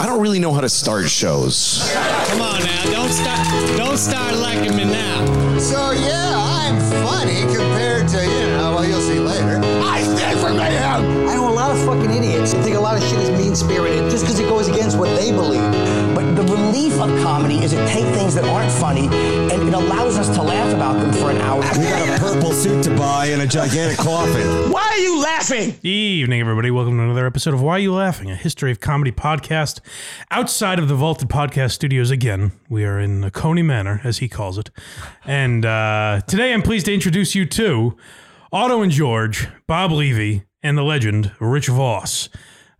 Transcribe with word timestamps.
I 0.00 0.06
don't 0.06 0.22
really 0.22 0.38
know 0.38 0.54
how 0.54 0.62
to 0.62 0.68
start 0.70 1.10
shows. 1.10 1.92
Come 1.92 2.40
on 2.40 2.64
now, 2.64 2.84
don't 2.84 3.12
start, 3.12 3.76
don't 3.76 3.98
start 3.98 4.34
liking 4.34 4.74
me 4.74 4.86
now. 4.86 5.58
So 5.58 5.90
yeah, 5.90 6.32
I'm 6.34 6.80
funny 7.04 7.42
compared 7.54 8.08
to 8.08 8.24
you 8.24 8.46
know. 8.46 8.76
Well, 8.76 8.86
you'll 8.86 9.02
see 9.02 9.18
later. 9.18 9.60
I 9.84 10.02
stand 10.02 10.40
for 10.40 10.54
mayhem. 10.54 11.28
I 11.28 11.34
know 11.34 11.50
a 11.50 11.52
lot 11.52 11.70
of 11.70 11.84
fucking 11.84 12.10
idiots 12.10 12.54
who 12.54 12.62
think 12.62 12.76
a 12.76 12.80
lot 12.80 12.96
of 12.96 13.06
shit 13.10 13.18
is 13.18 13.30
mean 13.32 13.54
spirited 13.54 14.10
just 14.10 14.24
because 14.24 14.40
it 14.40 14.48
goes 14.48 14.68
against 14.68 14.96
what 14.96 15.14
they 15.20 15.32
believe. 15.32 15.89
But 16.70 16.76
the 16.76 16.82
relief 16.82 17.00
of 17.00 17.22
comedy 17.24 17.58
is 17.64 17.72
it 17.72 17.84
take 17.88 18.04
things 18.14 18.32
that 18.36 18.44
aren't 18.44 18.70
funny 18.70 19.08
and 19.52 19.68
it 19.68 19.74
allows 19.74 20.16
us 20.16 20.28
to 20.36 20.40
laugh 20.40 20.72
about 20.72 21.00
them 21.00 21.12
for 21.14 21.32
an 21.32 21.38
hour. 21.38 21.60
We 21.76 21.82
got 21.82 22.16
a 22.16 22.20
purple 22.20 22.52
suit 22.52 22.84
to 22.84 22.96
buy 22.96 23.26
and 23.26 23.42
a 23.42 23.46
gigantic 23.48 23.98
coffin. 23.98 24.70
Why 24.70 24.82
are 24.82 24.98
you 24.98 25.20
laughing? 25.20 25.76
Evening, 25.82 26.40
everybody. 26.40 26.70
Welcome 26.70 26.96
to 26.98 27.02
another 27.02 27.26
episode 27.26 27.54
of 27.54 27.60
Why 27.60 27.72
Are 27.72 27.78
You 27.80 27.94
Laughing, 27.94 28.30
a 28.30 28.36
history 28.36 28.70
of 28.70 28.78
comedy 28.78 29.10
podcast 29.10 29.80
outside 30.30 30.78
of 30.78 30.86
the 30.86 30.94
Vaulted 30.94 31.28
Podcast 31.28 31.72
Studios 31.72 32.12
again. 32.12 32.52
We 32.68 32.84
are 32.84 33.00
in 33.00 33.20
the 33.22 33.32
Coney 33.32 33.62
Manor, 33.62 34.00
as 34.04 34.18
he 34.18 34.28
calls 34.28 34.56
it. 34.56 34.70
And 35.24 35.66
uh, 35.66 36.20
today 36.28 36.52
I'm 36.52 36.62
pleased 36.62 36.86
to 36.86 36.94
introduce 36.94 37.34
you 37.34 37.46
to 37.46 37.96
Otto 38.52 38.80
and 38.80 38.92
George, 38.92 39.48
Bob 39.66 39.90
Levy, 39.90 40.44
and 40.62 40.78
the 40.78 40.84
legend, 40.84 41.32
Rich 41.40 41.66
Voss. 41.66 42.28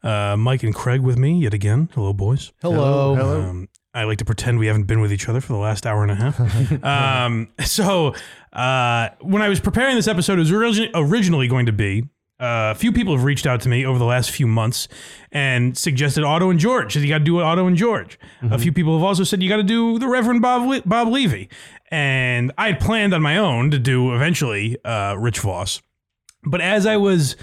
Uh, 0.02 0.37
Mike 0.37 0.63
and 0.63 0.75
Craig 0.75 1.01
with 1.02 1.19
me 1.19 1.41
yet 1.41 1.52
again. 1.52 1.91
Hello, 1.93 2.15
boys. 2.15 2.52
Hello. 2.63 3.16
Um, 3.51 3.69
I 3.93 4.05
like 4.05 4.19
to 4.19 4.25
pretend 4.25 4.59
we 4.59 4.69
haven't 4.69 4.85
been 4.85 5.01
with 5.01 5.12
each 5.12 5.29
other 5.29 5.41
for 5.41 5.53
the 5.53 5.59
last 5.59 5.87
hour 5.87 6.03
and 6.03 6.12
a 6.12 6.15
half. 6.15 6.85
um, 6.85 7.49
so, 7.65 8.15
uh, 8.53 9.09
when 9.21 9.43
I 9.43 9.49
was 9.49 9.59
preparing 9.61 9.97
this 9.97 10.07
episode, 10.07 10.35
it 10.35 10.43
was 10.43 10.51
origi- 10.51 10.91
originally 10.95 11.49
going 11.49 11.66
to 11.66 11.73
be 11.73 12.09
uh, 12.41 12.73
a 12.73 12.75
few 12.75 12.91
people 12.91 13.15
have 13.15 13.25
reached 13.25 13.47
out 13.47 13.61
to 13.61 13.69
me 13.69 13.85
over 13.85 13.99
the 13.99 14.05
last 14.07 14.30
few 14.30 14.47
months 14.47 14.89
and 15.30 15.77
suggested 15.77 16.25
Otto 16.25 16.49
and 16.49 16.59
George. 16.59 16.97
You 16.97 17.07
got 17.07 17.19
to 17.19 17.25
do 17.25 17.39
Otto 17.41 17.66
and 17.66 17.77
George. 17.77 18.19
A 18.51 18.59
few 18.59 18.73
people 18.73 18.97
have 18.97 19.05
also 19.05 19.25
said 19.25 19.43
you 19.43 19.49
got 19.51 19.59
to 19.59 19.63
do 19.63 19.99
the 19.99 20.09
Reverend 20.09 20.41
Bob 20.41 20.66
Le- 20.66 20.83
Bob 20.87 21.09
Levy. 21.09 21.51
And 21.91 22.51
I 22.57 22.68
had 22.68 22.80
planned 22.80 23.13
on 23.13 23.21
my 23.21 23.37
own 23.37 23.71
to 23.73 23.79
do 23.79 24.15
eventually 24.15 24.83
uh, 24.87 25.16
Rich 25.18 25.41
Voss. 25.41 25.83
But 26.43 26.63
as 26.63 26.87
I 26.87 26.96
was 26.96 27.37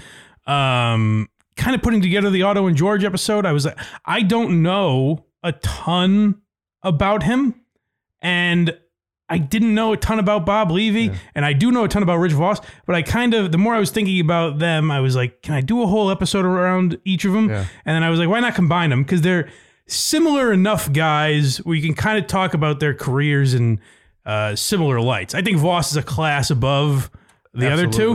um, 0.48 1.28
kind 1.56 1.76
of 1.76 1.82
putting 1.82 2.02
together 2.02 2.28
the 2.28 2.42
Otto 2.42 2.66
and 2.66 2.76
George 2.76 3.04
episode, 3.04 3.46
I 3.46 3.52
was 3.52 3.66
like, 3.66 3.78
I 4.04 4.22
don't 4.22 4.62
know 4.62 5.26
a 5.42 5.52
ton 5.52 6.40
about 6.82 7.22
him, 7.22 7.54
and 8.20 8.76
I 9.28 9.38
didn't 9.38 9.74
know 9.74 9.92
a 9.92 9.96
ton 9.96 10.18
about 10.18 10.46
Bob 10.46 10.70
Levy, 10.70 11.08
and 11.34 11.44
I 11.44 11.52
do 11.52 11.70
know 11.70 11.84
a 11.84 11.88
ton 11.88 12.02
about 12.02 12.16
Rich 12.16 12.32
Voss. 12.32 12.60
But 12.86 12.94
I 12.96 13.02
kind 13.02 13.34
of, 13.34 13.52
the 13.52 13.58
more 13.58 13.74
I 13.74 13.78
was 13.78 13.90
thinking 13.90 14.20
about 14.20 14.58
them, 14.58 14.90
I 14.90 15.00
was 15.00 15.14
like, 15.16 15.42
can 15.42 15.54
I 15.54 15.60
do 15.60 15.82
a 15.82 15.86
whole 15.86 16.10
episode 16.10 16.44
around 16.46 16.98
each 17.04 17.24
of 17.26 17.32
them? 17.32 17.50
And 17.84 17.94
then 17.94 18.02
I 18.02 18.10
was 18.10 18.18
like, 18.18 18.28
why 18.28 18.40
not 18.40 18.54
combine 18.54 18.90
them? 18.90 19.02
Because 19.02 19.20
they're 19.20 19.48
similar 19.86 20.52
enough 20.52 20.92
guys 20.92 21.58
where 21.58 21.76
you 21.76 21.82
can 21.82 21.94
kind 21.94 22.18
of 22.18 22.26
talk 22.26 22.54
about 22.54 22.80
their 22.80 22.94
careers 22.94 23.54
in 23.54 23.80
uh, 24.24 24.54
similar 24.56 25.00
lights. 25.00 25.34
I 25.34 25.42
think 25.42 25.58
Voss 25.58 25.90
is 25.90 25.96
a 25.96 26.02
class 26.02 26.50
above 26.50 27.10
the 27.54 27.66
other 27.72 27.86
two. 27.86 28.14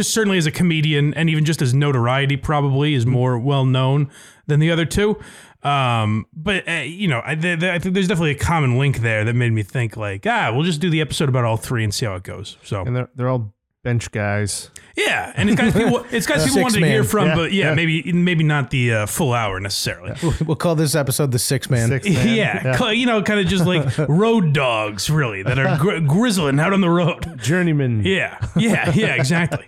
Certainly 0.00 0.38
as 0.38 0.46
a 0.46 0.52
comedian 0.52 1.12
and 1.14 1.28
even 1.28 1.44
just 1.44 1.60
as 1.60 1.74
notoriety, 1.74 2.36
probably 2.36 2.94
is 2.94 3.04
more 3.04 3.36
well 3.38 3.64
known 3.64 4.10
than 4.46 4.60
the 4.60 4.70
other 4.70 4.84
two. 4.84 5.18
Um, 5.62 6.26
but 6.32 6.68
uh, 6.68 6.72
you 6.84 7.08
know, 7.08 7.20
I, 7.24 7.34
th- 7.34 7.60
th- 7.60 7.72
I 7.72 7.78
think 7.78 7.94
there's 7.94 8.08
definitely 8.08 8.30
a 8.32 8.38
common 8.38 8.78
link 8.78 8.98
there 8.98 9.24
that 9.24 9.34
made 9.34 9.52
me 9.52 9.62
think 9.62 9.96
like, 9.96 10.24
ah, 10.26 10.50
we'll 10.54 10.62
just 10.64 10.80
do 10.80 10.88
the 10.90 11.00
episode 11.00 11.28
about 11.28 11.44
all 11.44 11.56
three 11.56 11.82
and 11.84 11.92
see 11.92 12.06
how 12.06 12.14
it 12.14 12.22
goes. 12.22 12.56
So 12.62 12.82
and 12.82 12.94
they're 12.94 13.10
they're 13.14 13.28
all 13.28 13.52
bench 13.84 14.10
guys. 14.10 14.70
yeah, 14.96 15.32
and 15.36 15.48
it's 15.50 15.58
guys 15.60 15.72
people, 15.72 16.04
it's 16.10 16.26
guys 16.26 16.38
people 16.44 16.54
Six 16.54 16.62
wanted 16.62 16.80
to 16.80 16.86
hear 16.86 17.04
from, 17.04 17.28
Yeah, 17.28 17.34
but 17.36 17.52
yeah, 17.52 17.68
yeah. 17.70 17.74
maybe 17.74 18.12
maybe 18.12 18.44
not 18.44 18.70
the 18.70 18.92
uh, 18.92 19.06
full 19.06 19.32
hour 19.32 19.58
necessarily. 19.60 20.14
We'll 20.46 20.56
call 20.56 20.74
this 20.76 20.94
episode 20.94 21.32
the 21.32 21.38
Six 21.40 21.68
Man. 21.70 21.88
Six 21.88 22.08
man. 22.08 22.36
Yeah, 22.36 22.76
cl- 22.76 22.92
you 22.92 23.06
know, 23.06 23.22
kind 23.22 23.40
of 23.40 23.46
just 23.46 23.66
like 23.66 23.96
road 24.08 24.52
dogs, 24.52 25.10
really, 25.10 25.42
that 25.42 25.58
are 25.58 25.76
gri- 25.78 26.00
grizzling 26.02 26.60
out 26.60 26.72
on 26.72 26.80
the 26.82 26.90
road. 26.90 27.38
Journeyman. 27.40 28.04
Yeah, 28.04 28.38
yeah, 28.56 28.90
yeah, 28.94 29.14
exactly. 29.14 29.66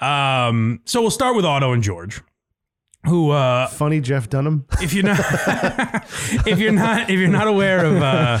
Um, 0.00 0.80
so 0.84 1.00
we'll 1.00 1.10
start 1.10 1.36
with 1.36 1.44
Otto 1.44 1.72
and 1.72 1.82
George, 1.82 2.20
who, 3.06 3.30
uh, 3.30 3.66
Funny 3.68 4.00
Jeff 4.00 4.28
Dunham. 4.28 4.66
if 4.80 4.92
you're 4.92 5.04
not, 5.04 5.18
if 6.46 6.58
you're 6.58 6.72
not, 6.72 7.10
if 7.10 7.18
you're 7.18 7.28
not 7.28 7.46
aware 7.46 7.84
of 7.84 8.02
uh, 8.02 8.38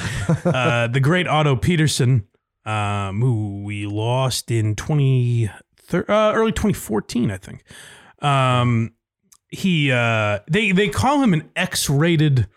uh, 0.48 0.86
the 0.88 1.00
great 1.00 1.26
Otto 1.26 1.56
Petersen, 1.56 2.26
um, 2.64 3.20
who 3.20 3.62
we 3.64 3.86
lost 3.86 4.50
in 4.50 4.74
twenty 4.74 5.50
uh, 5.92 6.32
early 6.34 6.52
2014, 6.52 7.30
I 7.30 7.36
think. 7.36 7.64
Um, 8.20 8.94
he 9.50 9.92
uh, 9.92 10.40
they 10.50 10.72
they 10.72 10.88
call 10.88 11.22
him 11.22 11.32
an 11.32 11.50
X-rated 11.54 12.48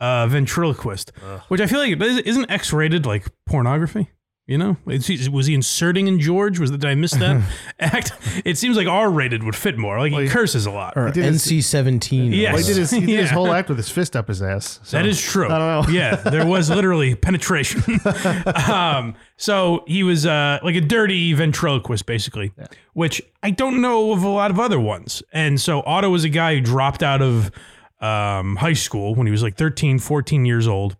uh, 0.00 0.26
ventriloquist, 0.26 1.12
which 1.48 1.60
I 1.60 1.66
feel 1.66 1.78
like 1.78 2.00
isn't 2.00 2.50
X-rated 2.50 3.06
like 3.06 3.26
pornography. 3.46 4.10
You 4.48 4.58
know, 4.58 4.76
was 4.84 5.46
he 5.46 5.54
inserting 5.54 6.08
in 6.08 6.18
George? 6.18 6.58
Was 6.58 6.72
that 6.72 6.78
did 6.78 6.90
I 6.90 6.96
miss 6.96 7.12
that 7.12 7.48
act? 7.80 8.10
It 8.44 8.58
seems 8.58 8.76
like 8.76 8.88
R-rated 8.88 9.44
would 9.44 9.54
fit 9.54 9.78
more. 9.78 10.00
Like 10.00 10.12
he 10.12 10.28
curses 10.28 10.66
a 10.66 10.70
lot. 10.72 10.94
Or 10.96 11.12
NC 11.12 11.62
seventeen. 11.62 12.32
Yes. 12.32 12.52
Well, 12.52 12.60
he 12.62 12.66
did 12.66 12.76
his, 12.76 12.90
he 12.90 13.06
did 13.06 13.20
his 13.20 13.30
whole 13.30 13.52
act 13.52 13.68
with 13.68 13.78
his 13.78 13.88
fist 13.88 14.16
up 14.16 14.26
his 14.26 14.42
ass. 14.42 14.80
So. 14.82 14.96
That 14.96 15.06
is 15.06 15.22
true. 15.22 15.48
I 15.48 15.58
don't 15.58 15.86
know. 15.86 15.94
yeah, 15.94 16.16
there 16.16 16.44
was 16.44 16.68
literally 16.74 17.14
penetration. 17.14 18.00
um, 18.68 19.14
so 19.36 19.84
he 19.86 20.02
was 20.02 20.26
uh, 20.26 20.58
like 20.64 20.74
a 20.74 20.80
dirty 20.80 21.32
ventriloquist, 21.34 22.04
basically, 22.04 22.52
which 22.94 23.22
I 23.44 23.52
don't 23.52 23.80
know 23.80 24.12
of 24.12 24.24
a 24.24 24.28
lot 24.28 24.50
of 24.50 24.58
other 24.58 24.80
ones. 24.80 25.22
And 25.32 25.60
so 25.60 25.82
Otto 25.86 26.10
was 26.10 26.24
a 26.24 26.28
guy 26.28 26.56
who 26.56 26.60
dropped 26.60 27.04
out 27.04 27.22
of 27.22 27.52
um, 28.00 28.56
high 28.56 28.72
school 28.72 29.14
when 29.14 29.28
he 29.28 29.30
was 29.30 29.44
like 29.44 29.56
13, 29.56 30.00
14 30.00 30.44
years 30.44 30.66
old 30.66 30.96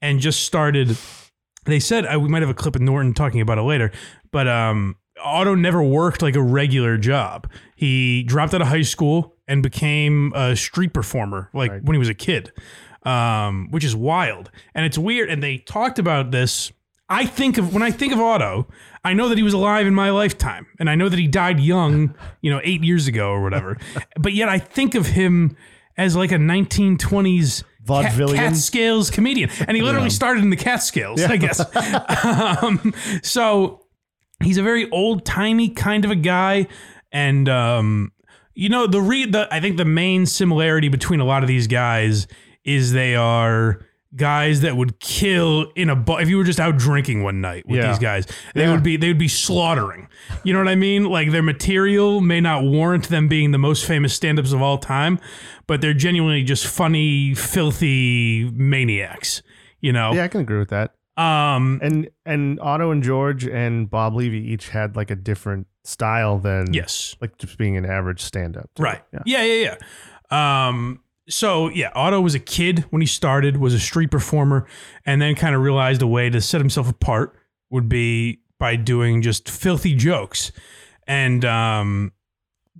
and 0.00 0.20
just 0.20 0.46
started. 0.46 0.96
They 1.68 1.80
said 1.80 2.06
uh, 2.06 2.18
we 2.18 2.28
might 2.28 2.42
have 2.42 2.50
a 2.50 2.54
clip 2.54 2.74
of 2.74 2.82
Norton 2.82 3.12
talking 3.12 3.40
about 3.40 3.58
it 3.58 3.62
later, 3.62 3.92
but 4.30 4.48
um, 4.48 4.96
Otto 5.22 5.54
never 5.54 5.82
worked 5.82 6.22
like 6.22 6.34
a 6.34 6.42
regular 6.42 6.96
job. 6.96 7.50
He 7.76 8.22
dropped 8.22 8.54
out 8.54 8.62
of 8.62 8.68
high 8.68 8.82
school 8.82 9.36
and 9.46 9.62
became 9.62 10.32
a 10.34 10.56
street 10.56 10.92
performer, 10.94 11.50
like 11.52 11.70
when 11.82 11.94
he 11.94 11.98
was 11.98 12.08
a 12.08 12.14
kid, 12.14 12.52
um, 13.02 13.68
which 13.70 13.84
is 13.84 13.94
wild. 13.94 14.50
And 14.74 14.86
it's 14.86 14.96
weird. 14.98 15.28
And 15.28 15.42
they 15.42 15.58
talked 15.58 15.98
about 15.98 16.30
this. 16.30 16.72
I 17.10 17.26
think 17.26 17.58
of 17.58 17.72
when 17.72 17.82
I 17.82 17.90
think 17.90 18.12
of 18.12 18.20
Otto, 18.20 18.68
I 19.04 19.12
know 19.12 19.28
that 19.28 19.38
he 19.38 19.44
was 19.44 19.54
alive 19.54 19.86
in 19.86 19.94
my 19.94 20.10
lifetime, 20.10 20.66
and 20.78 20.90
I 20.90 20.94
know 20.94 21.08
that 21.08 21.18
he 21.18 21.26
died 21.26 21.60
young, 21.60 22.14
you 22.40 22.50
know, 22.50 22.60
eight 22.64 22.82
years 22.82 23.06
ago 23.06 23.30
or 23.30 23.42
whatever. 23.42 23.76
but 24.18 24.32
yet 24.32 24.48
I 24.48 24.58
think 24.58 24.94
of 24.94 25.06
him 25.06 25.56
as 25.96 26.16
like 26.16 26.32
a 26.32 26.36
1920s 26.36 27.64
Vaudevillian? 27.88 28.36
Cat, 28.36 28.52
Catskills 28.52 29.10
comedian, 29.10 29.50
and 29.66 29.76
he 29.76 29.82
literally 29.82 30.10
started 30.10 30.44
in 30.44 30.50
the 30.50 30.56
Catskills, 30.56 31.22
I 31.22 31.36
guess. 31.36 31.60
um, 32.62 32.94
so 33.22 33.86
he's 34.42 34.58
a 34.58 34.62
very 34.62 34.90
old 34.90 35.24
timey 35.24 35.70
kind 35.70 36.04
of 36.04 36.10
a 36.10 36.16
guy, 36.16 36.68
and 37.10 37.48
um, 37.48 38.12
you 38.54 38.68
know 38.68 38.86
the 38.86 39.00
re 39.00 39.26
the 39.26 39.48
I 39.50 39.60
think 39.60 39.76
the 39.76 39.84
main 39.84 40.26
similarity 40.26 40.88
between 40.88 41.20
a 41.20 41.24
lot 41.24 41.42
of 41.42 41.48
these 41.48 41.66
guys 41.66 42.26
is 42.64 42.92
they 42.92 43.14
are 43.14 43.80
guys 44.16 44.62
that 44.62 44.76
would 44.76 44.98
kill 45.00 45.70
in 45.76 45.90
a 45.90 45.94
bar 45.96 46.20
if 46.22 46.28
you 46.30 46.36
were 46.38 46.44
just 46.44 46.58
out 46.58 46.76
drinking 46.78 47.22
one 47.22 47.40
night 47.42 47.66
with 47.68 47.78
Yeah. 47.78 47.88
these 47.88 47.98
guys 47.98 48.26
they 48.54 48.66
would 48.66 48.82
be 48.82 48.96
they 48.96 49.08
would 49.08 49.18
be 49.18 49.28
slaughtering 49.28 50.08
you 50.44 50.54
know 50.54 50.60
what 50.60 50.68
i 50.68 50.74
mean 50.74 51.04
like 51.04 51.30
their 51.30 51.42
material 51.42 52.22
may 52.22 52.40
not 52.40 52.64
warrant 52.64 53.10
them 53.10 53.28
being 53.28 53.50
the 53.50 53.58
most 53.58 53.84
famous 53.84 54.14
stand-ups 54.14 54.52
of 54.52 54.62
all 54.62 54.78
time 54.78 55.20
but 55.66 55.82
they're 55.82 55.92
genuinely 55.92 56.42
just 56.42 56.66
funny 56.66 57.34
filthy 57.34 58.50
maniacs 58.54 59.42
you 59.80 59.92
know 59.92 60.12
Yeah, 60.12 60.24
I 60.24 60.28
can 60.28 60.40
agree 60.40 60.58
with 60.58 60.70
that. 60.70 60.94
um 61.16 61.78
And 61.82 62.08
and 62.24 62.58
Otto 62.60 62.90
and 62.90 63.02
George 63.02 63.46
and 63.46 63.90
Bob 63.90 64.14
Levy 64.14 64.38
each 64.52 64.70
had 64.70 64.96
like 64.96 65.10
a 65.10 65.16
different 65.16 65.66
style 65.84 66.38
than 66.38 66.72
yes 66.72 67.14
like 67.20 67.36
just 67.38 67.58
being 67.58 67.76
an 67.76 67.84
average 67.84 68.22
stand 68.22 68.56
up. 68.56 68.70
Right. 68.78 69.02
Yeah. 69.12 69.20
Yeah, 69.26 69.42
yeah, 69.42 69.76
yeah. 70.30 70.68
Um, 70.68 71.00
so 71.28 71.68
yeah, 71.70 71.90
Otto 71.94 72.20
was 72.20 72.34
a 72.34 72.38
kid 72.40 72.84
when 72.90 73.00
he 73.02 73.06
started, 73.06 73.56
was 73.58 73.74
a 73.74 73.80
street 73.80 74.10
performer, 74.10 74.66
and 75.06 75.20
then 75.20 75.34
kind 75.34 75.54
of 75.54 75.60
realized 75.62 76.02
a 76.02 76.06
way 76.06 76.30
to 76.30 76.40
set 76.40 76.60
himself 76.60 76.88
apart 76.88 77.34
would 77.70 77.88
be 77.88 78.40
by 78.58 78.76
doing 78.76 79.22
just 79.22 79.48
filthy 79.48 79.94
jokes. 79.94 80.52
And 81.06 81.44
um, 81.44 82.12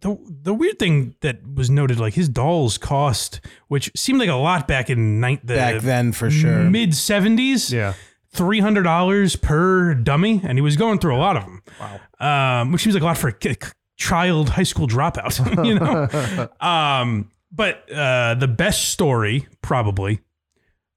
the 0.01 0.17
the 0.29 0.55
weird 0.55 0.79
thing 0.79 1.15
that 1.21 1.41
was 1.55 1.71
noted, 1.71 1.99
like 2.01 2.15
his 2.15 2.29
dolls 2.29 2.79
cost, 2.79 3.41
which 3.69 3.91
seemed 3.97 4.19
like 4.19 4.29
a 4.29 4.35
lot 4.35 4.69
back 4.69 4.91
in 4.91 5.21
ni- 5.21 5.41
the 5.43 5.55
Back 5.55 5.83
then, 5.83 6.13
for 6.13 6.31
sure. 6.31 6.59
mid 6.65 6.95
seventies. 6.95 7.73
Yeah. 7.73 7.95
Three 8.31 8.61
hundred 8.61 8.83
dollars 8.83 9.37
per 9.37 9.95
dummy, 9.95 10.41
and 10.45 10.59
he 10.59 10.63
was 10.63 10.77
going 10.77 10.99
through 10.99 11.17
a 11.17 11.19
lot 11.19 11.37
of 11.39 11.45
them. 11.45 11.63
Wow, 11.81 12.61
um, 12.61 12.73
which 12.73 12.83
seems 12.83 12.95
like 12.95 13.03
a 13.03 13.07
lot 13.07 13.17
for 13.17 13.29
a 13.29 13.33
ki- 13.33 13.57
child 13.97 14.51
high 14.51 14.65
school 14.65 14.87
dropout. 14.87 15.65
you 15.67 15.75
know, 15.79 16.49
um, 16.61 17.31
but 17.51 17.91
uh, 17.91 18.35
the 18.35 18.49
best 18.49 18.89
story 18.91 19.47
probably, 19.63 20.21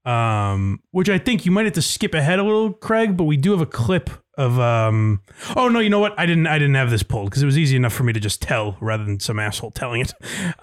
um, 0.05 0.79
which 0.91 1.09
I 1.09 1.17
think 1.17 1.45
you 1.45 1.51
might 1.51 1.65
have 1.65 1.73
to 1.75 1.81
skip 1.81 2.13
ahead 2.13 2.39
a 2.39 2.43
little, 2.43 2.73
Craig. 2.73 3.17
But 3.17 3.25
we 3.25 3.37
do 3.37 3.51
have 3.51 3.61
a 3.61 3.65
clip 3.65 4.09
of. 4.37 4.59
Um, 4.59 5.21
oh 5.55 5.69
no, 5.69 5.79
you 5.79 5.89
know 5.89 5.99
what? 5.99 6.13
I 6.17 6.25
didn't. 6.25 6.47
I 6.47 6.57
didn't 6.59 6.75
have 6.75 6.89
this 6.89 7.03
pulled 7.03 7.29
because 7.29 7.43
it 7.43 7.45
was 7.45 7.57
easy 7.57 7.75
enough 7.75 7.93
for 7.93 8.03
me 8.03 8.13
to 8.13 8.19
just 8.19 8.41
tell 8.41 8.77
rather 8.81 9.03
than 9.03 9.19
some 9.19 9.39
asshole 9.39 9.71
telling 9.71 10.01
it. 10.01 10.13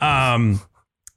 Um, 0.03 0.61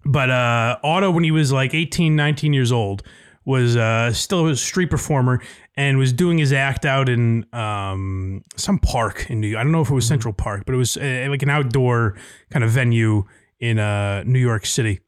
but 0.06 0.30
uh, 0.30 0.78
Otto, 0.84 1.12
when 1.12 1.24
he 1.24 1.32
was 1.32 1.52
like 1.52 1.74
18, 1.74 2.16
19 2.16 2.54
years 2.54 2.72
old, 2.72 3.04
was 3.46 3.76
uh, 3.76 4.14
still 4.14 4.48
a 4.48 4.56
street 4.56 4.90
performer 4.90 5.42
and 5.76 5.98
was 5.98 6.14
doing 6.14 6.38
his 6.38 6.54
act 6.54 6.86
out 6.86 7.10
in 7.10 7.46
um, 7.54 8.44
some 8.56 8.78
park 8.78 9.28
in 9.30 9.40
New 9.40 9.48
York. 9.48 9.60
I 9.60 9.64
don't 9.64 9.72
know 9.72 9.82
if 9.82 9.90
it 9.90 9.94
was 9.94 10.08
Central 10.08 10.34
Park, 10.34 10.64
but 10.66 10.76
it 10.76 10.78
was 10.78 10.98
uh, 10.98 11.28
like 11.30 11.42
an 11.42 11.50
outdoor 11.50 12.18
kind 12.52 12.64
of 12.64 12.72
venue 12.72 13.26
in 13.62 13.80
uh, 13.80 14.24
New 14.26 14.40
York 14.40 14.66
City. 14.66 15.00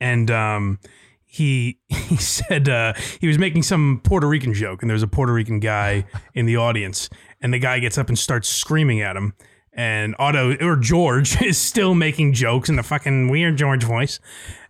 And 0.00 0.30
um, 0.30 0.78
he 1.24 1.78
he 1.88 2.16
said 2.16 2.68
uh, 2.68 2.92
he 3.20 3.26
was 3.26 3.38
making 3.38 3.64
some 3.64 4.00
Puerto 4.04 4.28
Rican 4.28 4.54
joke, 4.54 4.82
and 4.82 4.90
there 4.90 4.94
was 4.94 5.02
a 5.02 5.08
Puerto 5.08 5.32
Rican 5.32 5.58
guy 5.58 6.04
in 6.34 6.46
the 6.46 6.56
audience, 6.56 7.10
and 7.40 7.52
the 7.52 7.58
guy 7.58 7.80
gets 7.80 7.98
up 7.98 8.08
and 8.08 8.18
starts 8.18 8.48
screaming 8.48 9.00
at 9.00 9.16
him. 9.16 9.34
And 9.72 10.14
Otto 10.20 10.56
or 10.60 10.76
George 10.76 11.42
is 11.42 11.58
still 11.58 11.96
making 11.96 12.34
jokes 12.34 12.68
in 12.68 12.76
the 12.76 12.84
fucking 12.84 13.28
weird 13.28 13.56
George 13.56 13.82
voice, 13.82 14.20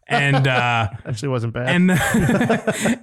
and 0.06 0.46
uh, 0.48 0.88
Actually, 1.04 1.28
wasn't 1.28 1.52
bad. 1.52 1.68
and 1.68 1.90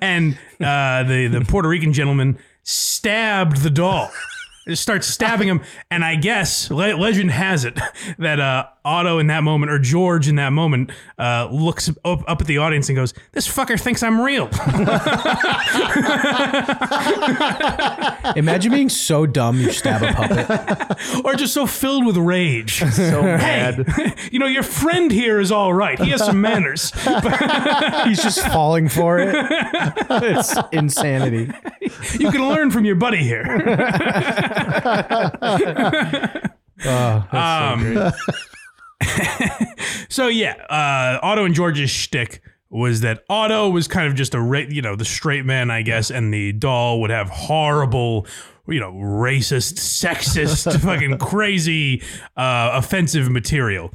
and 0.02 0.38
uh, 0.60 1.04
the 1.04 1.28
the 1.28 1.46
Puerto 1.48 1.68
Rican 1.70 1.94
gentleman 1.94 2.40
stabbed 2.64 3.58
the 3.58 3.70
doll. 3.70 4.10
Starts 4.76 5.08
stabbing 5.08 5.48
him, 5.48 5.62
and 5.90 6.04
I 6.04 6.16
guess 6.16 6.70
le- 6.72 6.96
legend 6.96 7.32
has 7.32 7.66
it 7.66 7.78
that 8.20 8.40
uh, 8.40 8.66
Otto 8.84 9.20
in 9.20 9.28
that 9.28 9.44
moment, 9.44 9.72
or 9.72 9.80
George 9.80 10.28
in 10.28 10.36
that 10.36 10.52
moment, 10.52 10.92
uh, 11.20 11.48
looks 11.52 11.90
up, 12.04 12.24
up 12.28 12.42
at 12.42 12.48
the 12.48 12.58
audience 12.58 12.90
and 12.90 12.96
goes, 12.96 13.14
"This 13.32 13.48
fucker 13.48 13.80
thinks 13.80 14.04
I'm 14.04 14.20
real." 14.22 14.50
Imagine 18.36 18.72
being 18.72 18.90
so 18.90 19.26
dumb 19.26 19.60
you 19.60 19.72
stab 19.72 20.04
a 20.04 20.14
puppet. 20.14 20.98
or 21.26 21.36
just 21.36 21.54
so 21.54 21.66
filled 21.66 22.06
with 22.06 22.18
rage. 22.18 22.80
so 22.94 23.22
mad. 23.22 23.86
you 24.32 24.40
know, 24.40 24.46
your 24.48 24.64
friend 24.64 25.12
here 25.12 25.40
is 25.40 25.52
all 25.52 25.74
right. 25.74 26.00
He 26.00 26.10
has 26.12 26.24
some 26.26 26.42
manners. 26.42 26.92
He's 28.06 28.22
just 28.22 28.46
falling 28.48 28.90
for 28.90 29.20
it. 29.20 29.36
It's 30.10 30.56
insanity. 30.72 31.52
You 32.20 32.32
can 32.32 32.48
learn 32.48 32.72
from 32.72 32.86
your 32.86 32.96
buddy 32.96 33.24
here. 33.24 33.44
um, 37.34 38.12
so 40.10 40.28
yeah, 40.28 40.54
uh, 40.70 41.20
Otto 41.22 41.46
and 41.46 41.56
George's 41.56 41.90
shtick 41.90 42.42
was 42.70 43.02
that 43.02 43.24
Otto 43.30 43.70
was 43.70 43.88
kind 43.88 44.08
of 44.08 44.16
just 44.16 44.34
a 44.34 44.42
ra- 44.42 44.60
you 44.70 44.82
know 44.82 44.96
the 44.96 45.06
straight 45.06 45.46
man, 45.46 45.70
I 45.70 45.82
guess, 45.82 46.10
and 46.10 46.34
the 46.34 46.54
doll 46.54 47.02
would 47.02 47.10
have 47.10 47.30
horrible. 47.30 48.28
You 48.68 48.80
know, 48.80 48.94
racist, 48.94 49.80
sexist, 49.80 50.80
fucking 50.82 51.18
crazy, 51.18 52.04
uh, 52.38 52.72
offensive 52.76 53.30
material. 53.30 53.92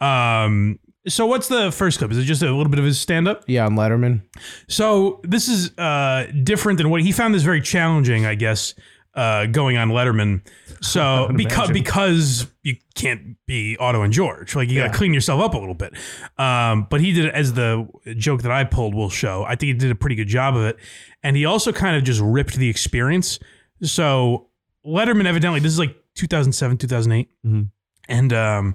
Um, 0.00 0.78
so, 1.08 1.26
what's 1.26 1.48
the 1.48 1.72
first 1.72 1.98
clip? 1.98 2.12
Is 2.12 2.18
it 2.18 2.24
just 2.24 2.42
a 2.42 2.54
little 2.54 2.68
bit 2.68 2.78
of 2.78 2.84
his 2.84 3.00
stand 3.00 3.26
up? 3.26 3.44
Yeah, 3.46 3.64
on 3.64 3.74
Letterman. 3.74 4.20
So 4.68 5.20
this 5.24 5.48
is 5.48 5.76
uh, 5.78 6.30
different 6.42 6.76
than 6.76 6.90
what 6.90 7.00
he 7.00 7.12
found 7.12 7.34
this 7.34 7.42
very 7.42 7.62
challenging, 7.62 8.26
I 8.26 8.34
guess, 8.34 8.74
uh, 9.14 9.46
going 9.46 9.76
on 9.76 9.90
Letterman. 9.90 10.42
So 10.80 11.30
because 11.36 11.70
because 11.70 12.46
you 12.62 12.76
can't 12.94 13.36
be 13.46 13.76
Otto 13.78 14.02
and 14.02 14.12
George, 14.12 14.54
like 14.54 14.68
you 14.68 14.80
got 14.80 14.92
to 14.92 14.98
clean 14.98 15.12
yourself 15.14 15.40
up 15.40 15.54
a 15.54 15.58
little 15.58 15.74
bit. 15.74 15.94
Um, 16.38 16.86
but 16.90 17.00
he 17.00 17.12
did 17.12 17.26
it 17.26 17.34
as 17.34 17.54
the 17.54 17.88
joke 18.16 18.42
that 18.42 18.52
I 18.52 18.64
pulled 18.64 18.94
will 18.94 19.10
show. 19.10 19.44
I 19.44 19.50
think 19.50 19.68
he 19.68 19.72
did 19.74 19.90
a 19.90 19.94
pretty 19.94 20.16
good 20.16 20.28
job 20.28 20.56
of 20.56 20.64
it, 20.64 20.76
and 21.22 21.36
he 21.36 21.44
also 21.44 21.72
kind 21.72 21.96
of 21.96 22.04
just 22.04 22.20
ripped 22.20 22.54
the 22.54 22.68
experience. 22.68 23.38
So 23.82 24.48
Letterman 24.86 25.26
evidently 25.26 25.60
this 25.60 25.72
is 25.72 25.78
like 25.78 25.96
2007 26.14 26.78
2008, 26.78 27.28
and 28.08 28.32
um, 28.32 28.74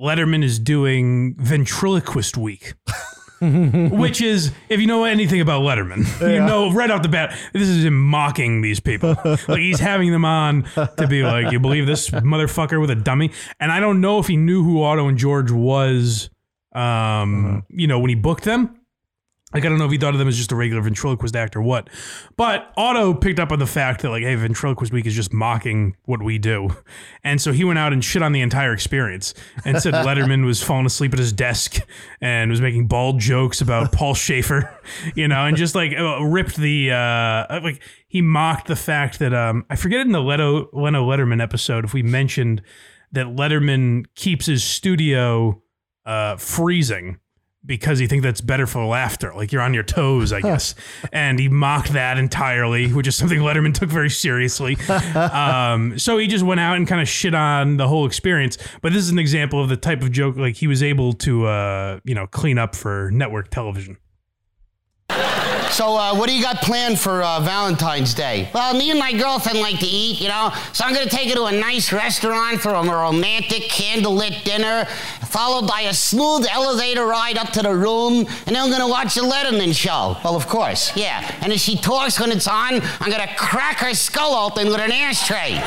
Letterman 0.00 0.44
is 0.44 0.58
doing 0.58 1.34
ventriloquist 1.38 2.36
week 2.36 2.74
which 3.40 4.22
is 4.22 4.52
if 4.68 4.80
you 4.80 4.86
know 4.86 5.04
anything 5.04 5.40
about 5.40 5.62
Letterman, 5.62 6.06
you 6.32 6.38
know 6.38 6.72
right 6.72 6.90
off 6.90 7.02
the 7.02 7.08
bat 7.08 7.36
this 7.52 7.68
is 7.68 7.84
him 7.84 8.08
mocking 8.08 8.62
these 8.62 8.80
people. 8.80 9.14
like 9.24 9.58
he's 9.58 9.80
having 9.80 10.10
them 10.10 10.24
on 10.24 10.62
to 10.74 11.06
be 11.06 11.22
like, 11.22 11.52
"You 11.52 11.60
believe 11.60 11.86
this 11.86 12.08
motherfucker 12.10 12.80
with 12.80 12.90
a 12.90 12.94
dummy?" 12.94 13.30
And 13.60 13.70
I 13.70 13.80
don't 13.80 14.00
know 14.00 14.18
if 14.18 14.26
he 14.26 14.36
knew 14.36 14.62
who 14.64 14.82
Otto 14.82 15.08
and 15.08 15.18
George 15.18 15.50
was, 15.50 16.30
um, 16.72 17.64
you 17.68 17.86
know, 17.86 17.98
when 17.98 18.08
he 18.08 18.14
booked 18.14 18.44
them. 18.44 18.75
Like 19.56 19.64
I 19.64 19.70
don't 19.70 19.78
know 19.78 19.86
if 19.86 19.90
he 19.90 19.96
thought 19.96 20.12
of 20.12 20.18
them 20.18 20.28
as 20.28 20.36
just 20.36 20.52
a 20.52 20.54
regular 20.54 20.82
ventriloquist 20.82 21.34
act 21.34 21.56
or 21.56 21.62
what, 21.62 21.88
but 22.36 22.74
Otto 22.76 23.14
picked 23.14 23.40
up 23.40 23.52
on 23.52 23.58
the 23.58 23.66
fact 23.66 24.02
that 24.02 24.10
like, 24.10 24.22
hey, 24.22 24.34
ventriloquist 24.34 24.92
week 24.92 25.06
is 25.06 25.14
just 25.14 25.32
mocking 25.32 25.96
what 26.04 26.22
we 26.22 26.36
do, 26.36 26.76
and 27.24 27.40
so 27.40 27.52
he 27.52 27.64
went 27.64 27.78
out 27.78 27.90
and 27.94 28.04
shit 28.04 28.20
on 28.20 28.32
the 28.32 28.42
entire 28.42 28.74
experience 28.74 29.32
and 29.64 29.80
said 29.80 29.94
Letterman 30.04 30.44
was 30.44 30.62
falling 30.62 30.84
asleep 30.84 31.14
at 31.14 31.18
his 31.18 31.32
desk 31.32 31.78
and 32.20 32.50
was 32.50 32.60
making 32.60 32.86
bald 32.86 33.18
jokes 33.18 33.62
about 33.62 33.92
Paul 33.92 34.12
Shaffer, 34.26 34.78
you 35.14 35.26
know, 35.26 35.46
and 35.46 35.56
just 35.56 35.74
like 35.74 35.94
uh, 35.98 36.22
ripped 36.22 36.56
the 36.56 36.90
uh, 36.90 37.60
like 37.62 37.82
he 38.08 38.20
mocked 38.20 38.66
the 38.66 38.76
fact 38.76 39.20
that 39.20 39.32
um 39.32 39.64
I 39.70 39.76
forget 39.76 40.00
in 40.02 40.12
the 40.12 40.20
Leto 40.20 40.68
Leno 40.74 41.08
Letterman 41.08 41.42
episode 41.42 41.86
if 41.86 41.94
we 41.94 42.02
mentioned 42.02 42.60
that 43.12 43.24
Letterman 43.24 44.04
keeps 44.16 44.44
his 44.44 44.62
studio 44.62 45.62
uh, 46.04 46.36
freezing 46.36 47.20
because 47.66 47.98
he 47.98 48.06
thinks 48.06 48.22
that's 48.22 48.40
better 48.40 48.66
for 48.66 48.84
laughter. 48.84 49.32
Like 49.34 49.52
you're 49.52 49.62
on 49.62 49.74
your 49.74 49.82
toes, 49.82 50.32
I 50.32 50.40
guess. 50.40 50.74
and 51.12 51.38
he 51.38 51.48
mocked 51.48 51.92
that 51.92 52.18
entirely, 52.18 52.92
which 52.92 53.06
is 53.06 53.16
something 53.16 53.40
Letterman 53.46 53.74
took 53.74 53.88
very 53.88 54.10
seriously. 54.10 54.76
um, 55.14 55.98
so 55.98 56.18
he 56.18 56.26
just 56.26 56.44
went 56.44 56.60
out 56.60 56.76
and 56.76 56.86
kind 56.86 57.00
of 57.00 57.08
shit 57.08 57.34
on 57.34 57.76
the 57.76 57.88
whole 57.88 58.06
experience. 58.06 58.58
But 58.82 58.92
this 58.92 59.02
is 59.02 59.10
an 59.10 59.18
example 59.18 59.60
of 59.60 59.68
the 59.68 59.76
type 59.76 60.02
of 60.02 60.12
joke 60.12 60.36
like 60.36 60.56
he 60.56 60.66
was 60.66 60.82
able 60.82 61.12
to, 61.14 61.46
uh, 61.46 62.00
you 62.04 62.14
know, 62.14 62.26
clean 62.26 62.58
up 62.58 62.74
for 62.74 63.10
network 63.12 63.50
television. 63.50 63.98
So, 65.76 65.94
uh, 65.94 66.14
what 66.14 66.26
do 66.26 66.34
you 66.34 66.42
got 66.42 66.62
planned 66.62 66.98
for 66.98 67.22
uh, 67.22 67.38
Valentine's 67.40 68.14
Day? 68.14 68.48
Well, 68.54 68.72
me 68.72 68.88
and 68.88 68.98
my 68.98 69.12
girlfriend 69.12 69.58
like 69.58 69.78
to 69.80 69.84
eat, 69.84 70.22
you 70.22 70.28
know, 70.28 70.50
so 70.72 70.86
I'm 70.86 70.94
gonna 70.94 71.04
take 71.04 71.28
her 71.28 71.34
to 71.34 71.44
a 71.44 71.52
nice 71.52 71.92
restaurant 71.92 72.62
for 72.62 72.70
a 72.70 72.82
romantic 72.82 73.64
candlelit 73.64 74.42
dinner, 74.42 74.86
followed 75.26 75.68
by 75.68 75.82
a 75.82 75.92
smooth 75.92 76.46
elevator 76.50 77.04
ride 77.04 77.36
up 77.36 77.50
to 77.50 77.60
the 77.60 77.74
room, 77.74 78.20
and 78.20 78.56
then 78.56 78.56
I'm 78.56 78.70
gonna 78.70 78.88
watch 78.88 79.16
the 79.16 79.20
Letterman 79.20 79.74
show. 79.74 80.16
Well, 80.24 80.34
of 80.34 80.46
course, 80.48 80.96
yeah. 80.96 81.30
And 81.42 81.52
if 81.52 81.60
she 81.60 81.76
talks 81.76 82.18
when 82.18 82.32
it's 82.32 82.48
on, 82.48 82.80
I'm 82.80 83.10
gonna 83.10 83.34
crack 83.36 83.76
her 83.80 83.92
skull 83.92 84.46
open 84.46 84.68
with 84.68 84.80
an 84.80 84.92
ashtray. 84.92 85.56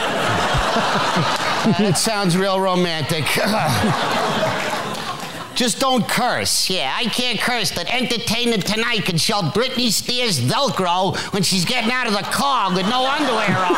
that 1.77 1.99
sounds 1.99 2.35
real 2.35 2.59
romantic. 2.59 3.25
Just 5.59 5.79
don't 5.81 6.07
curse. 6.07 6.69
Yeah, 6.69 6.95
I 6.95 7.03
can't 7.03 7.37
curse 7.37 7.71
that 7.71 7.93
Entertainment 7.93 8.65
Tonight 8.65 9.03
can 9.03 9.17
show 9.17 9.41
Britney 9.41 9.91
Spears 9.91 10.39
Velcro 10.39 11.17
when 11.33 11.43
she's 11.43 11.65
getting 11.65 11.91
out 11.91 12.07
of 12.07 12.13
the 12.13 12.19
car 12.19 12.73
with 12.73 12.87
no 12.87 13.05
underwear 13.05 13.57
on. 13.57 13.75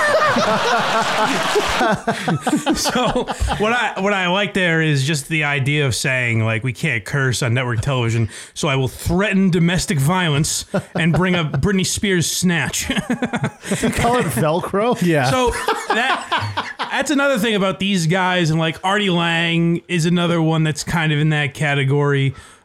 so 2.76 3.24
what 3.58 3.74
I 3.74 4.00
what 4.00 4.14
I 4.14 4.28
like 4.28 4.54
there 4.54 4.84
is 4.84 5.08
just 5.08 5.28
the 5.28 5.44
idea 5.44 5.88
of 5.88 5.96
saying 5.96 6.46
like 6.46 6.64
we 6.64 6.72
can't 6.72 7.04
curse 7.04 7.42
on 7.42 7.56
network 7.56 7.82
television, 7.82 8.30
so 8.54 8.68
I 8.68 8.76
will 8.76 8.88
threaten 8.88 9.50
domestic 9.50 9.98
violence 9.98 10.66
and 10.94 11.14
bring 11.14 11.34
up 11.34 11.52
Britney 11.54 11.88
Spears 11.88 12.30
snatch. 12.30 12.90
Call 12.90 14.20
it 14.20 14.28
Velcro? 14.38 15.02
Yeah. 15.02 15.32
So 15.32 15.50
that 15.96 16.90
that's 16.92 17.10
another 17.10 17.40
thing 17.40 17.56
about 17.56 17.80
these 17.80 18.06
guys, 18.06 18.52
and 18.52 18.60
like 18.60 18.78
Artie 18.84 19.10
Lange 19.10 19.82
is 19.88 20.06
another 20.06 20.40
one 20.40 20.64
that's 20.64 20.84
kind 20.84 21.12
of 21.12 21.18
in 21.18 21.30
that 21.30 21.56
category. 21.56 21.71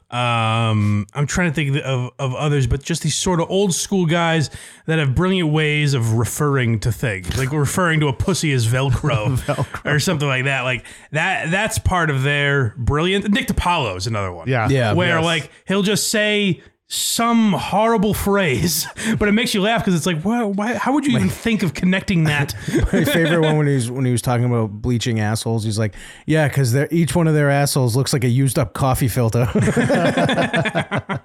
Um, 0.08 1.04
I'm 1.14 1.26
trying 1.26 1.50
to 1.50 1.54
think 1.54 1.76
of, 1.84 2.12
of 2.20 2.34
others, 2.36 2.68
but 2.68 2.80
just 2.80 3.02
these 3.02 3.16
sort 3.16 3.40
of 3.40 3.50
old 3.50 3.75
school 3.75 4.06
guys 4.06 4.50
that 4.86 5.00
have 5.00 5.16
brilliant 5.16 5.50
ways 5.52 5.94
of 5.94 6.12
referring 6.14 6.78
to 6.80 6.92
things, 6.92 7.36
like 7.36 7.50
referring 7.50 7.98
to 8.00 8.06
a 8.08 8.12
pussy 8.12 8.52
as 8.52 8.68
Velcro, 8.68 9.84
or 9.84 9.98
something 9.98 10.28
like 10.28 10.44
that. 10.44 10.62
Like 10.62 10.86
that, 11.10 11.50
that's 11.50 11.80
part 11.80 12.10
of 12.10 12.22
their 12.22 12.72
brilliant. 12.76 13.28
Nick 13.32 13.48
DiPaolo 13.48 13.96
is 13.96 14.06
another 14.06 14.30
one. 14.32 14.48
Yeah. 14.48 14.68
Yeah. 14.68 14.92
where 14.92 15.16
Yes. 15.16 15.25
like 15.25 15.50
he'll 15.66 15.82
just 15.82 16.08
say 16.08 16.62
some 16.88 17.52
horrible 17.52 18.14
phrase, 18.14 18.86
but 19.18 19.28
it 19.28 19.32
makes 19.32 19.54
you 19.54 19.60
laugh 19.60 19.82
because 19.82 19.94
it's 19.94 20.06
like, 20.06 20.24
well, 20.24 20.52
why, 20.52 20.74
how 20.74 20.92
would 20.92 21.04
you 21.04 21.16
even 21.16 21.28
think 21.28 21.62
of 21.62 21.74
connecting 21.74 22.24
that? 22.24 22.54
My 22.92 23.04
favorite 23.04 23.40
one 23.40 23.56
when 23.56 23.66
he 23.66 23.74
was 23.74 23.90
when 23.90 24.04
he 24.04 24.12
was 24.12 24.22
talking 24.22 24.44
about 24.44 24.70
bleaching 24.70 25.18
assholes. 25.20 25.64
He's 25.64 25.78
like, 25.78 25.94
"Yeah, 26.26 26.46
because 26.48 26.76
each 26.92 27.14
one 27.16 27.26
of 27.26 27.34
their 27.34 27.50
assholes 27.50 27.96
looks 27.96 28.12
like 28.12 28.24
a 28.24 28.28
used 28.28 28.58
up 28.58 28.72
coffee 28.74 29.08
filter." 29.08 29.48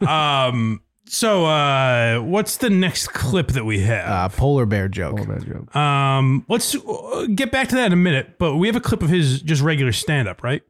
Um. 0.00 0.80
So, 1.06 1.44
uh, 1.44 2.20
what's 2.20 2.56
the 2.56 2.70
next 2.70 3.08
clip 3.08 3.48
that 3.48 3.64
we 3.64 3.80
have? 3.80 4.08
uh, 4.08 4.28
polar 4.30 4.64
bear 4.64 4.88
joke. 4.88 5.20
Um, 5.76 6.46
let's 6.48 6.74
uh, 6.74 7.26
get 7.34 7.52
back 7.52 7.68
to 7.68 7.74
that 7.74 7.86
in 7.86 7.92
a 7.92 7.96
minute. 7.96 8.38
But 8.38 8.56
we 8.56 8.66
have 8.68 8.76
a 8.76 8.80
clip 8.80 9.02
of 9.02 9.10
his 9.10 9.42
just 9.42 9.60
regular 9.60 9.92
stand 9.92 10.28
up, 10.28 10.42
right? 10.42 10.62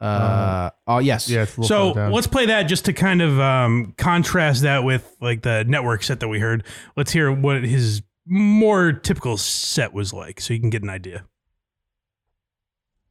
Uh, 0.00 0.70
oh 0.86 0.98
yes. 0.98 1.28
Yeah, 1.28 1.42
it's 1.42 1.56
a 1.56 1.60
little 1.60 1.68
So 1.68 1.88
further 1.94 2.06
down. 2.06 2.12
let's 2.12 2.26
play 2.28 2.46
that 2.46 2.64
just 2.64 2.84
to 2.84 2.92
kind 2.92 3.20
of 3.20 3.38
um, 3.40 3.94
contrast 3.96 4.62
that 4.62 4.84
with 4.84 5.16
like 5.20 5.42
the 5.42 5.64
network 5.66 6.02
set 6.04 6.20
that 6.20 6.28
we 6.28 6.38
heard. 6.38 6.64
Let's 6.96 7.10
hear 7.10 7.32
what 7.32 7.64
his 7.64 8.02
more 8.26 8.92
typical 8.92 9.36
set 9.36 9.92
was 9.92 10.12
like, 10.12 10.40
so 10.40 10.52
you 10.54 10.60
can 10.60 10.70
get 10.70 10.82
an 10.82 10.90
idea. 10.90 11.24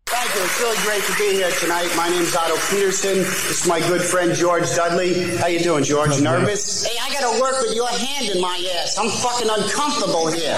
Thank 0.06 0.34
you. 0.36 0.42
It's 0.42 0.62
really 0.62 0.78
great 0.88 1.04
to 1.04 1.14
be 1.20 1.36
here 1.36 1.52
tonight. 1.60 1.92
My 1.98 2.08
name's 2.08 2.34
Otto 2.34 2.56
Petersen. 2.70 3.18
This 3.18 3.62
is 3.64 3.68
my 3.68 3.80
good 3.82 4.02
friend 4.02 4.34
George 4.34 4.64
Dudley. 4.74 5.36
How 5.38 5.48
you 5.48 5.60
doing, 5.60 5.84
George? 5.84 6.22
Nervous? 6.22 6.86
Hey, 6.86 6.96
I 7.02 7.12
gotta 7.12 7.42
work 7.42 7.60
with 7.62 7.76
your 7.76 7.90
hand 7.90 8.30
in 8.30 8.40
my 8.40 8.56
ass. 8.80 8.98
I'm 8.98 9.10
fucking 9.10 9.50
uncomfortable 9.50 10.32
here. 10.32 10.58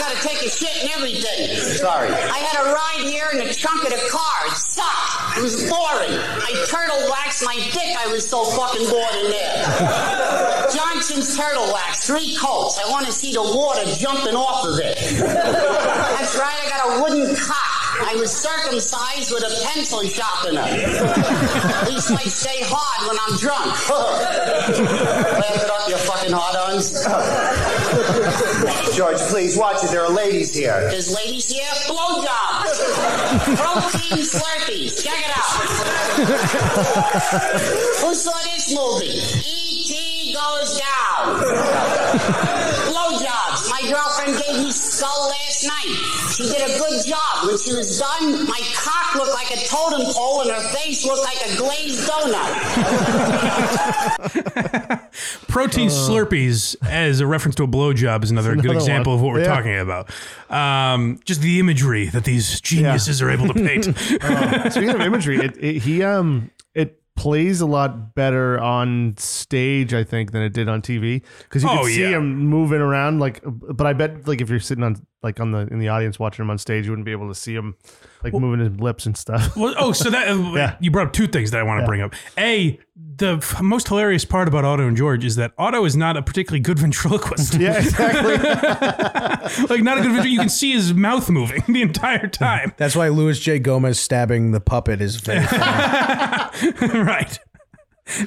gotta 0.00 0.18
take 0.26 0.42
a 0.42 0.50
shit 0.50 0.82
and 0.82 0.90
everything. 0.90 1.54
Sorry. 1.78 2.08
I 2.10 2.38
had 2.38 2.66
a 2.66 2.72
ride 2.74 3.06
here 3.06 3.28
in 3.32 3.46
the 3.46 3.54
trunk 3.54 3.84
of 3.84 3.90
the 3.90 4.02
car. 4.10 4.23
It 4.46 4.56
sucked. 4.56 5.38
It 5.38 5.42
was 5.42 5.56
boring. 5.68 6.14
I 6.14 6.66
turtle 6.68 7.10
waxed 7.10 7.44
my 7.44 7.54
dick. 7.72 7.96
I 7.98 8.06
was 8.06 8.28
so 8.28 8.44
fucking 8.44 8.88
bored 8.88 9.14
in 9.24 9.30
there. 9.30 10.68
Johnson's 10.72 11.36
turtle 11.36 11.72
wax, 11.72 12.06
three 12.06 12.36
coats. 12.36 12.78
I 12.78 12.90
want 12.90 13.06
to 13.06 13.12
see 13.12 13.32
the 13.32 13.42
water 13.42 13.84
jumping 13.96 14.34
off 14.36 14.66
of 14.66 14.78
it. 14.78 14.98
That's 15.18 16.36
right, 16.38 16.58
I 16.64 16.68
got 16.68 16.86
a 16.86 17.02
wooden 17.02 17.34
cock. 17.36 17.74
I 17.96 18.16
was 18.16 18.32
circumcised 18.32 19.32
with 19.32 19.44
a 19.44 19.64
pencil 19.66 20.02
sharpener. 20.02 20.62
At 20.62 21.88
least 21.88 22.10
I 22.10 22.24
stay 22.24 22.62
hard 22.62 23.06
when 23.08 23.18
I'm 23.20 23.36
drunk. 23.38 23.74
Laugh 23.88 25.62
it 25.62 25.70
up, 25.70 25.88
you 25.88 25.96
fucking 25.96 26.32
hard-ons. 26.32 27.06
George, 28.94 29.18
please 29.30 29.56
watch 29.56 29.84
it. 29.84 29.90
There 29.90 30.02
are 30.04 30.10
ladies 30.10 30.54
here. 30.54 30.88
There's 30.90 31.14
ladies 31.14 31.50
here? 31.50 31.64
Blowjobs. 31.86 32.78
Protein 33.56 34.24
Slurpees. 34.24 35.02
Check 35.02 35.18
it 35.18 35.30
out. 35.36 35.44
Who 38.00 38.14
saw 38.14 38.38
this 38.44 38.74
movie? 38.74 39.20
E.T. 39.46 40.34
goes 40.34 40.80
down. 40.80 42.60
Blowjobs. 43.94 44.18
My 44.18 44.26
girlfriend 44.26 44.42
gave 44.44 44.56
me 44.64 44.70
skull 44.72 45.28
last 45.28 45.64
night. 45.64 45.96
She 46.36 46.42
did 46.44 46.62
a 46.70 46.78
good 46.78 47.06
job. 47.06 47.46
When 47.46 47.58
she 47.58 47.72
was 47.74 47.98
done, 47.98 48.46
my 48.46 48.60
cock 48.74 49.14
looked 49.14 49.32
like 49.34 49.50
a 49.52 49.56
totem 49.68 50.02
pole 50.12 50.40
and 50.42 50.50
her 50.50 50.68
face 50.74 51.04
looked 51.06 51.22
like 51.24 51.38
a 51.46 51.56
glazed 51.56 52.08
donut. 52.08 52.50
Protein 55.48 55.88
Slurpees 55.88 56.76
as 56.88 57.20
a 57.20 57.26
reference 57.26 57.54
to 57.56 57.62
a 57.62 57.68
blowjob 57.68 58.24
is 58.24 58.30
another, 58.30 58.56
good 58.56 58.72
example 58.74 59.12
one. 59.12 59.18
of 59.20 59.24
what 59.24 59.32
we're 59.34 59.40
Yeah. 59.40 59.54
talking 59.54 59.78
about. 59.78 60.10
Um, 60.50 61.20
just 61.24 61.40
the 61.40 61.58
imagery 61.60 62.06
that 62.08 62.24
these 62.24 62.60
geniuses 62.60 63.22
are 63.22 63.30
able 63.30 63.46
to 63.48 63.54
paint. 63.54 63.88
Uh, 64.22 64.70
speaking 64.74 64.90
of 64.90 65.00
imagery, 65.00 65.38
it, 65.38 65.56
it 65.62 65.82
he 65.82 66.02
um 66.02 66.50
it 66.53 66.53
plays 67.16 67.60
a 67.60 67.66
lot 67.66 68.14
better 68.14 68.58
on 68.60 69.14
stage, 69.16 69.94
I 69.94 70.04
think, 70.04 70.32
than 70.32 70.42
it 70.42 70.52
did 70.52 70.68
on 70.68 70.82
TV 70.82 71.22
because 71.44 71.62
you 71.62 71.68
Oh, 71.70 71.78
can 71.78 71.84
see 71.86 72.00
yeah. 72.02 72.16
him 72.18 72.36
moving 72.38 72.80
around. 72.80 73.20
Like, 73.20 73.40
but 73.44 73.86
I 73.86 73.92
bet 73.92 74.26
like 74.26 74.40
if 74.40 74.50
you're 74.50 74.60
sitting 74.60 74.84
on 74.84 74.96
like 75.22 75.40
on 75.40 75.52
the 75.52 75.60
in 75.70 75.78
the 75.78 75.88
audience 75.88 76.18
watching 76.18 76.44
him 76.44 76.50
on 76.50 76.58
stage, 76.58 76.84
you 76.86 76.90
wouldn't 76.92 77.06
be 77.06 77.12
able 77.12 77.28
to 77.28 77.34
see 77.34 77.54
him 77.54 77.76
like 78.24 78.32
moving 78.34 78.60
his 78.60 78.78
lips 78.80 79.06
and 79.06 79.16
stuff. 79.16 79.56
Well, 79.56 79.74
oh, 79.78 79.92
so 79.92 80.10
that 80.10 80.26
Yeah. 80.56 80.76
you 80.80 80.90
brought 80.90 81.08
up 81.08 81.12
two 81.12 81.26
things 81.26 81.50
that 81.52 81.60
I 81.60 81.62
want 81.62 81.80
to 81.80 81.86
bring 81.86 82.00
up. 82.00 82.14
A, 82.38 82.78
the 82.96 83.36
f- 83.36 83.60
most 83.62 83.88
hilarious 83.88 84.24
part 84.24 84.48
about 84.48 84.64
Otto 84.64 84.88
and 84.88 84.96
George 84.96 85.24
is 85.24 85.36
that 85.36 85.52
Otto 85.58 85.84
is 85.84 85.94
not 85.96 86.16
a 86.16 86.22
particularly 86.22 86.60
good 86.60 86.78
ventriloquist. 86.80 87.54
yeah, 87.58 87.78
exactly. 87.78 88.32
like 89.68 89.82
not 89.82 89.98
a 89.98 90.02
good 90.02 90.12
ventriloquist. 90.12 90.28
You 90.28 90.38
can 90.40 90.48
see 90.48 90.72
his 90.72 90.92
mouth 90.94 91.28
moving 91.30 91.62
the 91.68 91.82
entire 91.82 92.26
time. 92.26 92.72
That's 92.76 92.96
why 92.96 93.08
Louis 93.08 93.38
J. 93.38 93.58
Gomez 93.58 94.00
stabbing 94.00 94.52
the 94.52 94.60
puppet 94.60 95.00
is 95.00 95.16
very 95.16 95.44
funny. 95.46 97.02
right. 97.02 97.38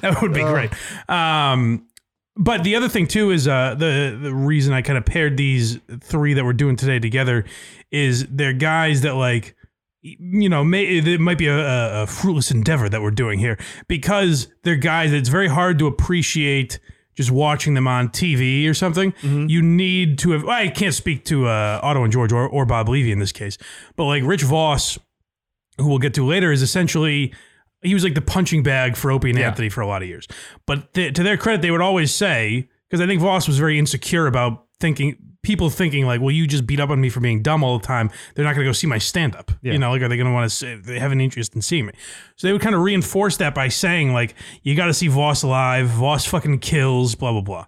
That 0.01 0.21
would 0.21 0.33
be 0.33 0.41
great. 0.43 0.71
Um, 1.09 1.87
but 2.35 2.63
the 2.63 2.75
other 2.75 2.89
thing 2.89 3.07
too 3.07 3.31
is 3.31 3.47
uh, 3.47 3.75
the 3.77 4.17
the 4.21 4.33
reason 4.33 4.73
I 4.73 4.81
kind 4.81 4.97
of 4.97 5.05
paired 5.05 5.37
these 5.37 5.79
three 6.01 6.33
that 6.33 6.43
we're 6.45 6.53
doing 6.53 6.75
today 6.75 6.99
together 6.99 7.45
is 7.91 8.25
they're 8.27 8.53
guys 8.53 9.01
that 9.01 9.15
like 9.15 9.55
you 10.19 10.49
know 10.49 10.63
may 10.63 10.85
it 10.85 11.19
might 11.19 11.37
be 11.37 11.47
a, 11.47 12.03
a, 12.03 12.07
fruitless 12.07 12.51
endeavor 12.51 12.87
that 12.89 13.01
we're 13.01 13.11
doing 13.11 13.39
here 13.39 13.57
because 13.87 14.47
they're 14.63 14.75
guys 14.75 15.11
that 15.11 15.17
it's 15.17 15.29
very 15.29 15.47
hard 15.47 15.79
to 15.79 15.87
appreciate 15.87 16.79
just 17.15 17.31
watching 17.31 17.73
them 17.73 17.87
on 17.87 18.09
TV 18.09 18.69
or 18.69 18.75
something. 18.75 19.11
You 19.49 19.63
need 19.63 20.19
to 20.19 20.31
have. 20.31 20.45
I 20.45 20.67
can't 20.67 20.93
speak 20.93 21.25
to 21.25 21.47
uh, 21.47 21.79
Otto 21.81 22.03
and 22.03 22.13
George 22.13 22.31
or, 22.31 22.47
or 22.47 22.63
Bob 22.65 22.89
Levy 22.89 23.11
in 23.11 23.17
this 23.17 23.31
case, 23.31 23.57
but 23.95 24.05
like 24.05 24.23
Rich 24.23 24.43
Voss 24.43 24.99
who 25.77 25.87
we'll 25.87 25.99
get 25.99 26.13
to 26.15 26.25
later, 26.25 26.51
is 26.51 26.61
essentially 26.61 27.33
he 27.81 27.93
was 27.93 28.03
like 28.03 28.15
the 28.15 28.21
punching 28.21 28.63
bag 28.63 28.95
for 28.95 29.11
Opie 29.11 29.29
and 29.29 29.39
Anthony 29.39 29.69
for 29.69 29.81
a 29.81 29.87
lot 29.87 30.01
of 30.01 30.07
years. 30.07 30.27
But 30.65 30.93
th- 30.93 31.13
to 31.13 31.23
their 31.23 31.37
credit, 31.37 31.61
they 31.61 31.71
would 31.71 31.81
always 31.81 32.13
say 32.13 32.67
because 32.89 33.01
I 33.01 33.07
think 33.07 33.21
Voss 33.21 33.47
was 33.47 33.59
very 33.59 33.77
insecure 33.77 34.27
about 34.27 34.65
thinking 34.79 35.17
people 35.41 35.69
thinking 35.69 36.05
like, 36.05 36.19
well, 36.21 36.31
you 36.31 36.47
just 36.47 36.65
beat 36.67 36.79
up 36.79 36.89
on 36.89 36.99
me 36.99 37.09
for 37.09 37.19
being 37.19 37.41
dumb 37.41 37.63
all 37.63 37.77
the 37.79 37.85
time. 37.85 38.09
They're 38.35 38.45
not 38.45 38.53
going 38.55 38.65
to 38.65 38.69
go 38.69 38.73
see 38.73 38.87
my 38.87 38.97
stand 38.97 39.35
up. 39.35 39.51
You 39.61 39.77
know, 39.77 39.91
like 39.91 40.01
are 40.01 40.07
they 40.07 40.17
going 40.17 40.27
to 40.27 40.33
want 40.33 40.49
to 40.49 40.55
say 40.55 40.75
they 40.75 40.99
have 40.99 41.11
an 41.11 41.21
interest 41.21 41.55
in 41.55 41.61
seeing 41.61 41.85
me? 41.85 41.93
So 42.35 42.47
they 42.47 42.53
would 42.53 42.61
kind 42.61 42.75
of 42.75 42.81
reinforce 42.81 43.37
that 43.37 43.53
by 43.55 43.67
saying 43.69 44.13
like, 44.13 44.35
you 44.63 44.75
got 44.75 44.87
to 44.87 44.93
see 44.93 45.07
Voss 45.07 45.43
live. 45.43 45.87
Voss 45.87 46.25
fucking 46.25 46.59
kills. 46.59 47.15
Blah 47.15 47.31
blah 47.31 47.41
blah. 47.41 47.65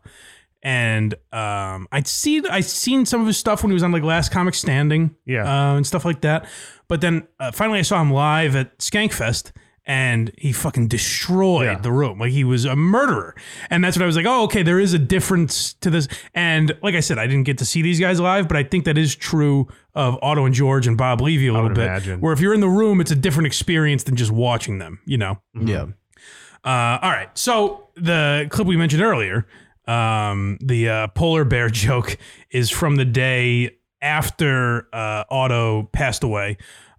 And 0.62 1.14
um, 1.32 1.88
I'd 1.92 2.06
see 2.08 2.42
I 2.50 2.60
seen 2.60 3.06
some 3.06 3.22
of 3.22 3.28
his 3.28 3.38
stuff 3.38 3.64
when 3.64 3.70
he 3.72 3.74
was 3.74 3.84
on 3.84 3.92
like 3.94 4.04
Last 4.04 4.30
Comic 4.32 4.54
Standing, 4.56 5.16
Yeah. 5.26 5.44
uh, 5.44 5.78
and 5.78 5.88
stuff 5.88 6.04
like 6.04 6.20
that. 6.22 6.48
But 6.90 7.00
then 7.02 7.28
uh, 7.40 7.52
finally, 7.52 7.80
I 7.80 7.84
saw 7.84 8.02
him 8.02 8.12
live 8.12 8.56
at 8.58 8.78
Skankfest, 8.80 9.52
and 9.90 10.32
he 10.38 10.52
fucking 10.54 10.88
destroyed 10.88 11.66
Yeah. 11.66 11.80
the 11.80 11.92
room. 11.92 12.20
Like 12.20 12.32
he 12.32 12.44
was 12.44 12.64
a 12.64 12.76
murderer, 12.76 13.36
and 13.72 13.84
that's 13.84 13.98
what 13.98 14.04
I 14.04 14.06
was 14.06 14.16
like, 14.16 14.28
oh, 14.28 14.44
okay, 14.44 14.62
there 14.62 14.80
is 14.80 14.94
a 14.94 15.00
difference 15.00 15.74
to 15.82 15.90
this. 15.90 16.08
And 16.36 16.78
like 16.84 16.94
I 16.94 17.00
said, 17.00 17.18
I 17.18 17.26
didn't 17.26 17.44
get 17.46 17.58
to 17.58 17.66
see 17.66 17.82
these 17.82 18.00
guys 18.00 18.20
live, 18.20 18.48
but 18.48 18.56
I 18.56 18.64
think 18.64 18.86
that 18.86 18.98
is 19.00 19.16
true 19.16 19.68
of 19.96 20.18
Otto 20.22 20.46
and 20.46 20.54
George 20.54 20.86
and 20.86 20.96
Bob 20.96 21.22
Levy 21.22 21.48
a 21.48 21.54
little 21.54 21.70
bit. 21.70 21.88
imagine. 21.88 22.22
Where 22.22 22.32
if 22.34 22.40
you're 22.40 22.54
in 22.54 22.60
the 22.62 22.70
room, 22.70 23.02
it's 23.02 23.10
a 23.12 23.16
different 23.16 23.48
experience 23.48 24.04
than 24.04 24.16
just 24.16 24.32
watching 24.32 24.78
them. 24.78 25.00
You 25.06 25.18
know. 25.18 25.42
yeah. 25.60 25.88
Uh, 26.64 27.00
all 27.02 27.10
right. 27.12 27.30
So 27.38 27.88
the 27.96 28.48
clip 28.52 28.68
we 28.68 28.78
mentioned 28.78 29.02
earlier, 29.02 29.48
um, 29.88 30.60
the 30.62 30.88
uh, 30.90 31.08
polar 31.08 31.46
bear 31.46 31.70
joke, 31.72 32.18
is 32.52 32.70
from 32.70 32.96
the 32.98 33.06
day 33.06 33.72
after 34.02 34.88
uh, 34.94 35.24
Otto 35.32 35.90
passed 35.94 36.24
away. 36.24 36.58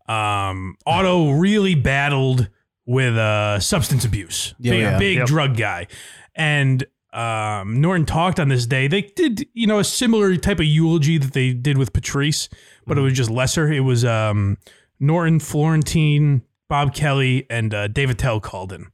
Um, 0.08 0.76
Otto 0.86 1.30
really 1.30 1.74
battled 1.76 2.48
with 2.90 3.16
uh, 3.16 3.60
substance 3.60 4.04
abuse. 4.04 4.52
Yeah, 4.58 4.72
big 4.72 4.80
yeah. 4.80 4.98
big 4.98 5.16
Yep. 5.18 5.26
drug 5.28 5.56
guy, 5.56 5.86
and 6.34 6.84
um, 7.12 7.80
Norton 7.80 8.04
talked 8.04 8.40
on 8.40 8.48
this 8.48 8.66
day. 8.66 8.88
They 8.88 9.02
did, 9.02 9.46
you 9.54 9.68
know, 9.68 9.78
a 9.78 9.84
similar 9.84 10.36
type 10.36 10.58
of 10.58 10.64
eulogy 10.66 11.16
that 11.16 11.32
they 11.32 11.52
did 11.52 11.78
with 11.78 11.92
Patrice, 11.92 12.48
but 12.86 12.98
it 12.98 13.00
was 13.00 13.12
just 13.12 13.30
lesser. 13.30 13.72
It 13.72 13.80
was 13.80 14.04
um, 14.04 14.58
Norton, 14.98 15.38
Florentine, 15.38 16.42
Bob 16.68 16.92
Kelly, 16.92 17.46
and 17.48 17.72
uh, 17.72 17.86
Dave 17.86 18.10
Attell 18.10 18.40
called 18.40 18.72
in 18.72 18.88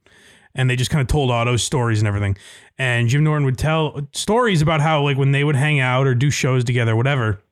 and 0.54 0.70
they 0.70 0.76
just 0.76 0.90
kind 0.90 1.02
of 1.02 1.06
told 1.06 1.30
Otto's 1.30 1.62
stories 1.62 1.98
and 1.98 2.08
everything. 2.08 2.36
And 2.78 3.08
Jim 3.08 3.22
Norton 3.22 3.44
would 3.44 3.58
tell 3.58 4.08
stories 4.12 4.62
about 4.62 4.80
how 4.80 5.02
like 5.02 5.18
when 5.18 5.32
they 5.32 5.44
would 5.44 5.56
hang 5.56 5.80
out 5.80 6.06
or 6.06 6.14
do 6.14 6.30
shows 6.30 6.64
together, 6.64 6.96
whatever. 6.96 7.42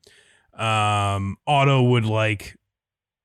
Um, 0.55 1.37
Otto 1.47 1.83
would 1.83 2.07
like, 2.07 2.57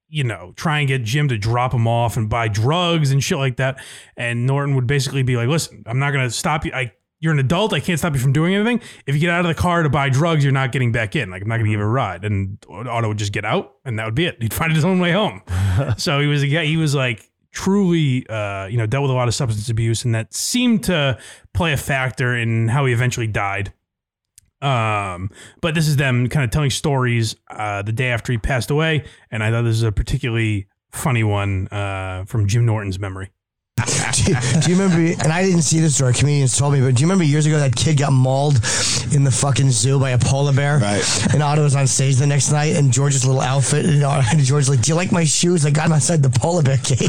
you 0.09 0.23
know, 0.23 0.53
try 0.55 0.79
and 0.79 0.87
get 0.87 1.03
Jim 1.03 1.27
to 1.29 1.37
drop 1.37 1.73
him 1.73 1.87
off 1.87 2.17
and 2.17 2.29
buy 2.29 2.47
drugs 2.47 3.11
and 3.11 3.23
shit 3.23 3.37
like 3.37 3.57
that. 3.57 3.81
And 4.17 4.45
Norton 4.45 4.75
would 4.75 4.87
basically 4.87 5.23
be 5.23 5.37
like, 5.37 5.47
"Listen, 5.47 5.83
I'm 5.85 5.99
not 5.99 6.11
gonna 6.11 6.31
stop 6.31 6.65
you. 6.65 6.71
I." 6.73 6.93
You're 7.21 7.33
an 7.33 7.39
adult. 7.39 7.73
I 7.73 7.81
can't 7.81 7.99
stop 7.99 8.13
you 8.13 8.19
from 8.21 8.31
doing 8.31 8.55
anything. 8.55 8.79
If 9.05 9.13
you 9.13 9.19
get 9.19 9.29
out 9.29 9.41
of 9.41 9.47
the 9.53 9.61
car 9.61 9.83
to 9.83 9.89
buy 9.89 10.07
drugs, 10.07 10.41
you're 10.41 10.53
not 10.53 10.71
getting 10.71 10.93
back 10.93 11.17
in. 11.17 11.29
Like 11.29 11.41
I'm 11.41 11.49
not 11.49 11.55
going 11.55 11.65
to 11.65 11.71
give 11.71 11.79
you 11.81 11.85
a 11.85 11.89
ride. 11.89 12.23
And 12.23 12.57
Otto 12.69 13.09
would 13.09 13.17
just 13.17 13.33
get 13.33 13.43
out, 13.43 13.73
and 13.83 13.99
that 13.99 14.05
would 14.05 14.15
be 14.15 14.25
it. 14.25 14.41
He'd 14.41 14.53
find 14.53 14.71
his 14.71 14.85
own 14.85 15.01
way 15.01 15.11
home. 15.11 15.41
so 15.97 16.21
he 16.21 16.27
was 16.27 16.43
a 16.43 16.47
guy. 16.47 16.63
He 16.63 16.77
was 16.77 16.95
like 16.95 17.29
truly, 17.51 18.27
uh, 18.29 18.67
you 18.67 18.77
know, 18.77 18.85
dealt 18.85 19.01
with 19.01 19.11
a 19.11 19.15
lot 19.15 19.27
of 19.27 19.35
substance 19.35 19.69
abuse, 19.69 20.05
and 20.05 20.15
that 20.15 20.33
seemed 20.33 20.83
to 20.85 21.17
play 21.53 21.73
a 21.73 21.77
factor 21.77 22.37
in 22.37 22.69
how 22.69 22.85
he 22.85 22.93
eventually 22.93 23.27
died. 23.27 23.73
Um, 24.61 25.31
but 25.61 25.75
this 25.75 25.87
is 25.87 25.95
them 25.95 26.27
kind 26.27 26.43
of 26.43 26.51
telling 26.51 26.69
stories 26.69 27.35
uh, 27.49 27.81
the 27.81 27.93
day 27.93 28.09
after 28.09 28.31
he 28.31 28.37
passed 28.37 28.69
away, 28.71 29.05
and 29.31 29.43
I 29.43 29.51
thought 29.51 29.63
this 29.63 29.75
is 29.75 29.83
a 29.83 29.91
particularly 29.91 30.67
funny 30.91 31.23
one 31.23 31.67
uh, 31.67 32.25
from 32.25 32.47
Jim 32.47 32.65
Norton's 32.65 32.99
memory. 32.99 33.31
do, 34.13 34.31
you, 34.31 34.37
do 34.61 34.71
you 34.71 34.77
remember? 34.77 35.23
And 35.23 35.31
I 35.31 35.43
didn't 35.43 35.61
see 35.61 35.79
this 35.79 35.95
story. 35.95 36.13
Comedians 36.13 36.57
told 36.57 36.73
me, 36.73 36.81
but 36.81 36.95
do 36.95 37.01
you 37.01 37.07
remember 37.07 37.23
years 37.23 37.45
ago 37.45 37.59
that 37.59 37.73
kid 37.75 37.97
got 37.97 38.11
mauled 38.11 38.55
in 39.13 39.23
the 39.23 39.31
fucking 39.31 39.71
zoo 39.71 39.97
by 39.99 40.09
a 40.09 40.17
polar 40.17 40.51
bear? 40.51 40.79
Right. 40.79 41.33
And 41.33 41.41
Otto 41.41 41.63
was 41.63 41.75
on 41.77 41.87
stage 41.87 42.17
the 42.17 42.27
next 42.27 42.51
night, 42.51 42.75
and 42.75 42.91
George's 42.91 43.25
little 43.25 43.41
outfit, 43.41 43.85
and, 43.85 44.03
uh, 44.03 44.21
and 44.29 44.41
George's 44.41 44.69
like, 44.69 44.81
"Do 44.81 44.91
you 44.91 44.95
like 44.95 45.13
my 45.13 45.23
shoes? 45.23 45.65
I 45.65 45.71
got 45.71 45.83
them 45.83 45.93
outside 45.93 46.21
the 46.21 46.29
polar 46.29 46.61
bear 46.63 46.77
cage." 46.77 46.99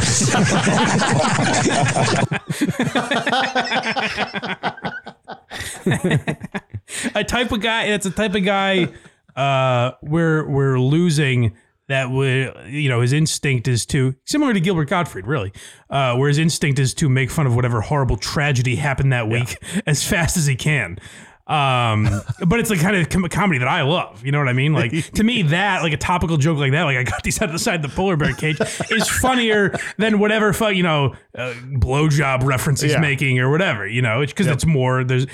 a 7.14 7.24
type 7.24 7.52
of 7.52 7.60
guy 7.60 7.88
that's 7.88 8.06
a 8.06 8.10
type 8.10 8.34
of 8.34 8.44
guy 8.44 8.88
uh 9.36 9.92
we're 10.02 10.48
we're 10.48 10.78
losing 10.78 11.56
that 11.88 12.10
would 12.10 12.54
you 12.68 12.88
know 12.88 13.00
his 13.00 13.12
instinct 13.12 13.66
is 13.68 13.86
to 13.86 14.14
similar 14.24 14.52
to 14.52 14.60
Gilbert 14.60 14.88
Gottfried 14.88 15.26
really 15.26 15.52
uh 15.88 16.14
where 16.16 16.28
his 16.28 16.38
instinct 16.38 16.78
is 16.78 16.94
to 16.94 17.08
make 17.08 17.30
fun 17.30 17.46
of 17.46 17.54
whatever 17.54 17.80
horrible 17.80 18.16
tragedy 18.16 18.76
happened 18.76 19.12
that 19.12 19.28
week 19.28 19.56
as 19.86 20.06
fast 20.06 20.36
as 20.36 20.46
he 20.46 20.56
can 20.56 20.98
Um, 21.46 22.08
but 22.46 22.60
it's 22.60 22.68
the 22.68 22.76
kind 22.76 22.94
of 22.94 23.08
com- 23.08 23.28
comedy 23.28 23.58
that 23.58 23.66
I 23.66 23.82
love. 23.82 24.24
You 24.24 24.30
know 24.30 24.38
what 24.38 24.46
I 24.48 24.52
mean? 24.52 24.72
Like 24.72 24.92
to 25.14 25.24
me, 25.24 25.42
that 25.42 25.82
like 25.82 25.92
a 25.92 25.96
topical 25.96 26.36
joke 26.36 26.58
like 26.58 26.70
that, 26.70 26.84
like 26.84 26.96
I 26.96 27.02
got 27.02 27.24
these 27.24 27.42
out 27.42 27.46
of 27.48 27.52
the 27.52 27.58
side 27.58 27.82
of 27.84 27.90
the 27.90 27.96
polar 27.96 28.16
bear 28.16 28.32
cage, 28.34 28.60
is 28.90 29.08
funnier 29.08 29.74
than 29.98 30.20
whatever 30.20 30.52
fuck 30.52 30.74
you 30.76 30.84
know 30.84 31.16
uh, 31.36 31.54
blowjob 31.84 32.44
reference 32.44 32.82
he's 32.82 32.92
Yeah. 32.92 33.00
making 33.00 33.40
or 33.40 33.50
whatever. 33.50 33.84
You 33.84 34.00
know, 34.00 34.20
it's 34.20 34.32
because 34.32 34.46
it's 34.46 34.64
more. 34.64 35.02
There's, 35.02 35.26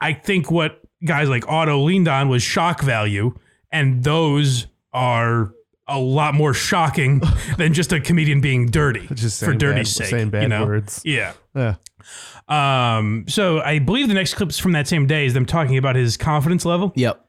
I 0.00 0.12
think 0.12 0.52
what 0.52 0.82
guys 1.06 1.28
like 1.28 1.48
Otto 1.48 1.78
leaned 1.80 2.08
on 2.08 2.28
was 2.28 2.42
shock 2.42 2.82
value, 2.82 3.34
and 3.72 4.04
those 4.04 4.66
are. 4.92 5.52
A 5.88 6.00
lot 6.00 6.34
more 6.34 6.52
shocking 6.52 7.22
than 7.58 7.72
just 7.72 7.92
a 7.92 8.00
comedian 8.00 8.40
being 8.40 8.66
dirty 8.66 9.06
Just 9.14 9.38
for 9.38 9.46
saying 9.46 9.58
dirty's 9.58 9.96
bad- 9.96 10.04
sake. 10.04 10.10
saying 10.10 10.30
bad 10.30 10.42
you 10.42 10.48
know? 10.48 10.66
words. 10.66 11.00
Yeah. 11.04 11.32
Yeah. 11.54 11.76
Um, 12.48 13.24
so 13.28 13.60
I 13.60 13.78
believe 13.78 14.08
the 14.08 14.14
next 14.14 14.34
clips 14.34 14.58
from 14.58 14.72
that 14.72 14.88
same 14.88 15.06
day 15.06 15.26
is 15.26 15.34
them 15.34 15.46
talking 15.46 15.76
about 15.76 15.96
his 15.96 16.16
confidence 16.16 16.64
level. 16.64 16.92
Yep. 16.96 17.24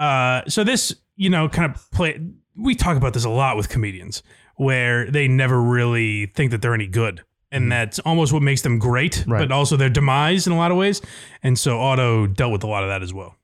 Uh, 0.00 0.42
so 0.48 0.64
this, 0.64 0.94
you 1.16 1.30
know, 1.30 1.48
kind 1.48 1.72
of 1.72 1.90
play. 1.92 2.20
We 2.56 2.74
talk 2.74 2.96
about 2.96 3.14
this 3.14 3.24
a 3.24 3.30
lot 3.30 3.56
with 3.56 3.68
comedians, 3.68 4.24
where 4.56 5.08
they 5.10 5.28
never 5.28 5.60
really 5.62 6.26
think 6.26 6.50
that 6.50 6.60
they're 6.60 6.74
any 6.74 6.88
good, 6.88 7.22
and 7.52 7.70
that's 7.70 7.98
almost 8.00 8.32
what 8.32 8.42
makes 8.42 8.62
them 8.62 8.78
great, 8.80 9.24
Right. 9.26 9.38
but 9.46 9.52
also 9.52 9.76
their 9.76 9.90
demise 9.90 10.46
in 10.46 10.52
a 10.52 10.56
lot 10.56 10.70
of 10.72 10.76
ways. 10.76 11.00
And 11.42 11.56
so 11.58 11.78
Otto 11.80 12.26
dealt 12.26 12.50
with 12.52 12.64
a 12.64 12.66
lot 12.66 12.82
of 12.82 12.88
that 12.88 13.02
as 13.02 13.12
well. 13.14 13.36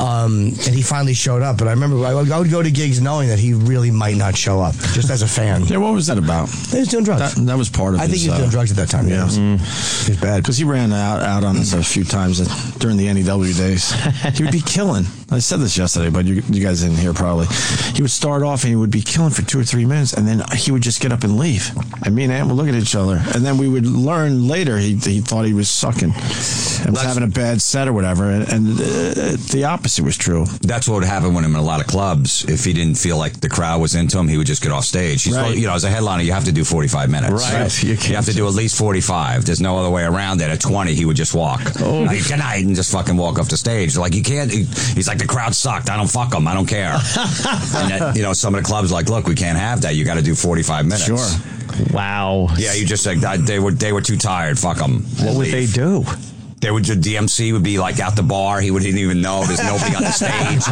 Um, 0.00 0.46
and 0.46 0.74
he 0.74 0.80
finally 0.82 1.12
showed 1.14 1.42
up. 1.42 1.58
But 1.58 1.68
I 1.68 1.72
remember 1.72 2.04
I 2.04 2.14
would, 2.14 2.32
I 2.32 2.38
would 2.38 2.50
go 2.50 2.62
to 2.62 2.70
gigs 2.70 3.00
knowing 3.00 3.28
that 3.28 3.38
he 3.38 3.52
really 3.52 3.90
might 3.90 4.16
not 4.16 4.34
show 4.36 4.58
up, 4.60 4.74
just 4.94 5.10
as 5.10 5.20
a 5.22 5.28
fan. 5.28 5.64
Yeah, 5.66 5.76
what 5.76 5.92
was 5.92 6.06
that 6.08 6.16
about? 6.18 6.48
He 6.48 6.78
was 6.78 6.88
doing 6.88 7.04
drugs. 7.04 7.34
That, 7.34 7.44
that 7.46 7.56
was 7.58 7.68
part 7.68 7.94
of 7.94 8.00
I 8.00 8.06
think 8.06 8.18
he 8.18 8.28
was 8.28 8.36
uh, 8.36 8.38
doing 8.38 8.50
drugs 8.50 8.70
at 8.70 8.78
that 8.78 8.88
time. 8.88 9.06
Yeah, 9.06 9.16
yeah. 9.16 9.20
It 9.20 9.24
was, 9.24 10.08
it 10.08 10.08
was 10.12 10.20
bad. 10.20 10.42
Because 10.42 10.56
he 10.56 10.64
ran 10.64 10.92
out, 10.92 11.22
out 11.22 11.44
on 11.44 11.58
us 11.58 11.72
a 11.74 11.84
few 11.84 12.04
times 12.04 12.40
during 12.78 12.96
the 12.96 13.12
NEW 13.12 13.52
days. 13.52 13.92
He 14.36 14.42
would 14.42 14.50
be 14.52 14.62
killing. 14.62 15.04
I 15.28 15.40
said 15.40 15.58
this 15.58 15.76
yesterday, 15.76 16.08
but 16.08 16.24
you, 16.24 16.34
you 16.48 16.62
guys 16.62 16.82
didn't 16.82 16.98
hear 16.98 17.12
probably. 17.12 17.46
He 17.94 18.00
would 18.02 18.12
start 18.12 18.44
off 18.44 18.62
and 18.62 18.70
he 18.70 18.76
would 18.76 18.92
be 18.92 19.02
killing 19.02 19.30
for 19.30 19.42
two 19.42 19.58
or 19.58 19.64
three 19.64 19.84
minutes, 19.84 20.12
and 20.12 20.26
then 20.26 20.42
he 20.56 20.70
would 20.70 20.82
just 20.82 21.00
get 21.02 21.10
up 21.10 21.24
and 21.24 21.36
leave. 21.36 21.68
And 22.04 22.14
me 22.14 22.22
and 22.24 22.32
Ant 22.32 22.46
would 22.46 22.54
look 22.54 22.68
at 22.68 22.74
each 22.76 22.94
other, 22.94 23.20
and 23.34 23.44
then 23.44 23.58
we 23.58 23.68
would 23.68 23.86
learn 23.86 24.46
later 24.46 24.78
he, 24.78 24.94
he 24.94 25.20
thought 25.20 25.44
he 25.44 25.52
was 25.52 25.68
sucking 25.68 26.12
and 26.12 26.90
was 26.92 27.02
having 27.02 27.24
a 27.24 27.26
bad 27.26 27.60
set 27.60 27.88
or 27.88 27.92
whatever. 27.92 28.30
And, 28.30 28.48
and 28.52 28.80
uh, 28.80 29.36
the 29.52 29.64
opposite 29.68 30.04
was 30.04 30.16
true. 30.16 30.44
That's 30.62 30.86
what 30.88 30.94
would 30.96 31.04
happen 31.04 31.34
when 31.34 31.44
him 31.44 31.50
in 31.56 31.60
a 31.60 31.62
lot 31.64 31.80
of 31.80 31.88
clubs. 31.88 32.44
If 32.44 32.64
he 32.64 32.72
didn't 32.72 32.94
feel 32.96 33.18
like 33.18 33.40
the 33.40 33.48
crowd 33.48 33.80
was 33.80 33.96
into 33.96 34.18
him, 34.18 34.28
he 34.28 34.38
would 34.38 34.46
just 34.46 34.62
get 34.62 34.70
off 34.70 34.84
stage. 34.84 35.24
He's 35.24 35.36
Right. 35.36 35.56
you 35.56 35.66
know, 35.66 35.74
as 35.74 35.82
a 35.82 35.90
headliner, 35.90 36.22
you 36.22 36.32
have 36.32 36.44
to 36.44 36.52
do 36.52 36.62
45 36.64 37.10
minutes. 37.10 37.32
Right. 37.32 37.82
You 37.82 37.90
You, 37.94 38.14
have 38.14 38.26
to 38.26 38.32
do 38.32 38.46
at 38.46 38.54
least 38.54 38.78
45. 38.78 39.44
There's 39.44 39.60
no 39.60 39.76
other 39.78 39.90
way 39.90 40.04
around 40.04 40.40
it. 40.40 40.50
At 40.50 40.60
20, 40.60 40.94
he 40.94 41.04
would 41.04 41.16
just 41.16 41.34
walk. 41.34 41.62
Oh. 41.80 42.02
Like, 42.04 42.28
good 42.28 42.38
night, 42.38 42.64
and 42.64 42.76
just 42.76 42.92
fucking 42.92 43.16
walk 43.16 43.40
off 43.40 43.48
the 43.48 43.56
stage. 43.56 43.96
Like, 43.96 44.14
you 44.14 44.22
can't, 44.22 44.52
he- 44.52 44.64
he's 44.94 45.08
like, 45.08 45.15
the 45.18 45.26
crowd 45.26 45.54
sucked. 45.54 45.90
I 45.90 45.96
don't 45.96 46.10
fuck 46.10 46.30
them. 46.30 46.46
I 46.46 46.54
don't 46.54 46.66
care. 46.66 46.92
and, 46.94 47.90
that, 47.90 48.12
you 48.16 48.22
know, 48.22 48.32
some 48.32 48.54
of 48.54 48.62
the 48.62 48.66
clubs 48.66 48.92
like, 48.92 49.08
look, 49.08 49.26
we 49.26 49.34
can't 49.34 49.58
have 49.58 49.82
that. 49.82 49.94
You 49.94 50.04
got 50.04 50.14
to 50.14 50.22
do 50.22 50.34
45 50.34 50.86
minutes. 50.86 51.04
Sure. 51.04 51.92
Wow. 51.92 52.48
Yeah, 52.56 52.72
you 52.74 52.86
just 52.86 53.06
like, 53.06 53.20
they 53.20 53.58
were, 53.58 53.72
they 53.72 53.92
were 53.92 54.02
too 54.02 54.16
tired. 54.16 54.58
Fuck 54.58 54.78
them. 54.78 55.04
What 55.20 55.36
would 55.36 55.48
they 55.48 55.66
do? 55.66 56.04
They 56.58 56.70
would 56.70 56.86
the 56.86 56.94
DMC 56.94 57.52
would 57.52 57.62
be 57.62 57.78
like 57.78 58.00
out 58.00 58.16
the 58.16 58.22
bar. 58.22 58.60
He 58.62 58.70
wouldn't 58.70 58.94
even 58.96 59.20
know. 59.20 59.44
There's 59.44 59.62
nobody 59.62 59.94
on 59.94 60.02
the 60.02 60.10
stage. 60.12 60.64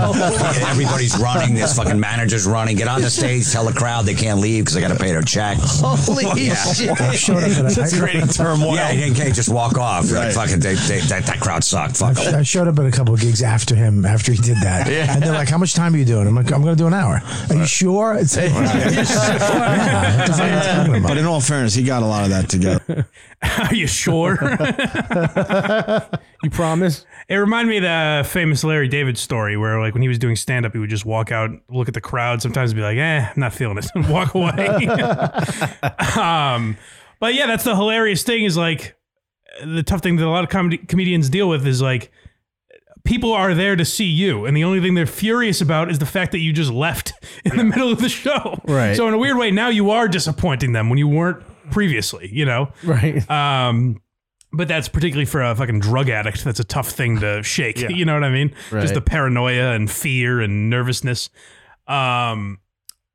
Everybody's 0.66 1.16
running. 1.18 1.54
This 1.54 1.76
fucking 1.76 2.00
manager's 2.00 2.46
running. 2.46 2.76
Get 2.76 2.88
on 2.88 3.02
the 3.02 3.10
stage. 3.10 3.50
Tell 3.52 3.64
the 3.66 3.72
crowd 3.72 4.06
they 4.06 4.14
can't 4.14 4.40
leave 4.40 4.64
because 4.64 4.74
they 4.74 4.80
got 4.80 4.88
to 4.88 4.98
pay 4.98 5.08
their 5.12 5.20
check. 5.22 5.58
Holy 5.60 6.24
Yeah. 6.46 6.54
shit! 6.54 6.96
That's 6.98 7.98
creating 7.98 8.28
turmoil. 8.28 8.74
Yeah, 8.74 8.92
he 8.92 9.14
can't 9.14 9.34
just 9.34 9.50
walk 9.50 9.76
off. 9.76 10.10
Like 10.10 10.32
fucking, 10.32 10.60
they, 10.60 10.74
they, 10.74 11.00
that, 11.00 11.26
that 11.26 11.40
crowd 11.40 11.62
sucked. 11.62 11.98
Fuck 11.98 12.18
'em. 12.18 12.34
I 12.34 12.42
showed 12.42 12.66
up 12.66 12.78
at 12.78 12.86
a 12.86 12.90
couple 12.90 13.12
of 13.14 13.20
gigs 13.20 13.42
after 13.42 13.74
him, 13.74 14.06
after 14.06 14.32
he 14.32 14.38
did 14.38 14.56
that. 14.62 14.88
And 14.88 15.22
they're 15.22 15.32
like, 15.32 15.48
How 15.50 15.58
much 15.58 15.74
time 15.74 15.94
are 15.94 15.98
you 15.98 16.04
doing? 16.06 16.26
I'm 16.26 16.34
like, 16.34 16.50
I'm 16.50 16.62
going 16.62 16.74
to 16.76 16.82
do 16.82 16.86
an 16.86 16.94
hour. 16.94 17.20
Are 17.50 17.54
you 17.56 17.66
sure? 17.66 18.14
It's 18.14 18.36
like, 18.36 18.50
yeah, 18.54 20.16
what 20.18 20.26
the 20.26 20.32
fuck 20.32 20.40
are 20.40 20.46
you 20.46 20.60
talking 20.62 20.94
about? 20.96 21.08
But 21.08 21.18
in 21.18 21.26
all 21.26 21.40
fairness, 21.42 21.74
he 21.74 21.84
got 21.84 22.02
a 22.02 22.06
lot 22.06 22.24
of 22.24 22.30
that 22.30 22.48
together. 22.48 23.06
Are 23.42 23.74
you 23.74 23.86
sure? 23.86 24.38
You 26.42 26.50
promise? 26.50 27.06
It 27.28 27.36
reminded 27.36 27.70
me 27.70 27.76
of 27.78 27.82
the 27.82 28.28
famous 28.28 28.62
Larry 28.64 28.88
David 28.88 29.16
story 29.16 29.56
where, 29.56 29.80
like, 29.80 29.94
when 29.94 30.02
he 30.02 30.08
was 30.08 30.18
doing 30.18 30.37
stand 30.37 30.66
up, 30.66 30.72
he 30.72 30.78
would 30.78 30.90
just 30.90 31.06
walk 31.06 31.32
out, 31.32 31.50
look 31.70 31.88
at 31.88 31.94
the 31.94 32.00
crowd, 32.00 32.42
sometimes 32.42 32.74
be 32.74 32.82
like, 32.82 32.98
eh, 32.98 33.28
I'm 33.34 33.40
not 33.40 33.54
feeling 33.54 33.78
it, 33.78 33.87
and 33.94 34.08
walk 34.10 34.34
away. 34.34 34.87
um, 36.20 36.76
but 37.20 37.34
yeah, 37.34 37.46
that's 37.46 37.64
the 37.64 37.74
hilarious 37.74 38.22
thing 38.22 38.44
is 38.44 38.56
like 38.56 38.96
the 39.64 39.82
tough 39.82 40.02
thing 40.02 40.16
that 40.16 40.26
a 40.26 40.28
lot 40.28 40.44
of 40.44 40.50
comedy- 40.50 40.78
comedians 40.78 41.30
deal 41.30 41.48
with 41.48 41.66
is 41.66 41.80
like 41.80 42.10
people 43.04 43.32
are 43.32 43.54
there 43.54 43.76
to 43.76 43.84
see 43.84 44.06
you, 44.06 44.44
and 44.44 44.56
the 44.56 44.64
only 44.64 44.80
thing 44.80 44.94
they're 44.94 45.06
furious 45.06 45.60
about 45.60 45.90
is 45.90 45.98
the 45.98 46.06
fact 46.06 46.32
that 46.32 46.40
you 46.40 46.52
just 46.52 46.70
left 46.70 47.12
in 47.44 47.56
the 47.56 47.64
middle 47.64 47.90
of 47.90 48.00
the 48.00 48.08
show. 48.08 48.58
Right. 48.66 48.96
So, 48.96 49.06
in 49.08 49.14
a 49.14 49.18
weird 49.18 49.37
way, 49.37 49.50
now 49.50 49.68
you 49.68 49.90
are 49.90 50.08
disappointing 50.08 50.72
them 50.72 50.88
when 50.90 50.98
you 50.98 51.08
weren't 51.08 51.42
previously, 51.70 52.28
you 52.32 52.44
know? 52.44 52.72
Right. 52.82 53.28
Um, 53.30 54.00
but 54.56 54.68
that's 54.68 54.88
particularly 54.88 55.24
for 55.26 55.42
a 55.42 55.54
fucking 55.54 55.80
drug 55.80 56.08
addict. 56.08 56.44
That's 56.44 56.60
a 56.60 56.64
tough 56.64 56.90
thing 56.90 57.20
to 57.20 57.42
shake. 57.54 57.78
Yeah. 57.80 57.88
You 57.94 58.04
know 58.04 58.14
what 58.14 58.24
I 58.24 58.30
mean? 58.30 58.54
Right. 58.70 58.80
Just 58.82 58.94
the 58.94 59.00
paranoia 59.00 59.72
and 59.72 59.90
fear 59.90 60.40
and 60.40 60.70
nervousness. 60.70 61.30
Um, 61.86 62.58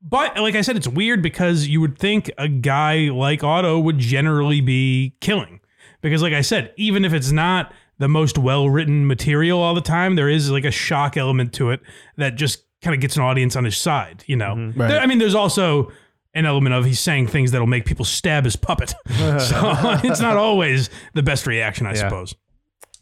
but 0.02 0.38
like 0.38 0.54
I 0.54 0.62
said, 0.62 0.76
it's 0.76 0.88
weird 0.88 1.22
because 1.22 1.66
you 1.68 1.80
would 1.80 1.98
think 1.98 2.30
a 2.38 2.48
guy 2.48 3.10
like 3.10 3.44
Otto 3.44 3.78
would 3.78 3.98
generally 3.98 4.60
be 4.60 5.14
killing. 5.20 5.60
Because 6.00 6.22
like 6.22 6.32
I 6.32 6.40
said, 6.40 6.72
even 6.76 7.04
if 7.04 7.12
it's 7.12 7.30
not 7.30 7.72
the 7.98 8.08
most 8.08 8.38
well 8.38 8.70
written 8.70 9.06
material 9.06 9.60
all 9.60 9.74
the 9.74 9.82
time, 9.82 10.14
there 10.16 10.28
is 10.30 10.50
like 10.50 10.64
a 10.64 10.70
shock 10.70 11.16
element 11.18 11.52
to 11.54 11.70
it 11.70 11.80
that 12.16 12.36
just 12.36 12.64
kind 12.80 12.94
of 12.94 13.00
gets 13.02 13.16
an 13.16 13.22
audience 13.22 13.56
on 13.56 13.64
his 13.64 13.76
side. 13.76 14.24
You 14.26 14.36
know, 14.36 14.54
Right. 14.74 14.88
There- 14.88 15.00
I 15.00 15.06
mean, 15.06 15.18
there's 15.18 15.34
also 15.34 15.92
an 16.34 16.46
element 16.46 16.74
of 16.74 16.84
he's 16.84 17.00
saying 17.00 17.26
things 17.28 17.50
that'll 17.50 17.66
make 17.66 17.84
people 17.84 18.04
stab 18.04 18.44
his 18.44 18.56
puppet. 18.56 18.90
so 19.08 19.10
it's 20.04 20.20
not 20.20 20.36
always 20.36 20.90
the 21.14 21.22
best 21.22 21.46
reaction, 21.46 21.86
I 21.86 21.90
Yeah. 21.90 21.96
suppose. 22.08 22.34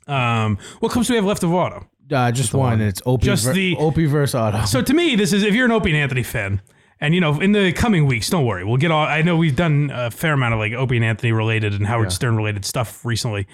Um, 0.07 0.59
what 0.81 0.91
clips 0.93 1.09
do 1.09 1.13
we 1.15 1.17
have 1.17 1.25
left 1.27 1.43
of 1.43 1.53
Otto? 1.55 1.87
Uh, 2.11 2.33
just 2.33 2.55
one. 2.55 2.75
and 2.75 2.83
It's 2.83 3.03
Opie, 3.05 3.27
Just 3.27 3.45
ver- 3.45 3.53
the- 3.53 3.77
Opie 3.77 4.07
versus 4.07 4.35
Otto. 4.35 4.65
So 4.65 4.81
to 4.81 4.95
me, 4.95 5.15
this 5.17 5.33
is 5.35 5.43
if 5.43 5.55
you're 5.55 5.67
an 5.67 5.73
Opie 5.73 5.91
and 5.91 5.99
Anthony 5.99 6.23
fan, 6.23 6.63
and 7.01 7.15
you 7.15 7.21
know, 7.21 7.39
in 7.41 7.53
the 7.53 7.73
coming 7.73 8.07
weeks, 8.07 8.31
don't 8.31 8.47
worry, 8.47 8.65
we'll 8.65 8.79
get 8.79 8.91
all. 8.91 9.05
I 9.05 9.21
know 9.23 9.37
we've 9.37 9.55
done 9.55 9.91
a 9.93 10.11
fair 10.11 10.33
amount 10.33 10.55
of 10.55 10.59
like 10.61 10.73
Opie 10.73 10.97
and 10.97 11.05
Anthony 11.05 11.33
related 11.33 11.75
and 11.75 11.87
Howard 11.87 12.11
Stern 12.11 12.37
related 12.37 12.65
stuff 12.65 13.05
recently. 13.05 13.47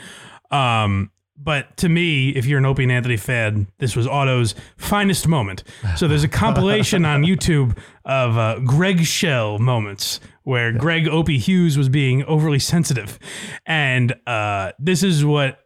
Um, 0.53 1.11
but 1.37 1.77
to 1.79 1.89
me, 1.89 2.31
if 2.31 2.47
you're 2.47 2.59
an 2.59 2.65
Opie 2.65 2.85
and 2.85 2.93
Anthony 2.93 3.17
fan, 3.17 3.67
this 3.79 3.97
was 3.97 4.07
Otto's 4.07 4.55
finest 4.77 5.27
moment. 5.27 5.65
So 5.97 6.07
there's 6.07 6.25
a 6.25 6.29
compilation 6.29 7.05
on 7.05 7.23
YouTube 7.25 7.77
of 8.05 8.39
uh, 8.39 8.61
Greg 8.61 9.05
Shell 9.05 9.59
moments 9.59 10.21
where 10.45 10.73
Greg 10.73 11.09
Opie 11.09 11.39
Hughes 11.39 11.77
was 11.77 11.89
being 11.89 12.23
overly 12.25 12.59
sensitive, 12.59 13.19
and 13.67 14.15
uh, 14.27 14.73
this 14.79 15.03
is 15.03 15.25
what 15.25 15.59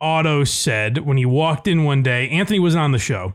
Otto 0.00 0.44
said 0.44 0.98
when 0.98 1.16
he 1.16 1.24
walked 1.24 1.66
in 1.66 1.84
one 1.84 2.02
day. 2.02 2.28
Anthony 2.28 2.58
wasn't 2.58 2.82
on 2.82 2.92
the 2.92 2.98
show. 2.98 3.34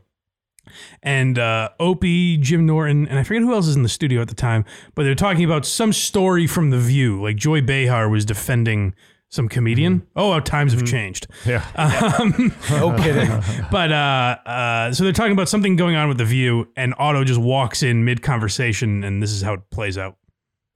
And 1.02 1.38
uh, 1.38 1.70
Opie, 1.80 2.38
Jim 2.38 2.66
Norton, 2.66 3.08
and 3.08 3.20
I 3.20 3.24
forget 3.24 3.44
who 3.44 3.54
else 3.54 3.68
is 3.68 3.76
in 3.76 3.84
the 3.84 3.90
studio 3.90 4.22
at 4.22 4.30
the 4.30 4.36
time, 4.36 4.64
but 4.96 5.04
they're 5.04 5.14
talking 5.14 5.44
about 5.44 5.66
some 5.66 5.92
story 5.92 6.48
from 6.48 6.70
The 6.70 6.80
View. 6.80 7.22
Like 7.22 7.36
Joy 7.36 7.62
Behar 7.62 8.08
was 8.08 8.24
defending 8.24 8.96
some 9.34 9.50
comedian. 9.50 10.06
Oh, 10.16 10.32
how 10.32 10.40
times 10.40 10.74
have 10.74 10.86
changed. 10.86 11.26
Yeah. 11.44 11.66
Um, 11.76 12.54
no 12.70 12.96
kidding. 12.96 13.30
but 13.72 13.92
uh, 13.92 14.38
uh, 14.46 14.94
so 14.94 15.04
they're 15.04 15.12
talking 15.12 15.32
about 15.32 15.50
something 15.50 15.76
going 15.76 15.96
on 15.96 16.08
with 16.08 16.20
The 16.20 16.26
View, 16.26 16.70
and 16.76 16.94
Otto 17.00 17.24
just 17.24 17.42
walks 17.42 17.82
in 17.82 18.06
mid 18.06 18.22
conversation, 18.22 19.04
and 19.04 19.24
this 19.24 19.32
is 19.32 19.42
how 19.42 19.54
it 19.54 19.62
plays 19.72 19.98
out. 19.98 20.18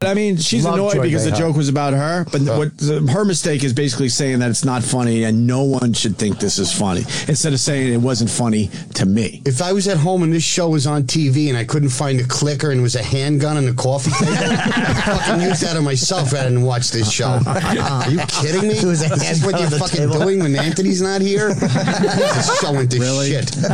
I 0.05 0.13
mean, 0.13 0.37
she's 0.37 0.63
Love 0.63 0.75
annoyed 0.75 0.93
Joy 0.93 1.01
because 1.01 1.25
the 1.25 1.31
joke 1.31 1.55
was 1.55 1.69
about 1.69 1.93
her, 1.93 2.23
but 2.31 2.41
what 2.41 2.77
the, 2.77 3.01
her 3.11 3.25
mistake 3.25 3.63
is 3.63 3.73
basically 3.73 4.09
saying 4.09 4.37
that 4.39 4.51
it's 4.51 4.63
not 4.63 4.83
funny 4.83 5.23
and 5.23 5.47
no 5.47 5.63
one 5.63 5.91
should 5.93 6.17
think 6.17 6.37
this 6.37 6.59
is 6.59 6.71
funny 6.71 7.01
instead 7.27 7.51
of 7.51 7.59
saying 7.59 7.91
it 7.91 7.97
wasn't 7.97 8.29
funny 8.29 8.69
to 8.93 9.07
me. 9.07 9.41
If 9.43 9.59
I 9.59 9.73
was 9.73 9.87
at 9.87 9.97
home 9.97 10.21
and 10.21 10.31
this 10.31 10.43
show 10.43 10.69
was 10.69 10.85
on 10.85 11.05
TV 11.05 11.49
and 11.49 11.57
I 11.57 11.63
couldn't 11.63 11.89
find 11.89 12.19
a 12.21 12.23
clicker 12.25 12.69
and 12.69 12.79
it 12.79 12.83
was 12.83 12.95
a 12.95 13.01
handgun 13.01 13.57
on 13.57 13.65
the 13.65 13.73
coffee 13.73 14.11
table, 14.11 14.33
I'd 14.39 15.03
fucking 15.03 15.41
use 15.41 15.61
that 15.61 15.75
on 15.75 15.83
myself 15.83 16.31
rather 16.31 16.51
than 16.51 16.61
watch 16.61 16.91
this 16.91 17.11
show. 17.11 17.39
Are 17.47 18.11
you 18.11 18.19
kidding 18.27 18.67
me? 18.69 18.77
It 18.77 18.83
was 18.85 19.03
a 19.03 19.09
this 19.09 19.39
is 19.39 19.43
what 19.43 19.59
you're 19.59 19.71
fucking 19.71 19.97
table. 19.97 20.19
doing 20.19 20.41
when 20.41 20.55
Anthony's 20.55 21.01
not 21.01 21.21
here? 21.21 21.53
this 21.55 22.49
is 22.49 22.59
showing 22.59 22.87
this 22.87 22.99
Really? 22.99 23.31
shit. 23.31 23.55
Really? 23.55 23.71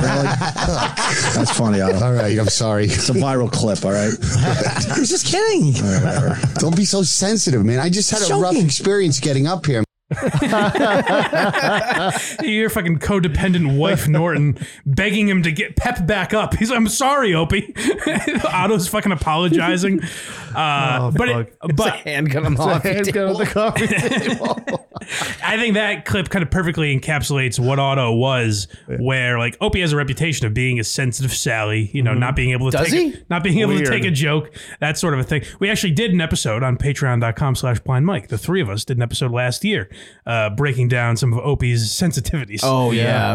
That's 1.35 1.51
funny. 1.51 1.81
Otto. 1.81 1.99
All 2.05 2.13
right, 2.13 2.39
I'm 2.39 2.47
sorry. 2.47 2.85
It's 2.85 3.09
a 3.09 3.13
viral 3.13 3.51
clip, 3.51 3.83
all 3.83 3.91
right? 3.91 4.13
I 4.37 4.95
was 4.97 5.09
just 5.09 5.25
kidding. 5.25 5.73
Don't 6.55 6.75
be 6.75 6.85
so 6.85 7.03
sensitive, 7.03 7.65
man. 7.65 7.79
I 7.79 7.89
just 7.89 8.11
had 8.11 8.21
a 8.29 8.35
rough 8.35 8.55
experience 8.55 9.19
getting 9.19 9.47
up 9.47 9.65
here. 9.65 9.83
Your 12.43 12.69
fucking 12.69 12.99
codependent 12.99 13.77
wife 13.77 14.07
Norton 14.07 14.57
begging 14.85 15.27
him 15.27 15.43
to 15.43 15.51
get 15.51 15.75
Pep 15.75 16.05
back 16.05 16.33
up. 16.33 16.53
He's, 16.55 16.69
like, 16.69 16.77
I'm 16.77 16.87
sorry, 16.87 17.33
Opie. 17.33 17.73
Otto's 18.51 18.87
fucking 18.87 19.11
apologizing. 19.11 20.01
Uh, 20.53 20.99
Oh, 21.01 21.11
but 21.11 21.29
it, 21.29 21.55
but 21.75 21.95
handgun 22.01 22.45
on 22.45 22.53
the 22.53 22.79
Handgun 22.79 23.29
on 23.29 23.37
the 23.39 23.45
coffee 23.47 23.87
table. 23.87 24.55
I 25.43 25.57
think 25.57 25.73
that 25.73 26.05
clip 26.05 26.29
kind 26.29 26.43
of 26.43 26.51
perfectly 26.51 26.95
encapsulates 26.95 27.57
what 27.59 27.79
Otto 27.79 28.13
was, 28.13 28.67
where 28.99 29.39
like 29.39 29.57
Opie 29.61 29.81
has 29.81 29.93
a 29.93 29.97
reputation 29.97 30.45
of 30.45 30.53
being 30.53 30.79
a 30.79 30.83
sensitive 30.83 31.33
Sally, 31.33 31.89
you 31.91 32.03
know, 32.03 32.13
not 32.13 32.35
being 32.35 32.51
able 32.51 32.69
to 32.69 32.77
Does 32.77 32.91
take 32.91 33.15
he? 33.15 33.23
not 33.31 33.43
being 33.43 33.61
able 33.61 33.75
to 33.79 33.83
take 33.83 34.05
a 34.05 34.11
joke, 34.11 34.51
that 34.79 34.95
sort 34.95 35.15
of 35.15 35.21
a 35.21 35.23
thing. 35.23 35.41
We 35.59 35.71
actually 35.71 35.93
did 35.93 36.11
an 36.11 36.21
episode 36.21 36.61
on 36.61 36.77
patreon.com 36.77 37.55
slash 37.55 37.79
blind 37.79 38.05
Mike. 38.05 38.27
The 38.27 38.37
three 38.37 38.61
of 38.61 38.69
us 38.69 38.85
did 38.85 38.97
an 38.97 39.03
episode 39.03 39.31
last 39.31 39.65
year, 39.65 39.89
uh, 40.25 40.49
breaking 40.51 40.87
down 40.87 41.17
some 41.17 41.33
of 41.33 41.39
Opie's 41.39 41.89
sensitivities. 41.91 42.61
Oh 42.63 42.91
yeah. 42.91 43.31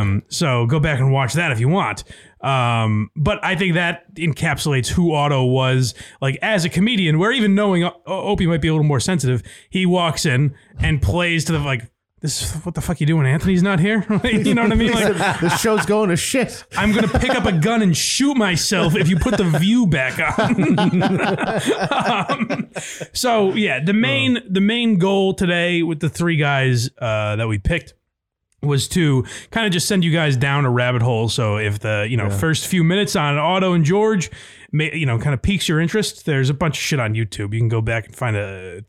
Um, 0.00 0.22
so 0.28 0.66
go 0.66 0.80
back 0.80 0.98
and 1.00 1.12
watch 1.12 1.34
that 1.34 1.52
if 1.52 1.60
you 1.60 1.68
want. 1.68 2.04
Um, 2.40 3.10
but 3.16 3.44
I 3.44 3.56
think 3.56 3.74
that 3.74 4.14
encapsulates 4.14 4.86
who 4.88 5.12
Otto 5.12 5.44
was, 5.44 5.94
like 6.20 6.38
as 6.40 6.64
a 6.64 6.68
comedian. 6.68 7.18
Where 7.18 7.32
even 7.32 7.54
knowing 7.54 7.84
O- 7.84 7.92
Opie 8.06 8.46
might 8.46 8.60
be 8.60 8.68
a 8.68 8.72
little 8.72 8.86
more 8.86 9.00
sensitive, 9.00 9.42
he 9.70 9.86
walks 9.86 10.24
in 10.24 10.54
and 10.78 11.02
plays 11.02 11.44
to 11.46 11.52
the 11.52 11.58
like. 11.58 11.90
This 12.20 12.52
what 12.64 12.74
the 12.74 12.80
fuck 12.80 13.00
you 13.00 13.06
doing? 13.06 13.26
Anthony's 13.26 13.62
not 13.62 13.78
here. 13.78 14.04
you 14.24 14.52
know 14.52 14.62
what 14.62 14.72
I 14.72 14.74
mean? 14.74 14.92
Like 14.92 15.16
the 15.40 15.50
show's 15.50 15.86
going 15.86 16.08
to 16.10 16.16
shit. 16.16 16.64
I'm 16.76 16.92
gonna 16.92 17.06
pick 17.06 17.30
up 17.30 17.44
a 17.44 17.52
gun 17.52 17.80
and 17.80 17.96
shoot 17.96 18.36
myself 18.36 18.96
if 18.96 19.08
you 19.08 19.16
put 19.18 19.36
the 19.36 19.44
view 19.44 19.86
back 19.86 20.18
on. 20.38 20.78
Um, 21.98 22.68
so 23.12 23.54
yeah, 23.54 23.82
the 23.82 23.92
main 23.92 24.40
the 24.48 24.60
main 24.60 24.98
goal 24.98 25.34
today 25.34 25.82
with 25.82 26.00
the 26.00 26.08
three 26.08 26.36
guys 26.36 26.90
uh, 26.98 27.36
that 27.36 27.46
we 27.46 27.58
picked 27.58 27.94
was 28.62 28.88
to 28.88 29.24
kind 29.50 29.66
of 29.66 29.72
just 29.72 29.86
send 29.86 30.04
you 30.04 30.12
guys 30.12 30.36
down 30.36 30.64
a 30.64 30.70
rabbit 30.70 31.02
hole. 31.02 31.28
So 31.28 31.58
if 31.58 31.78
the 31.78 32.06
you 32.08 32.16
know 32.16 32.30
first 32.30 32.66
few 32.66 32.82
minutes 32.82 33.16
on 33.16 33.38
Otto 33.38 33.72
and 33.72 33.84
George, 33.84 34.30
you 34.72 35.06
know, 35.06 35.18
kind 35.18 35.34
of 35.34 35.42
piques 35.42 35.68
your 35.68 35.80
interest, 35.80 36.26
there's 36.26 36.50
a 36.50 36.54
bunch 36.54 36.76
of 36.78 36.82
shit 36.82 37.00
on 37.00 37.14
YouTube. 37.14 37.52
You 37.54 37.60
can 37.60 37.68
go 37.68 37.80
back 37.80 38.06
and 38.06 38.14
find 38.16 38.36
a 38.36 38.82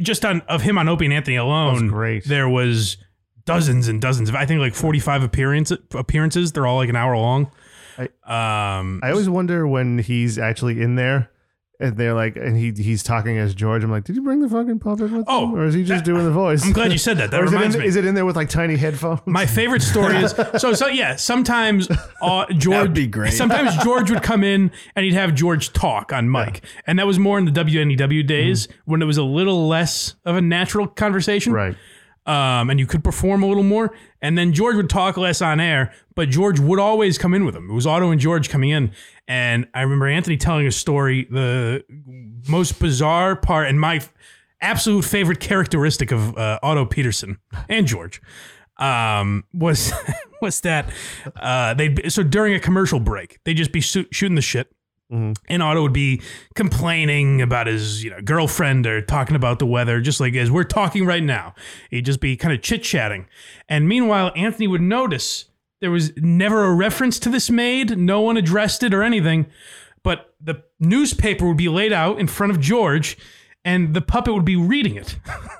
just 0.00 0.24
on 0.24 0.42
of 0.42 0.62
him 0.62 0.78
on 0.78 0.88
Opie 0.88 1.06
and 1.06 1.14
Anthony 1.14 1.36
alone. 1.36 1.88
great. 1.88 2.24
There 2.24 2.48
was 2.48 2.96
dozens 3.44 3.88
and 3.88 4.00
dozens 4.00 4.28
of 4.28 4.34
I 4.34 4.44
think 4.46 4.60
like 4.60 4.74
45 4.74 5.22
appearance 5.22 5.72
appearances. 5.92 6.52
They're 6.52 6.66
all 6.66 6.76
like 6.76 6.88
an 6.88 6.96
hour 6.96 7.16
long. 7.16 7.50
um, 7.98 9.00
I 9.02 9.10
always 9.10 9.28
wonder 9.28 9.66
when 9.66 9.98
he's 9.98 10.38
actually 10.38 10.80
in 10.80 10.94
there. 10.94 11.30
And 11.80 11.96
they're 11.96 12.12
like, 12.14 12.34
and 12.34 12.56
he 12.56 12.72
he's 12.72 13.04
talking 13.04 13.38
as 13.38 13.54
George. 13.54 13.84
I'm 13.84 13.90
like, 13.92 14.02
did 14.02 14.16
you 14.16 14.22
bring 14.22 14.40
the 14.40 14.48
fucking 14.48 14.80
puppet 14.80 15.12
with 15.12 15.24
Oh, 15.28 15.44
him, 15.44 15.54
or 15.54 15.64
is 15.64 15.74
he 15.74 15.84
just 15.84 16.04
doing 16.04 16.24
the 16.24 16.30
voice? 16.32 16.64
I'm 16.64 16.72
glad 16.72 16.90
you 16.90 16.98
said 16.98 17.18
that. 17.18 17.30
That 17.30 17.40
Or 17.40 17.44
is, 17.44 17.52
it 17.52 17.54
reminds 17.54 17.74
in, 17.76 17.82
me. 17.82 17.86
is 17.86 17.94
it 17.94 18.04
in 18.04 18.16
there 18.16 18.26
with 18.26 18.34
like 18.34 18.48
tiny 18.48 18.76
headphones? 18.76 19.20
My 19.26 19.46
favorite 19.46 19.82
story 19.82 20.16
is 20.16 20.34
so 20.58 20.72
so 20.72 20.88
yeah. 20.88 21.14
Sometimes 21.14 21.88
uh, 22.20 22.46
George 22.54 22.92
be 22.92 23.06
great. 23.06 23.32
Sometimes 23.32 23.76
George 23.84 24.10
would 24.10 24.24
come 24.24 24.42
in 24.42 24.72
and 24.96 25.04
he'd 25.04 25.14
have 25.14 25.34
George 25.36 25.72
talk 25.72 26.12
on 26.12 26.28
mic, 26.28 26.64
and 26.84 26.98
that 26.98 27.06
was 27.06 27.20
more 27.20 27.38
in 27.38 27.44
the 27.44 27.52
WNEW 27.52 28.26
days 28.26 28.66
when 28.84 29.00
it 29.00 29.04
was 29.06 29.16
a 29.16 29.22
little 29.22 29.68
less 29.68 30.16
of 30.24 30.34
a 30.34 30.40
natural 30.40 30.88
conversation, 30.88 31.52
right. 31.52 31.76
Um, 32.26 32.68
and 32.68 32.78
you 32.80 32.86
could 32.86 33.02
perform 33.02 33.42
a 33.42 33.46
little 33.46 33.62
more. 33.62 33.94
And 34.20 34.36
then 34.36 34.52
George 34.52 34.76
would 34.76 34.90
talk 34.90 35.16
less 35.16 35.40
on 35.40 35.60
air, 35.60 35.92
but 36.14 36.28
George 36.28 36.58
would 36.60 36.78
always 36.78 37.16
come 37.16 37.32
in 37.32 37.46
with 37.46 37.54
him. 37.56 37.70
It 37.70 37.72
was 37.72 37.86
Otto 37.86 38.10
and 38.10 38.20
George 38.20 38.50
coming 38.50 38.68
in, 38.70 38.90
and 39.28 39.68
I 39.74 39.82
remember 39.82 40.08
Anthony 40.08 40.38
telling 40.38 40.66
a 40.66 40.72
story. 40.72 41.28
The 41.30 41.84
most 42.48 42.80
bizarre 42.80 43.36
part 43.36 43.68
and 43.68 43.78
my 43.78 44.00
absolute 44.60 45.04
favorite 45.04 45.38
characteristic 45.38 46.10
of 46.10 46.36
uh, 46.36 46.58
Otto 46.62 46.86
Petersen 46.86 47.38
and 47.68 47.86
George 47.86 48.20
um, 48.78 49.44
was 49.52 49.92
was 50.42 50.62
that 50.62 50.90
uh, 51.36 51.74
they 51.74 51.94
so 52.08 52.22
during 52.22 52.54
a 52.54 52.60
commercial 52.60 53.00
break 53.00 53.38
they'd 53.44 53.54
just 53.54 53.72
be 53.72 53.80
shoot, 53.80 54.08
shooting 54.10 54.34
the 54.34 54.42
shit. 54.42 54.72
And 55.10 55.62
Otto 55.62 55.80
would 55.80 55.94
be 55.94 56.20
complaining 56.54 57.40
about 57.40 57.66
his, 57.66 58.04
you 58.04 58.10
know, 58.10 58.20
girlfriend 58.20 58.86
or 58.86 59.00
talking 59.00 59.36
about 59.36 59.58
the 59.58 59.64
weather, 59.64 60.02
just 60.02 60.20
like 60.20 60.34
as 60.34 60.50
we're 60.50 60.64
talking 60.64 61.06
right 61.06 61.22
now. 61.22 61.54
He'd 61.88 62.04
just 62.04 62.20
be 62.20 62.36
kind 62.36 62.52
of 62.52 62.60
chit 62.60 62.82
chatting. 62.82 63.26
And 63.70 63.88
meanwhile, 63.88 64.32
Anthony 64.36 64.66
would 64.66 64.82
notice 64.82 65.47
there 65.80 65.90
was 65.90 66.12
never 66.16 66.64
a 66.64 66.74
reference 66.74 67.18
to 67.20 67.28
this 67.28 67.50
made. 67.50 67.96
No 67.98 68.20
one 68.20 68.36
addressed 68.36 68.82
it 68.82 68.92
or 68.94 69.02
anything. 69.02 69.46
But 70.02 70.34
the 70.40 70.62
newspaper 70.80 71.46
would 71.46 71.56
be 71.56 71.68
laid 71.68 71.92
out 71.92 72.18
in 72.18 72.26
front 72.28 72.52
of 72.52 72.60
George, 72.60 73.16
and 73.64 73.92
the 73.94 74.00
puppet 74.00 74.32
would 74.32 74.44
be 74.44 74.56
reading 74.56 74.94
it. 74.96 75.18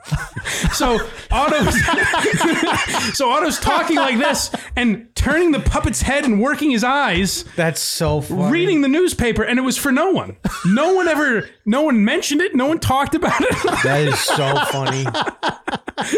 so 0.72 0.98
Otto's 1.31 1.74
so 3.16 3.28
Otto's 3.31 3.59
talking 3.59 3.96
like 3.96 4.16
this 4.18 4.50
and 4.76 5.09
turning 5.14 5.50
the 5.50 5.61
puppet's 5.61 6.00
head 6.00 6.24
and 6.24 6.40
working 6.40 6.70
his 6.70 6.85
eyes 6.85 7.44
That's 7.57 7.81
so 7.81 8.20
funny. 8.22 8.50
reading 8.50 8.81
the 8.81 8.88
newspaper 8.88 9.42
and 9.42 9.59
it 9.59 9.62
was 9.62 9.76
for 9.76 9.92
no 9.92 10.11
one. 10.11 10.37
No 10.64 10.94
one 10.94 11.09
ever 11.09 11.48
no 11.66 11.83
one 11.83 12.04
mentioned 12.04 12.40
it, 12.40 12.54
no 12.54 12.66
one 12.66 12.78
talked 12.78 13.14
about 13.14 13.40
it. 13.40 13.50
That 13.83 14.02
is 14.09 14.18
so 14.18 14.54
funny. 14.70 15.04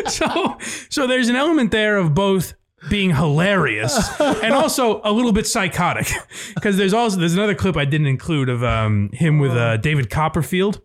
so 0.09 0.59
so 0.89 1.07
there's 1.07 1.29
an 1.29 1.37
element 1.37 1.71
there 1.73 1.97
of 1.97 2.15
both 2.15 2.55
being 2.89 3.15
hilarious 3.15 3.99
and 4.21 4.55
also 4.55 5.01
a 5.05 5.13
little 5.13 5.33
bit 5.33 5.47
psychotic 5.47 6.11
because 6.55 6.77
there's 6.77 6.95
also 6.95 7.19
there's 7.19 7.35
another 7.35 7.55
clip 7.55 7.77
I 7.77 7.85
didn't 7.85 8.07
include 8.07 8.49
of 8.49 8.65
um, 8.65 9.11
him 9.13 9.39
with 9.39 9.53
uh, 9.53 9.77
David 9.77 10.11
Copperfield 10.11 10.81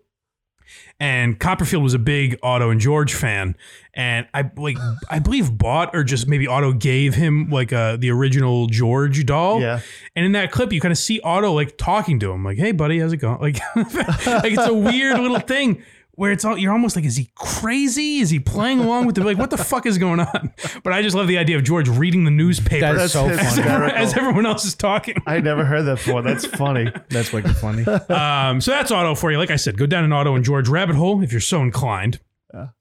and 1.00 1.40
Copperfield 1.40 1.84
was 1.84 1.94
a 1.94 2.00
big 2.00 2.40
Otto 2.42 2.70
and 2.70 2.80
George 2.80 3.14
fan, 3.14 3.58
and 3.94 4.28
I 4.34 4.50
like 4.56 4.78
I 5.10 5.20
believe 5.20 5.58
bought 5.58 5.94
or 5.94 6.06
just 6.06 6.28
maybe 6.28 6.48
Otto 6.48 6.72
gave 6.72 7.16
him 7.16 7.50
like 7.50 7.74
uh, 7.74 7.98
the 7.98 8.12
original 8.12 8.68
George 8.68 9.26
doll. 9.26 9.60
Yeah. 9.60 9.82
And 10.16 10.26
in 10.26 10.32
that 10.34 10.52
clip, 10.52 10.72
you 10.72 10.80
kind 10.80 10.94
of 10.94 10.98
see 10.98 11.20
Otto 11.20 11.52
like 11.52 11.78
talking 11.78 12.20
to 12.22 12.32
him, 12.32 12.46
like, 12.46 12.58
"Hey, 12.58 12.72
buddy, 12.72 13.00
how's 13.00 13.12
it 13.12 13.18
going?" 13.18 13.40
Like, 13.46 13.60
like 13.76 14.54
it's 14.54 14.68
a 14.68 14.74
weird 14.74 15.20
little 15.20 15.40
thing 15.40 15.84
where 16.16 16.32
it's 16.32 16.46
all 16.46 16.58
you're 16.58 16.72
almost 16.72 16.96
like, 16.96 17.06
is 17.06 17.16
he 17.18 17.30
crazy? 17.36 18.20
Is 18.20 18.30
he 18.30 18.40
playing 18.40 18.80
along 18.80 19.06
with 19.06 19.16
the 19.16 19.24
like? 19.24 19.38
What 19.38 19.50
the 19.50 19.58
fuck 19.58 19.86
is 19.86 19.98
going 19.98 20.20
on? 20.20 20.54
But 20.84 20.94
I 20.94 21.02
just 21.02 21.16
love 21.16 21.28
the 21.28 21.38
idea 21.38 21.58
of 21.58 21.64
George 21.64 21.90
reading 21.90 22.24
the 22.24 22.32
newspaper 22.32 22.94
That's 22.94 23.14
so 23.14 23.28
as, 23.28 23.40
funny. 23.58 23.68
everyone, 23.70 23.96
as 23.96 24.14
everyone 24.18 24.46
else 24.46 24.66
is 24.66 24.76
talking. 24.76 25.16
I 25.28 25.40
never 25.42 25.66
heard 25.66 25.84
that 25.84 25.98
before. 25.98 26.22
That's 26.22 26.46
funny. 26.58 26.92
That's 27.10 27.32
wicked 27.34 27.56
funny. 27.58 27.86
Um, 27.86 28.62
so 28.62 28.72
that's 28.72 28.92
Otto 28.92 29.16
for 29.16 29.32
you. 29.32 29.38
Like 29.38 29.52
I 29.52 29.56
said, 29.58 29.78
go 29.78 29.86
down 29.86 30.04
an 30.04 30.12
Otto 30.14 30.36
and 30.36 30.44
George 30.46 30.68
rabbit 30.68 30.96
hole 30.96 31.22
if 31.24 31.32
you're 31.32 31.42
so 31.42 31.62
inclined. 31.62 32.20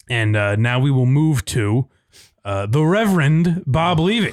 And 0.08 0.36
uh, 0.36 0.54
now 0.56 0.78
we 0.78 0.90
will 0.92 1.06
move 1.06 1.44
to 1.46 1.88
uh, 2.44 2.66
the 2.66 2.84
Reverend 2.84 3.64
Bob 3.66 3.98
Levy, 3.98 4.32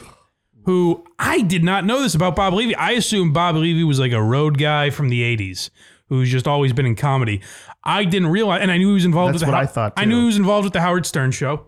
who 0.65 1.03
I 1.17 1.41
did 1.41 1.63
not 1.63 1.83
know 1.85 2.01
this 2.01 2.13
about 2.13 2.35
Bob 2.35 2.53
Levy. 2.53 2.75
I 2.75 2.91
assumed 2.91 3.33
Bob 3.33 3.55
Levy 3.55 3.83
was 3.83 3.99
like 3.99 4.11
a 4.11 4.21
road 4.21 4.59
guy 4.59 4.91
from 4.91 5.09
the 5.09 5.21
80s 5.35 5.71
who's 6.09 6.29
just 6.29 6.45
always 6.47 6.73
been 6.73 6.85
in 6.85 6.95
comedy. 6.95 7.41
I 7.83 8.03
didn't 8.03 8.29
realize, 8.29 8.61
and 8.61 8.71
I 8.71 8.77
knew 8.77 8.89
he 8.89 8.93
was 8.93 9.05
involved 9.05 9.33
That's 9.33 9.41
with 9.43 9.47
the 9.47 9.51
what 9.53 9.57
Ho- 9.57 9.63
I 9.63 9.65
thought, 9.65 9.93
I 9.97 10.05
knew 10.05 10.15
too. 10.15 10.19
he 10.21 10.25
was 10.27 10.37
involved 10.37 10.65
with 10.65 10.73
the 10.73 10.81
Howard 10.81 11.05
Stern 11.05 11.31
show, 11.31 11.65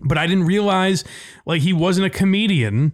but 0.00 0.16
I 0.18 0.26
didn't 0.26 0.44
realize 0.46 1.04
like 1.46 1.60
he 1.62 1.72
wasn't 1.72 2.06
a 2.06 2.10
comedian 2.10 2.92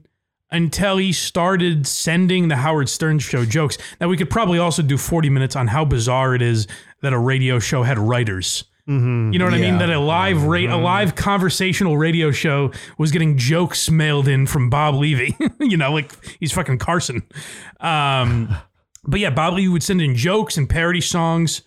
until 0.50 0.96
he 0.96 1.12
started 1.12 1.87
sending 1.87 2.48
the 2.48 2.57
Howard 2.57 2.88
Stern 2.88 3.18
show 3.18 3.44
jokes. 3.44 3.79
Now 4.00 4.09
we 4.09 4.16
could 4.16 4.31
probably 4.31 4.59
also 4.59 4.83
do 4.83 4.96
40 4.96 5.29
minutes 5.31 5.57
on 5.57 5.66
how 5.68 5.85
bizarre 5.85 6.35
it 6.35 6.42
is 6.42 6.66
that 7.02 7.12
a 7.12 7.18
radio 7.18 7.59
show 7.59 7.83
had 7.83 7.98
writers. 7.98 8.64
Mm-hmm. 8.88 9.33
You 9.33 9.40
know 9.40 9.44
what 9.46 9.55
I 9.55 9.59
mean? 9.59 9.74
Yeah. 9.74 9.79
That 9.87 9.90
a 9.90 9.98
live 9.98 10.44
ra- 10.44 10.59
a 10.61 10.79
live 10.79 11.16
conversational 11.16 11.98
radio 11.98 12.31
show 12.31 12.70
was 12.98 13.11
getting 13.11 13.37
jokes 13.37 13.90
mailed 13.90 14.29
in 14.29 14.46
from 14.46 14.70
Bob 14.70 14.94
Levy. 14.94 15.37
you 15.61 15.76
know, 15.76 15.92
like 15.92 16.12
he's 16.38 16.52
fucking 16.52 16.79
Carson. 16.79 17.22
Um, 17.81 18.55
but 19.05 19.18
yeah, 19.18 19.31
Bob 19.31 19.55
Levy 19.55 19.68
would 19.68 19.83
send 19.83 20.00
in 20.00 20.14
jokes 20.14 20.57
and 20.57 20.68
parody 20.68 21.00
songs. 21.00 21.62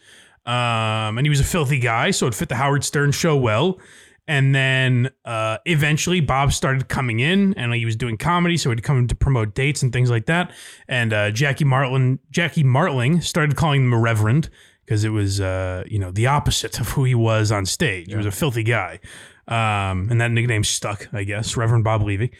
Um, 0.50 1.20
and 1.20 1.28
he 1.28 1.30
was 1.30 1.40
a 1.40 1.44
filthy 1.44 1.78
guy, 1.78 2.10
so 2.10 2.26
it 2.26 2.34
fit 2.34 2.50
the 2.50 2.56
Howard 2.56 2.84
Stern 2.84 3.12
show 3.12 3.38
well. 3.38 3.80
And 4.28 4.56
then 4.56 5.12
uh, 5.24 5.60
eventually, 5.66 6.22
Bob 6.22 6.54
started 6.54 6.88
coming 6.88 7.20
in, 7.20 7.54
and 7.54 7.72
he 7.76 7.86
was 7.86 7.96
doing 7.96 8.18
comedy, 8.18 8.58
so 8.58 8.72
he'd 8.72 8.82
come 8.82 9.08
to 9.08 9.16
promote 9.16 9.54
dates 9.54 9.84
and 9.84 9.94
things 9.94 10.10
like 10.10 10.26
that. 10.26 10.52
And 10.88 11.14
uh, 11.14 11.30
Jackie 11.30 11.66
Martlin, 11.66 12.18
Jackie 12.32 12.64
Martling, 12.64 13.22
started 13.22 13.56
calling 13.56 13.84
him 13.84 13.94
a 13.94 14.00
reverend 14.00 14.50
because 14.86 15.04
it 15.04 15.10
was, 15.10 15.40
uh, 15.40 15.84
you 15.86 16.00
know, 16.00 16.10
the 16.10 16.26
opposite 16.26 16.80
of 16.80 16.90
who 16.90 17.04
he 17.04 17.14
was 17.14 17.52
on 17.52 17.68
stage. 17.68 18.08
He 18.08 18.16
was 18.16 18.26
a 18.26 18.32
filthy 18.32 18.64
guy, 18.64 19.00
um, 19.48 20.10
and 20.10 20.20
that 20.20 20.32
nickname 20.32 20.64
stuck, 20.64 21.10
I 21.14 21.26
guess, 21.26 21.56
Reverend 21.56 21.84
Bob 21.84 22.02
Levy. 22.02 22.32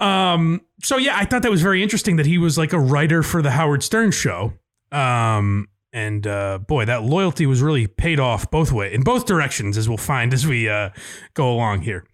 Um, 0.00 0.62
so 0.82 0.96
yeah, 0.96 1.18
I 1.18 1.26
thought 1.26 1.42
that 1.42 1.50
was 1.50 1.60
very 1.60 1.82
interesting 1.82 2.16
that 2.16 2.26
he 2.26 2.38
was 2.38 2.56
like 2.56 2.72
a 2.72 2.80
writer 2.80 3.22
for 3.22 3.42
the 3.42 3.50
Howard 3.50 3.82
Stern 3.82 4.12
show. 4.12 4.54
Um, 4.92 5.68
and 5.92 6.26
uh, 6.26 6.58
boy, 6.58 6.84
that 6.84 7.02
loyalty 7.02 7.46
was 7.46 7.62
really 7.62 7.86
paid 7.86 8.20
off 8.20 8.50
both 8.50 8.72
way 8.72 8.92
in 8.92 9.02
both 9.02 9.26
directions, 9.26 9.76
as 9.78 9.88
we'll 9.88 9.98
find 9.98 10.34
as 10.34 10.46
we 10.46 10.68
uh, 10.68 10.90
go 11.34 11.50
along 11.50 11.82
here. 11.82 12.04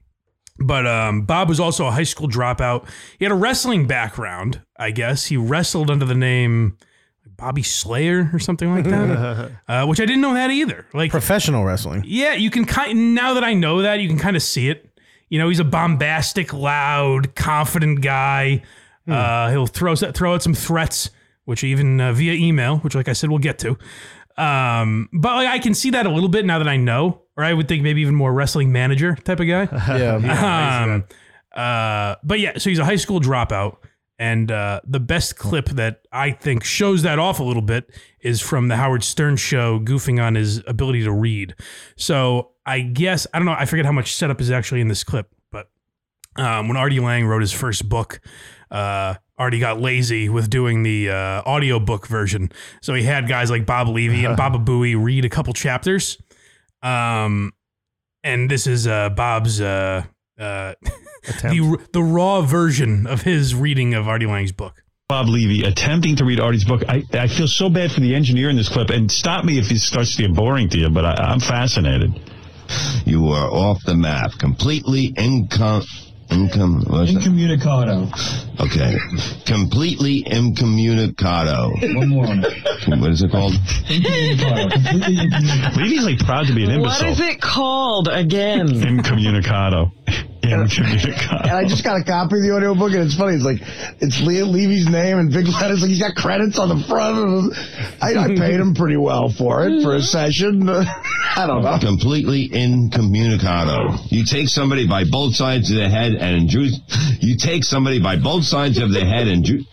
But 0.58 0.86
um, 0.86 1.22
Bob 1.22 1.48
was 1.48 1.58
also 1.58 1.86
a 1.86 1.90
high 1.90 2.04
school 2.04 2.28
dropout. 2.28 2.88
He 3.18 3.24
had 3.24 3.32
a 3.32 3.36
wrestling 3.36 3.86
background, 3.86 4.62
I 4.76 4.92
guess. 4.92 5.26
He 5.26 5.36
wrestled 5.36 5.90
under 5.90 6.04
the 6.04 6.14
name 6.14 6.78
Bobby 7.26 7.64
Slayer 7.64 8.30
or 8.32 8.38
something 8.38 8.70
like 8.70 8.84
that, 8.84 9.50
uh, 9.68 9.86
which 9.86 10.00
I 10.00 10.06
didn't 10.06 10.20
know 10.22 10.34
that 10.34 10.50
either. 10.52 10.86
Like 10.94 11.10
Professional 11.10 11.64
wrestling. 11.64 12.04
yeah, 12.06 12.34
you 12.34 12.50
can 12.50 12.64
kind 12.64 13.14
now 13.16 13.34
that 13.34 13.42
I 13.42 13.54
know 13.54 13.82
that 13.82 13.98
you 14.00 14.08
can 14.08 14.18
kind 14.18 14.36
of 14.36 14.42
see 14.42 14.68
it. 14.68 14.88
You 15.28 15.40
know, 15.40 15.48
he's 15.48 15.58
a 15.58 15.64
bombastic, 15.64 16.52
loud, 16.52 17.34
confident 17.34 18.02
guy. 18.02 18.62
Uh, 19.08 19.50
he'll 19.50 19.66
throw 19.66 19.96
throw 19.96 20.34
out 20.34 20.42
some 20.42 20.54
threats, 20.54 21.10
which 21.44 21.64
even 21.64 22.00
uh, 22.00 22.12
via 22.12 22.32
email, 22.32 22.78
which 22.78 22.94
like 22.94 23.08
I 23.08 23.12
said 23.12 23.30
we'll 23.30 23.38
get 23.38 23.58
to. 23.60 23.76
Um, 24.36 25.08
but 25.12 25.34
like 25.36 25.48
I 25.48 25.58
can 25.58 25.74
see 25.74 25.90
that 25.90 26.06
a 26.06 26.10
little 26.10 26.28
bit 26.28 26.44
now 26.44 26.58
that 26.58 26.68
I 26.68 26.76
know. 26.76 27.22
or 27.36 27.44
I 27.44 27.52
would 27.52 27.68
think 27.68 27.82
maybe 27.82 28.00
even 28.00 28.14
more 28.14 28.32
wrestling 28.32 28.72
manager 28.72 29.14
type 29.16 29.40
of 29.40 29.46
guy. 29.46 29.68
Yeah. 29.98 30.84
um, 30.84 31.04
uh, 31.54 32.16
but 32.24 32.40
yeah, 32.40 32.58
so 32.58 32.68
he's 32.70 32.78
a 32.80 32.84
high 32.84 32.96
school 32.96 33.20
dropout. 33.20 33.76
And 34.16 34.50
uh, 34.52 34.80
the 34.84 35.00
best 35.00 35.36
clip 35.36 35.66
that 35.70 36.02
I 36.12 36.30
think 36.30 36.62
shows 36.62 37.02
that 37.02 37.18
off 37.18 37.40
a 37.40 37.42
little 37.44 37.62
bit 37.62 37.90
is 38.20 38.40
from 38.40 38.68
the 38.68 38.76
Howard 38.76 39.02
Stern 39.02 39.36
show, 39.36 39.80
goofing 39.80 40.22
on 40.22 40.36
his 40.36 40.62
ability 40.68 41.02
to 41.02 41.10
read. 41.12 41.56
So 41.96 42.52
I 42.64 42.80
guess, 42.80 43.26
I 43.34 43.38
don't 43.38 43.46
know, 43.46 43.56
I 43.58 43.64
forget 43.66 43.84
how 43.84 43.90
much 43.92 44.14
setup 44.14 44.40
is 44.40 44.52
actually 44.52 44.80
in 44.80 44.86
this 44.88 45.02
clip, 45.02 45.34
but 45.50 45.68
um, 46.36 46.68
when 46.68 46.76
Artie 46.76 47.00
Lange 47.00 47.24
wrote 47.26 47.40
his 47.40 47.50
first 47.52 47.88
book, 47.88 48.20
uh, 48.70 49.14
Artie 49.36 49.58
got 49.58 49.80
lazy 49.80 50.28
with 50.28 50.48
doing 50.48 50.82
the 50.82 51.10
uh, 51.10 51.42
audiobook 51.42 52.06
version. 52.06 52.52
So 52.82 52.94
he 52.94 53.02
had 53.02 53.28
guys 53.28 53.50
like 53.50 53.66
Bob 53.66 53.88
Levy 53.88 54.24
and 54.24 54.36
Baba 54.36 54.58
Booey 54.64 55.00
read 55.02 55.24
a 55.24 55.28
couple 55.28 55.52
chapters. 55.52 56.18
Um, 56.82 57.52
and 58.22 58.50
this 58.50 58.66
is 58.66 58.86
uh, 58.86 59.10
Bob's 59.10 59.60
uh, 59.60 60.04
uh, 60.38 60.74
the 61.42 61.78
the 61.92 62.02
raw 62.02 62.42
version 62.42 63.06
of 63.06 63.22
his 63.22 63.54
reading 63.54 63.94
of 63.94 64.08
Artie 64.08 64.26
Lange's 64.26 64.52
book. 64.52 64.82
Bob 65.08 65.28
Levy 65.28 65.64
attempting 65.64 66.16
to 66.16 66.24
read 66.24 66.40
Artie's 66.40 66.64
book. 66.64 66.82
I, 66.88 67.02
I 67.12 67.26
feel 67.26 67.46
so 67.46 67.68
bad 67.68 67.92
for 67.92 68.00
the 68.00 68.14
engineer 68.14 68.48
in 68.48 68.56
this 68.56 68.70
clip, 68.70 68.88
and 68.88 69.10
stop 69.12 69.44
me 69.44 69.58
if 69.58 69.70
it 69.70 69.80
starts 69.80 70.16
to 70.16 70.22
get 70.22 70.34
boring 70.34 70.68
to 70.70 70.78
you, 70.78 70.88
but 70.88 71.04
I, 71.04 71.12
I'm 71.12 71.40
fascinated. 71.40 72.18
You 73.04 73.28
are 73.28 73.50
off 73.50 73.82
the 73.84 73.94
map, 73.94 74.32
completely 74.38 75.12
income. 75.16 75.82
Income. 76.34 76.84
What's 76.88 77.12
that? 77.14 77.22
Incommunicado. 77.22 78.10
Okay. 78.60 78.98
Completely 79.46 80.24
incommunicado. 80.26 81.70
One 81.94 82.08
more 82.08 82.26
on 82.26 82.44
it. 82.44 82.98
What 83.00 83.10
is 83.10 83.22
it 83.22 83.30
called? 83.30 83.54
Incommunicado. 83.88 84.70
Completely 84.72 85.16
incommunicado. 85.16 85.76
Levy's 85.76 86.04
like 86.04 86.18
proud 86.18 86.46
to 86.48 86.54
be 86.54 86.64
an 86.64 86.70
imbecile. 86.72 87.08
What 87.08 87.12
is 87.12 87.20
it 87.20 87.40
called 87.40 88.08
again? 88.08 88.68
Incommunicado. 88.68 89.92
Incommunicado. 90.50 91.42
And 91.42 91.50
I 91.56 91.64
just 91.66 91.82
got 91.84 92.00
a 92.00 92.04
copy 92.04 92.36
of 92.36 92.42
the 92.42 92.52
audiobook, 92.54 92.92
and 92.92 93.02
it's 93.02 93.16
funny. 93.16 93.34
It's 93.36 93.44
like, 93.44 93.58
it's 94.00 94.20
Liam 94.20 94.50
Levy's 94.52 94.88
name 94.88 95.18
in 95.18 95.30
big 95.30 95.46
letters. 95.48 95.80
Like, 95.80 95.90
he's 95.90 96.00
got 96.00 96.14
credits 96.14 96.58
on 96.58 96.68
the 96.68 96.84
front. 96.86 97.18
Of 97.18 97.58
I, 98.02 98.14
I 98.16 98.28
paid 98.36 98.60
him 98.60 98.74
pretty 98.74 98.96
well 98.96 99.30
for 99.30 99.66
it, 99.66 99.82
for 99.82 99.94
a 99.94 100.02
session. 100.02 100.68
I 101.36 101.46
don't 101.46 101.62
know. 101.62 101.78
Completely 101.80 102.48
incommunicado. 102.52 103.98
You 104.10 104.24
take 104.24 104.48
somebody 104.48 104.86
by 104.86 105.04
both 105.04 105.34
sides 105.34 105.70
of 105.70 105.76
the 105.76 105.88
head 105.88 106.12
and 106.14 106.42
introduce. 106.42 106.80
You 107.20 107.36
take 107.36 107.64
somebody 107.64 108.00
by 108.00 108.16
both 108.16 108.44
sides 108.44 108.78
of 108.78 108.90
the 108.92 109.04
head 109.04 109.28
and. 109.28 109.44
Ju- 109.44 109.64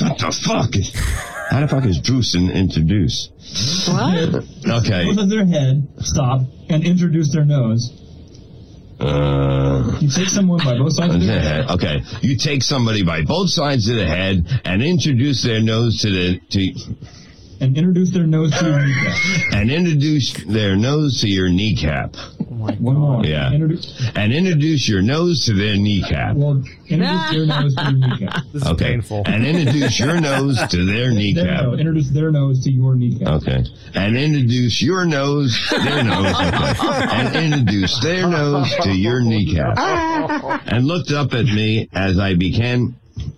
what 0.00 0.18
the 0.18 0.32
fuck? 0.46 0.74
is- 0.76 0.92
How 1.50 1.60
the 1.60 1.68
fuck 1.68 1.84
is 1.84 2.00
Druce 2.00 2.34
in, 2.34 2.50
introduce? 2.50 3.28
What? 3.86 4.34
Okay. 4.82 5.04
Both 5.06 5.18
of 5.18 5.28
their 5.30 5.46
head, 5.46 5.86
stop, 5.98 6.40
and 6.68 6.84
introduce 6.84 7.32
their 7.32 7.44
nose. 7.44 7.92
Uh, 9.04 9.98
You 10.00 10.08
take 10.08 10.28
someone 10.28 10.58
by 10.64 10.78
both 10.78 10.92
sides 10.94 11.14
of 11.14 11.20
the 11.20 11.26
head. 11.26 11.42
head. 11.42 11.70
Okay. 11.74 12.02
You 12.22 12.36
take 12.36 12.62
somebody 12.62 13.02
by 13.02 13.22
both 13.22 13.50
sides 13.50 13.88
of 13.88 13.96
the 13.96 14.06
head 14.06 14.46
and 14.64 14.82
introduce 14.82 15.42
their 15.42 15.60
nose 15.60 16.00
to 16.00 16.10
the 16.10 16.40
to 16.50 16.60
And 17.60 17.76
introduce 17.76 18.10
their 18.10 18.26
nose 18.26 18.50
to 18.58 18.64
your 18.64 18.78
kneecap. 18.86 19.16
and 19.52 19.70
introduce 19.70 20.32
their 20.44 20.76
nose 20.76 21.20
to 21.20 21.28
your 21.28 21.48
kneecap. 21.48 22.16
One 22.78 22.96
more. 22.96 23.24
Yeah. 23.24 23.52
Introduce, 23.52 24.10
And 24.14 24.32
introduce 24.32 24.88
your 24.88 25.02
nose 25.02 25.44
to 25.46 25.52
their 25.54 25.76
kneecap. 25.76 26.36
well, 26.36 26.62
introduce 26.88 27.30
their 27.30 27.46
nose 27.46 27.74
to 27.76 27.82
your 27.82 27.92
kneecap. 27.92 28.44
okay. 28.66 29.00
And 29.26 29.46
introduce 29.46 29.98
your 30.00 30.20
nose 30.20 30.60
to 30.68 30.84
their 30.84 30.94
There, 31.04 31.10
kneecap. 31.12 31.62
no, 31.64 31.74
introduce 31.74 32.10
their 32.10 32.30
nose 32.30 32.62
to 32.64 32.70
your 32.70 32.94
kneecap. 32.96 33.28
Okay. 33.42 33.64
And 33.94 34.16
introduce 34.16 34.80
your 34.82 35.04
nose, 35.04 35.58
their 35.70 36.04
nose, 36.04 36.34
okay. 36.34 37.06
and 37.10 37.36
introduce 37.52 38.00
their 38.00 38.28
nose 38.28 38.72
to 38.82 38.90
your 38.92 39.20
kneecap. 39.22 39.76
And 40.66 40.86
looked 40.86 41.10
up 41.12 41.34
at 41.34 41.44
me 41.44 41.88
as 41.92 42.18
I 42.18 42.34
began, 42.34 42.96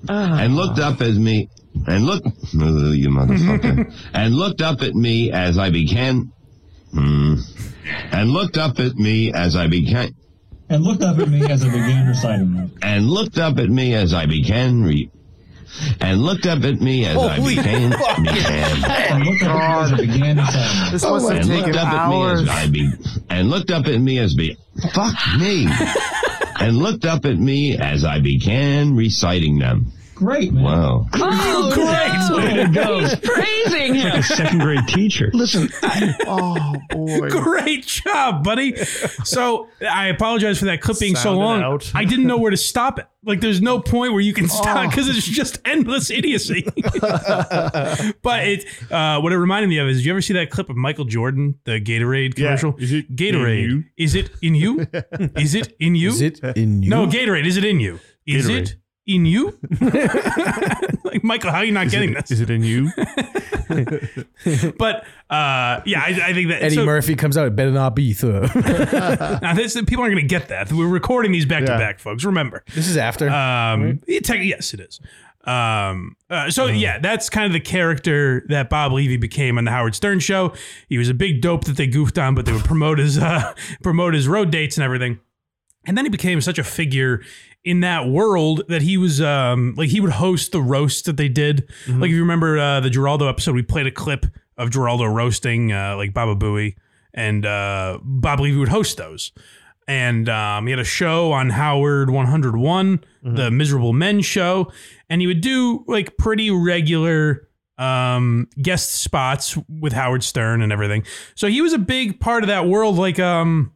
and 0.09 0.55
looked 0.57 0.79
up 0.79 1.01
at 1.01 1.15
me, 1.15 1.49
and 1.87 2.07
looked, 2.07 2.27
oh, 2.59 2.93
you 2.93 3.09
motherfucker, 3.11 3.93
and 4.15 4.35
looked 4.35 4.63
up 4.63 4.83
at 4.83 4.95
me 4.95 5.31
as 5.33 5.59
I 5.59 5.71
began, 5.71 6.33
hmm, 6.93 7.35
and 8.13 8.31
looked 8.31 8.57
up 8.59 8.79
at 8.79 8.97
me 8.97 9.33
as 9.33 9.57
I 9.57 9.67
began, 9.67 10.15
And 10.69 10.83
looked 10.85 11.03
up 11.03 11.19
at 11.19 11.29
me 11.29 11.43
as 11.51 11.63
I 11.65 11.69
began 11.69 12.07
reciting 12.07 12.55
them. 12.55 12.73
and 12.83 13.09
looked 13.11 13.39
up 13.39 13.59
at 13.59 13.69
me 13.71 13.95
as 13.95 14.13
I 14.15 14.27
began 14.27 14.83
re- 14.83 15.11
and 16.01 16.23
looked 16.23 16.47
up 16.47 16.63
at 16.65 16.81
me 16.81 17.05
as 17.05 17.17
I 17.19 17.37
Holy 17.37 17.57
began, 17.57 17.93
fuck. 17.93 18.17
began 18.17 18.85
And 19.11 19.25
looked 19.27 19.43
up 19.43 19.51
at 19.51 19.59
me 19.59 19.59
as 19.59 19.93
I 19.93 19.97
began 19.97 20.37
reciting. 20.39 20.93
This 20.93 21.03
must 21.03 21.29
have 21.29 21.37
and 21.39 21.47
taken 21.49 21.65
looked 21.67 21.77
up 21.77 21.93
hours. 21.93 22.41
at 22.41 22.45
me 22.47 22.51
as 22.51 22.65
I 22.65 22.71
be, 22.71 22.91
and 23.31 23.51
looked 23.51 23.71
up 23.71 23.87
at 23.87 24.01
me 24.01 24.19
as 24.19 24.35
be, 24.35 24.57
fuck 24.95 25.15
me, 25.39 25.69
and 26.61 26.79
looked 26.79 27.05
up 27.05 27.25
at 27.27 27.37
me 27.39 27.77
as 27.77 28.05
I 28.05 28.21
began 28.21 28.95
reciting 28.97 29.59
them. 29.59 29.93
Great, 30.17 30.53
man. 30.53 30.65
Wow. 30.65 31.07
Oh, 31.13 31.71
Great. 31.75 32.57
Way 32.57 32.65
to 32.65 32.71
go. 32.73 33.01
He's 33.01 33.15
praising 33.17 33.93
Like 33.95 34.03
him. 34.15 34.19
a 34.21 34.23
second 34.23 34.59
grade 34.61 34.89
teacher. 34.89 35.31
Listen, 35.35 35.69
Oh 36.27 36.75
boy. 36.91 37.29
Great 37.29 37.87
job, 37.87 38.43
buddy. 38.43 38.75
So 39.25 39.69
I 39.89 40.07
apologize 40.09 40.59
for 40.59 40.65
that 40.65 40.81
clip 40.81 40.99
being 40.99 41.17
so 41.17 41.35
long. 41.37 41.63
out. 41.63 41.93
I 41.95 42.05
didn't 42.05 42.27
know 42.27 42.39
where 42.39 42.51
to 42.51 42.57
stop 42.57 42.99
it. 42.99 43.07
Like, 43.25 43.41
there's 43.41 43.61
no 43.61 43.79
point 43.81 44.13
where 44.13 44.21
you 44.23 44.33
can 44.33 44.49
stop 44.49 44.87
Oh. 44.87 44.89
because 44.89 45.09
it's 45.09 45.27
just 45.27 45.59
endless 45.65 46.11
idiocy. 46.11 46.63
but 48.23 48.47
it, 48.47 48.65
uh, 48.91 49.21
what 49.21 49.33
it 49.33 49.39
reminded 49.39 49.69
me 49.69 49.79
of 49.79 49.89
is, 49.89 50.05
you 50.07 50.13
ever 50.13 50.23
see 50.23 50.35
that 50.35 50.51
clip 50.51 50.71
of 50.71 50.77
Michael 50.77 51.05
Jordan, 51.05 51.57
the 51.65 51.81
Gatorade 51.81 52.39
Yeah. 52.39 52.47
commercial? 52.57 52.75
Is 52.79 52.93
it 52.93 53.15
Gatorade? 53.15 53.65
in 53.65 53.71
you? 53.71 53.85
Is 53.97 54.15
it 54.15 54.31
in 54.43 54.55
you? 54.55 54.87
is 55.37 55.55
it 55.55 55.75
in 55.81 55.95
you? 55.95 56.09
Is 56.11 56.21
it 56.23 56.41
in 56.57 56.83
you? 56.83 56.91
No, 56.91 57.07
Gatorade. 57.07 57.47
Is 57.47 57.57
it 57.57 57.65
in 57.65 57.81
you? 57.81 57.99
Is 58.27 58.49
Gatorade. 58.49 58.59
it 58.63 58.77
in 59.07 59.25
you? 59.25 59.59
like 61.05 61.23
Michael, 61.23 61.51
how 61.51 61.59
are 61.59 61.65
you 61.65 61.73
not 61.73 61.89
getting 61.89 62.13
this? 62.13 62.31
Is 62.31 62.41
it 62.41 62.51
in 62.51 62.63
you? 62.63 62.91
But 64.79 65.05
uh, 65.29 65.81
yeah, 65.85 66.01
I, 66.01 66.21
I 66.27 66.33
think 66.33 66.49
that 66.51 66.63
Eddie 66.63 66.77
so- 66.77 66.85
Murphy 66.85 67.17
comes 67.17 67.37
out. 67.37 67.47
It 67.49 67.57
better 67.57 67.73
not 67.73 67.97
be 67.97 68.13
through. 68.13 68.47
Now, 68.57 69.55
this, 69.55 69.75
people 69.75 70.03
aren't 70.03 70.15
going 70.15 70.17
to 70.17 70.23
get 70.23 70.49
that. 70.49 70.73
We're 70.73 70.87
recording 70.87 71.33
these 71.33 71.47
back 71.47 71.65
to 71.65 71.73
back, 71.77 71.99
folks. 71.99 72.25
Remember. 72.25 72.63
this 72.75 72.89
is 72.89 72.97
after. 72.97 73.29
Um, 73.29 74.01
it 74.07 74.25
tech- 74.25 74.43
yes, 74.43 74.73
it 74.73 74.81
is. 74.81 75.01
Um, 75.45 76.17
uh, 76.29 76.51
so 76.51 76.67
yeah, 76.67 76.99
that's 76.99 77.29
kind 77.31 77.47
of 77.47 77.53
the 77.53 77.61
character 77.61 78.45
that 78.49 78.69
Bob 78.69 78.93
Levy 78.93 79.17
became 79.17 79.59
on 79.59 79.65
the 79.65 79.71
Howard 79.71 79.95
Stern 79.95 80.19
show. 80.21 80.53
He 80.89 80.99
was 80.99 81.09
a 81.09 81.15
big 81.15 81.41
dope 81.41 81.65
that 81.65 81.77
they 81.77 81.87
goofed 81.87 82.19
on, 82.19 82.35
but 82.35 82.47
they 82.47 82.53
would 82.53 82.65
promote 82.65 82.99
his 82.99 83.19
uh, 83.19 83.55
promote 83.83 84.15
his 84.15 84.27
road 84.27 84.51
dates 84.51 84.77
and 84.77 84.85
everything. 84.85 85.21
And 85.87 85.97
then 85.97 86.05
he 86.05 86.11
became 86.11 86.41
such 86.41 86.59
a 86.59 86.65
figure 86.65 87.23
in 87.65 87.81
that 87.81 88.09
world 88.09 88.63
that 88.69 88.83
he 88.83 88.97
was 88.97 89.21
um, 89.21 89.75
like 89.77 89.89
he 89.89 90.01
would 90.01 90.13
host 90.13 90.53
the 90.53 90.61
roast 90.61 91.05
that 91.07 91.17
they 91.17 91.29
did. 91.29 91.69
Like 91.89 92.09
if 92.11 92.15
you 92.15 92.21
remember 92.21 92.59
uh, 92.59 92.81
the 92.81 92.89
Geraldo 92.91 93.29
episode, 93.29 93.55
we 93.55 93.63
played 93.63 93.87
a 93.87 93.91
clip 93.91 94.27
of 94.57 94.71
Geraldo 94.71 95.13
roasting 95.13 95.73
uh, 95.73 95.97
like 95.97 96.13
Baba 96.15 96.35
Booey, 96.37 96.77
and 97.15 97.45
uh, 97.47 97.99
Bob 98.03 98.41
Levy 98.41 98.57
would 98.59 98.69
host 98.69 98.97
those. 98.97 99.33
And 99.89 100.29
um, 100.29 100.67
he 100.67 100.73
had 100.73 100.81
a 100.81 100.85
show 100.85 101.31
on 101.33 101.51
Howard 101.51 102.11
101, 102.11 103.05
the 103.23 103.51
Miserable 103.53 103.93
Men 103.93 104.21
show, 104.21 104.73
and 105.09 105.21
he 105.21 105.29
would 105.29 105.41
do 105.41 105.85
like 105.87 106.17
pretty 106.17 106.51
regular 106.51 107.49
um, 107.79 108.49
guest 108.61 108.91
spots 108.95 109.57
with 109.69 109.93
Howard 109.93 110.25
Stern 110.25 110.63
and 110.63 110.73
everything. 110.73 111.05
So 111.37 111.47
he 111.47 111.61
was 111.61 111.73
a 111.73 111.79
big 111.79 112.19
part 112.19 112.43
of 112.43 112.49
that 112.49 112.67
world, 112.67 112.97
like 112.97 113.21
um, 113.21 113.73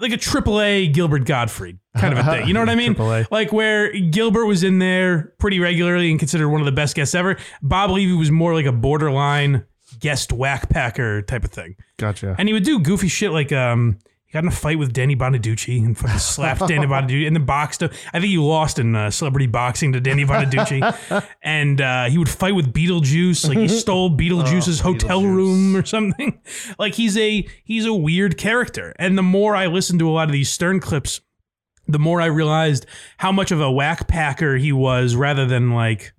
like 0.00 0.12
a 0.12 0.16
triple 0.16 0.60
A 0.60 0.88
Gilbert 0.88 1.24
Gottfried 1.24 1.78
kind 1.96 2.16
of 2.16 2.26
a 2.26 2.30
thing. 2.30 2.48
You 2.48 2.54
know 2.54 2.60
what 2.60 2.68
I 2.68 2.74
mean? 2.74 2.94
AAA. 2.94 3.30
Like 3.30 3.52
where 3.52 3.92
Gilbert 3.92 4.46
was 4.46 4.62
in 4.62 4.78
there 4.78 5.32
pretty 5.38 5.60
regularly 5.60 6.10
and 6.10 6.18
considered 6.18 6.48
one 6.48 6.60
of 6.60 6.64
the 6.64 6.72
best 6.72 6.96
guests 6.96 7.14
ever. 7.14 7.36
Bob 7.62 7.90
Levy 7.90 8.12
was 8.12 8.30
more 8.30 8.54
like 8.54 8.66
a 8.66 8.72
borderline 8.72 9.64
guest 10.00 10.32
whack 10.32 10.68
packer 10.68 11.22
type 11.22 11.44
of 11.44 11.50
thing. 11.50 11.76
Gotcha. 11.98 12.34
And 12.38 12.48
he 12.48 12.52
would 12.52 12.64
do 12.64 12.80
goofy 12.80 13.08
shit 13.08 13.30
like 13.30 13.52
um 13.52 13.98
got 14.32 14.44
in 14.44 14.48
a 14.48 14.52
fight 14.52 14.78
with 14.78 14.92
Danny 14.92 15.14
Bonaduce 15.14 15.78
and 15.84 15.96
fucking 15.96 16.18
slapped 16.18 16.66
Danny 16.66 16.86
Bonaduce 16.86 17.26
in 17.26 17.34
the 17.34 17.40
box. 17.40 17.82
I 17.82 17.88
think 17.88 18.24
he 18.24 18.38
lost 18.38 18.78
in 18.78 18.96
uh, 18.96 19.10
celebrity 19.10 19.46
boxing 19.46 19.92
to 19.92 20.00
Danny 20.00 20.24
Bonaduce. 20.24 21.26
and 21.42 21.80
uh, 21.80 22.04
he 22.06 22.16
would 22.18 22.28
fight 22.30 22.54
with 22.54 22.72
Beetlejuice. 22.72 23.46
Like 23.48 23.58
he 23.58 23.68
stole 23.82 24.10
Beetlejuice's 24.16 24.80
hotel 24.80 25.22
room 25.22 25.76
or 25.76 25.84
something. 25.84 26.40
Like 26.78 26.94
he's 26.94 27.16
a 27.18 27.46
he's 27.64 27.84
a 27.84 27.94
weird 27.94 28.38
character. 28.38 28.94
And 28.98 29.18
the 29.18 29.22
more 29.22 29.54
I 29.54 29.66
listened 29.66 29.98
to 29.98 30.08
a 30.08 30.12
lot 30.12 30.28
of 30.28 30.32
these 30.32 30.50
Stern 30.50 30.80
clips, 30.80 31.20
the 31.86 31.98
more 31.98 32.20
I 32.20 32.26
realized 32.26 32.86
how 33.18 33.32
much 33.32 33.50
of 33.50 33.60
a 33.60 33.70
whack 33.70 34.08
packer 34.08 34.56
he 34.56 34.72
was 34.72 35.14
rather 35.14 35.44
than 35.46 35.72
like 35.72 36.14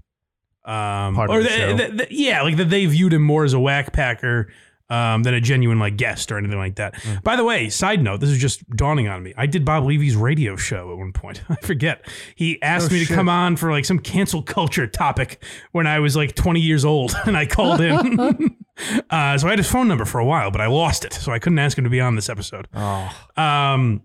um 0.65 1.15
Part 1.15 1.29
or 1.29 1.43
the 1.43 1.49
the- 1.49 1.95
the- 1.97 2.07
yeah, 2.09 2.41
like 2.41 2.55
that 2.57 2.69
they 2.69 2.85
viewed 2.85 3.11
him 3.13 3.21
more 3.23 3.43
as 3.43 3.53
a 3.53 3.59
whack 3.59 3.91
packer 3.91 4.51
um, 4.89 5.23
than 5.23 5.33
a 5.33 5.41
genuine 5.41 5.79
like 5.79 5.97
guest 5.97 6.31
or 6.31 6.37
anything 6.37 6.57
like 6.57 6.75
that. 6.75 6.93
Mm. 6.95 7.23
By 7.23 7.35
the 7.35 7.43
way, 7.43 7.69
side 7.69 8.03
note, 8.03 8.19
this 8.19 8.29
is 8.29 8.37
just 8.37 8.67
dawning 8.71 9.07
on 9.07 9.23
me. 9.23 9.33
I 9.37 9.45
did 9.45 9.65
Bob 9.65 9.85
Levy's 9.85 10.15
radio 10.15 10.55
show 10.55 10.91
at 10.91 10.97
one 10.97 11.13
point. 11.13 11.41
I 11.49 11.55
forget. 11.57 12.05
He 12.35 12.61
asked 12.61 12.91
Oh, 12.91 12.93
me 12.93 12.99
to 12.99 13.05
shit. 13.05 13.15
come 13.15 13.29
on 13.29 13.55
for 13.55 13.71
like 13.71 13.85
some 13.85 13.99
cancel 13.99 14.41
culture 14.43 14.85
topic 14.87 15.43
when 15.71 15.87
I 15.87 15.99
was 15.99 16.15
like 16.15 16.35
20 16.35 16.59
years 16.59 16.85
old, 16.85 17.13
and 17.25 17.35
I 17.37 17.45
called 17.45 17.81
in. 17.81 18.57
Uh, 19.11 19.37
so 19.37 19.45
I 19.45 19.51
had 19.51 19.59
his 19.59 19.69
phone 19.69 19.87
number 19.87 20.03
for 20.03 20.17
a 20.17 20.25
while, 20.25 20.49
but 20.49 20.59
I 20.59 20.65
lost 20.65 21.05
it, 21.05 21.13
so 21.13 21.31
I 21.31 21.37
couldn't 21.37 21.59
ask 21.59 21.77
him 21.77 21.83
to 21.83 21.91
be 21.91 22.01
on 22.01 22.15
this 22.15 22.27
episode. 22.27 22.67
Oh. 22.73 23.07
Um, 23.37 24.01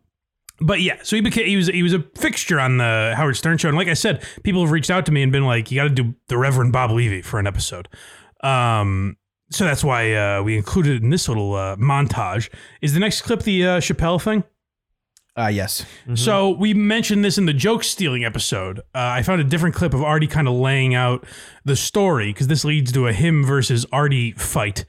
but 0.60 0.82
yeah, 0.82 0.98
so 1.02 1.16
he 1.16 1.22
became 1.22 1.46
he 1.46 1.56
was 1.56 1.68
he 1.68 1.82
was 1.82 1.94
a 1.94 2.04
fixture 2.18 2.60
on 2.60 2.76
the 2.76 3.14
Howard 3.16 3.38
Stern 3.38 3.56
show, 3.56 3.68
and 3.68 3.78
like 3.78 3.88
I 3.88 3.94
said, 3.94 4.22
people 4.42 4.60
have 4.60 4.70
reached 4.70 4.90
out 4.90 5.06
to 5.06 5.12
me 5.12 5.22
and 5.22 5.32
been 5.32 5.46
like, 5.46 5.70
"You 5.70 5.76
got 5.80 5.84
to 5.84 5.88
do 6.02 6.14
the 6.26 6.36
Reverend 6.36 6.74
Bob 6.74 6.90
Levy 6.90 7.22
for 7.22 7.38
an 7.40 7.46
episode." 7.46 7.88
Um, 8.44 9.16
so 9.50 9.64
that's 9.64 9.82
why 9.82 10.14
uh, 10.14 10.42
we 10.42 10.56
included 10.56 10.96
it 10.96 11.02
in 11.02 11.10
this 11.10 11.28
little 11.28 11.54
uh, 11.54 11.76
montage. 11.76 12.50
Is 12.82 12.94
the 12.94 13.00
next 13.00 13.22
clip 13.22 13.42
the 13.42 13.66
uh, 13.66 13.80
Chappelle 13.80 14.20
thing? 14.20 14.44
Uh, 15.38 15.46
yes. 15.46 15.86
So 16.14 16.50
we 16.50 16.74
mentioned 16.74 17.24
this 17.24 17.38
in 17.38 17.46
the 17.46 17.52
joke 17.52 17.84
stealing 17.84 18.24
episode. 18.24 18.80
Uh, 18.80 18.82
I 18.94 19.22
found 19.22 19.40
a 19.40 19.44
different 19.44 19.76
clip 19.76 19.94
of 19.94 20.02
Artie 20.02 20.26
kind 20.26 20.48
of 20.48 20.54
laying 20.54 20.96
out 20.96 21.24
the 21.64 21.76
story 21.76 22.32
because 22.32 22.48
this 22.48 22.64
leads 22.64 22.90
to 22.92 23.06
a 23.06 23.12
him 23.12 23.44
versus 23.44 23.86
Artie 23.92 24.32
fight. 24.32 24.84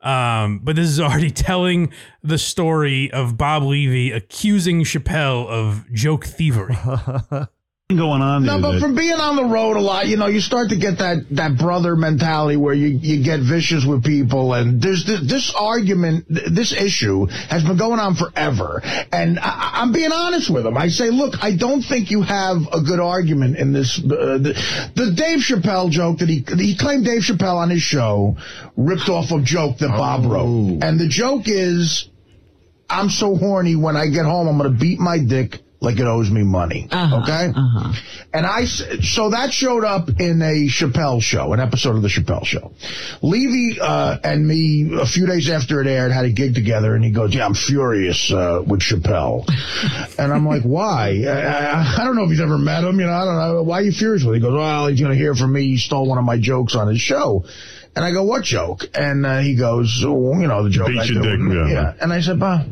Um, 0.00 0.58
but 0.58 0.74
this 0.74 0.88
is 0.88 0.98
Artie 0.98 1.30
telling 1.30 1.92
the 2.20 2.36
story 2.36 3.12
of 3.12 3.38
Bob 3.38 3.62
Levy 3.62 4.10
accusing 4.10 4.82
Chappelle 4.82 5.46
of 5.46 5.90
joke 5.92 6.24
thievery. 6.24 6.76
going 7.96 8.22
on 8.22 8.44
No, 8.44 8.60
but 8.60 8.72
that- 8.72 8.80
from 8.80 8.94
being 8.94 9.14
on 9.20 9.36
the 9.36 9.44
road 9.44 9.76
a 9.76 9.80
lot, 9.80 10.08
you 10.08 10.16
know, 10.16 10.26
you 10.26 10.40
start 10.40 10.70
to 10.70 10.76
get 10.76 10.98
that 10.98 11.18
that 11.30 11.56
brother 11.56 11.96
mentality 11.96 12.56
where 12.56 12.74
you, 12.74 12.88
you 12.88 13.22
get 13.22 13.40
vicious 13.40 13.84
with 13.84 14.04
people, 14.04 14.54
and 14.54 14.80
there's 14.80 15.04
this, 15.04 15.20
this 15.22 15.54
argument, 15.54 16.24
this 16.28 16.72
issue 16.72 17.26
has 17.26 17.62
been 17.64 17.76
going 17.76 18.00
on 18.00 18.14
forever. 18.14 18.80
And 19.12 19.38
I, 19.38 19.70
I'm 19.74 19.92
being 19.92 20.12
honest 20.12 20.50
with 20.50 20.66
him. 20.66 20.76
I 20.76 20.88
say, 20.88 21.10
look, 21.10 21.42
I 21.42 21.56
don't 21.56 21.82
think 21.82 22.10
you 22.10 22.22
have 22.22 22.58
a 22.72 22.80
good 22.80 23.00
argument 23.00 23.56
in 23.56 23.72
this. 23.72 23.98
Uh, 23.98 24.38
the, 24.38 24.90
the 24.94 25.12
Dave 25.12 25.38
Chappelle 25.40 25.90
joke 25.90 26.18
that 26.18 26.28
he 26.28 26.44
he 26.56 26.76
claimed 26.76 27.04
Dave 27.04 27.22
Chappelle 27.22 27.56
on 27.56 27.70
his 27.70 27.82
show 27.82 28.36
ripped 28.76 29.08
off 29.08 29.30
a 29.30 29.40
joke 29.40 29.78
that 29.78 29.88
Bob 29.88 30.24
wrote, 30.30 30.82
and 30.82 30.98
the 30.98 31.08
joke 31.08 31.42
is. 31.46 32.08
I'm 32.90 33.08
so 33.08 33.36
horny 33.36 33.74
when 33.74 33.96
I 33.96 34.08
get 34.08 34.26
home, 34.26 34.46
I'm 34.48 34.58
going 34.58 34.70
to 34.70 34.78
beat 34.78 34.98
my 34.98 35.18
dick 35.18 35.60
like 35.82 35.98
it 35.98 36.06
owes 36.06 36.30
me 36.30 36.42
money. 36.42 36.84
Okay? 36.92 37.52
Uh-huh. 37.54 37.92
And 38.32 38.46
I, 38.46 38.64
so 38.64 39.30
that 39.30 39.52
showed 39.52 39.84
up 39.84 40.08
in 40.20 40.40
a 40.40 40.68
Chappelle 40.68 41.20
show, 41.20 41.52
an 41.52 41.60
episode 41.60 41.96
of 41.96 42.02
the 42.02 42.08
Chappelle 42.08 42.46
show. 42.46 42.72
Levy 43.20 43.78
uh, 43.80 44.16
and 44.24 44.46
me, 44.46 44.96
a 44.98 45.04
few 45.06 45.26
days 45.26 45.50
after 45.50 45.80
it 45.80 45.86
aired, 45.86 46.12
had 46.12 46.24
a 46.24 46.30
gig 46.30 46.54
together, 46.54 46.94
and 46.94 47.04
he 47.04 47.10
goes, 47.10 47.34
"Yeah, 47.34 47.44
I'm 47.44 47.54
furious 47.54 48.32
uh, 48.32 48.62
with 48.66 48.80
Chappelle," 48.80 49.44
and 50.18 50.32
I'm 50.32 50.46
like, 50.46 50.62
"Why?" 50.64 51.24
I, 51.26 51.30
I, 51.30 51.94
I 52.00 52.04
don't 52.04 52.16
know 52.16 52.24
if 52.24 52.30
he's 52.30 52.40
ever 52.40 52.56
met 52.58 52.84
him. 52.84 52.98
You 53.00 53.06
know, 53.06 53.12
I 53.12 53.24
don't 53.24 53.36
know 53.36 53.62
why 53.64 53.80
are 53.80 53.82
you 53.82 53.92
furious 53.92 54.22
with. 54.24 54.36
Him? 54.36 54.40
He 54.42 54.48
goes, 54.48 54.56
"Well, 54.56 54.86
he's 54.86 55.00
going 55.00 55.12
to 55.12 55.18
hear 55.18 55.34
from 55.34 55.52
me. 55.52 55.62
He 55.64 55.76
stole 55.76 56.06
one 56.06 56.16
of 56.18 56.24
my 56.24 56.38
jokes 56.38 56.74
on 56.74 56.88
his 56.88 57.00
show." 57.00 57.44
And 57.94 58.04
I 58.04 58.12
go, 58.12 58.22
"What 58.22 58.44
joke?" 58.44 58.84
And 58.94 59.26
uh, 59.26 59.40
he 59.40 59.56
goes, 59.56 60.02
"Oh, 60.06 60.38
"You 60.40 60.46
know, 60.46 60.62
the 60.64 60.70
joke." 60.70 60.86
Beat 60.88 61.00
I 61.00 61.04
your 61.04 61.22
did 61.22 61.38
dick, 61.38 61.48
with- 61.48 61.68
yeah. 61.70 61.92
And 62.00 62.12
I 62.12 62.20
said, 62.20 62.38
"Bob." 62.40 62.66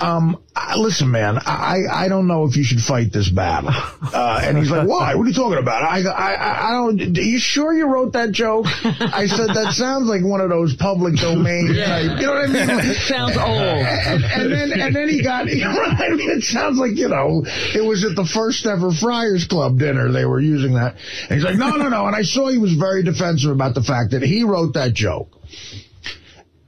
Um, 0.00 0.42
listen, 0.76 1.10
man, 1.10 1.38
I, 1.38 1.82
I 1.92 2.08
don't 2.08 2.26
know 2.26 2.44
if 2.44 2.56
you 2.56 2.64
should 2.64 2.80
fight 2.80 3.12
this 3.12 3.28
battle. 3.28 3.70
Uh, 4.12 4.40
and 4.42 4.58
he's 4.58 4.70
like, 4.70 4.88
why? 4.88 5.14
What 5.14 5.24
are 5.24 5.28
you 5.28 5.34
talking 5.34 5.58
about? 5.58 5.84
I, 5.84 6.02
I, 6.02 6.68
I, 6.68 6.72
don't, 6.72 7.16
are 7.16 7.22
you 7.22 7.38
sure 7.38 7.72
you 7.72 7.86
wrote 7.86 8.14
that 8.14 8.32
joke? 8.32 8.66
I 8.66 9.26
said, 9.26 9.50
that 9.50 9.72
sounds 9.74 10.08
like 10.08 10.24
one 10.24 10.40
of 10.40 10.48
those 10.48 10.74
public 10.74 11.14
domain 11.16 11.74
type, 11.74 12.20
you 12.20 12.26
know 12.26 12.32
what 12.32 12.50
I 12.50 12.82
mean? 12.82 12.94
Sounds 13.06 13.36
old. 13.36 13.48
And, 13.48 14.24
and 14.24 14.52
then, 14.52 14.80
and 14.80 14.96
then 14.96 15.08
he 15.08 15.22
got, 15.22 15.46
right, 15.46 16.00
I 16.00 16.08
mean, 16.14 16.30
it 16.30 16.42
sounds 16.42 16.78
like, 16.78 16.96
you 16.96 17.08
know, 17.08 17.44
it 17.72 17.84
was 17.84 18.04
at 18.04 18.16
the 18.16 18.24
first 18.24 18.66
ever 18.66 18.90
Friars 18.90 19.46
Club 19.46 19.78
dinner 19.78 20.10
they 20.10 20.24
were 20.24 20.40
using 20.40 20.74
that. 20.74 20.96
And 21.28 21.34
he's 21.34 21.44
like, 21.44 21.56
no, 21.56 21.70
no, 21.70 21.88
no. 21.88 22.06
And 22.06 22.16
I 22.16 22.22
saw 22.22 22.48
he 22.48 22.58
was 22.58 22.72
very 22.72 23.04
defensive 23.04 23.50
about 23.50 23.74
the 23.74 23.82
fact 23.82 24.10
that 24.10 24.22
he 24.22 24.42
wrote 24.42 24.74
that 24.74 24.92
joke. 24.92 25.28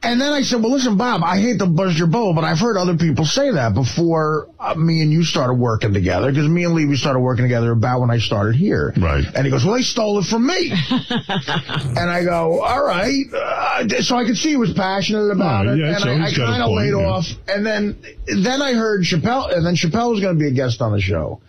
And 0.04 0.20
then 0.20 0.32
I 0.32 0.42
said, 0.42 0.60
well, 0.60 0.72
listen, 0.72 0.96
Bob, 0.96 1.22
I 1.24 1.38
hate 1.40 1.60
to 1.60 1.66
buzz 1.66 1.96
your 1.96 2.08
bubble, 2.08 2.34
but 2.34 2.42
I've 2.42 2.58
heard 2.58 2.76
other 2.76 2.96
people 2.96 3.24
say 3.24 3.52
that 3.52 3.72
before 3.72 4.48
uh, 4.58 4.74
me 4.74 5.00
and 5.00 5.12
you 5.12 5.22
started 5.22 5.54
working 5.54 5.92
together, 5.94 6.30
because 6.32 6.48
me 6.48 6.64
and 6.64 6.74
Levy 6.74 6.96
started 6.96 7.20
working 7.20 7.44
together 7.44 7.70
about 7.70 8.00
when 8.00 8.10
I 8.10 8.18
started 8.18 8.56
here. 8.56 8.92
Right. 8.96 9.24
And 9.32 9.44
he 9.44 9.50
goes, 9.52 9.64
well, 9.64 9.74
they 9.74 9.82
stole 9.82 10.18
it 10.18 10.24
from 10.24 10.44
me. 10.44 10.72
and 10.90 12.10
I 12.10 12.24
go, 12.24 12.62
all 12.62 12.84
right. 12.84 13.24
Uh, 13.32 13.88
so 14.02 14.16
I 14.16 14.24
could 14.24 14.36
see 14.36 14.50
he 14.50 14.56
was 14.56 14.72
passionate 14.72 15.30
about 15.30 15.68
Oh, 15.68 15.72
it. 15.74 15.78
yeah, 15.78 15.94
and 15.94 16.00
so 16.00 16.08
I, 16.10 16.12
I 16.14 16.28
he's 16.28 16.36
got 16.36 16.44
a 16.44 16.46
kind 16.46 16.62
of 16.64 16.70
laid 16.72 16.90
yeah. 16.90 17.06
off. 17.08 17.26
And 17.46 17.64
then, 17.64 17.96
then 18.26 18.60
I 18.60 18.72
heard 18.74 19.02
Chappelle, 19.04 19.54
and 19.56 19.64
then 19.64 19.76
Chappelle 19.76 20.10
was 20.10 20.20
going 20.20 20.34
to 20.36 20.40
be 20.40 20.48
a 20.48 20.52
guest 20.52 20.82
on 20.82 20.90
the 20.90 21.00
show. 21.00 21.40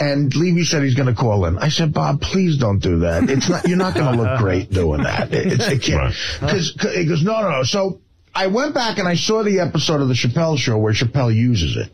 And 0.00 0.34
Levy 0.36 0.64
said 0.64 0.82
he's 0.82 0.94
going 0.94 1.08
to 1.08 1.14
call 1.14 1.44
in. 1.46 1.58
I 1.58 1.68
said, 1.68 1.92
Bob, 1.92 2.20
please 2.20 2.56
don't 2.56 2.78
do 2.78 3.00
that. 3.00 3.28
It's 3.28 3.48
not. 3.48 3.66
You're 3.66 3.76
not 3.78 3.94
going 3.94 4.16
to 4.16 4.22
look 4.22 4.38
great 4.38 4.70
doing 4.70 5.02
that. 5.02 5.32
It, 5.34 5.54
it's, 5.54 5.66
it 5.66 5.82
can't. 5.82 6.14
Because 6.40 6.72
he 6.94 7.04
goes, 7.04 7.22
no, 7.24 7.40
no, 7.42 7.50
no. 7.50 7.62
So 7.64 8.00
I 8.34 8.46
went 8.46 8.74
back 8.74 8.98
and 8.98 9.08
I 9.08 9.14
saw 9.14 9.42
the 9.42 9.58
episode 9.60 10.00
of 10.00 10.08
the 10.08 10.14
Chappelle 10.14 10.56
show 10.56 10.78
where 10.78 10.92
Chappelle 10.92 11.34
uses 11.34 11.76
it, 11.76 11.90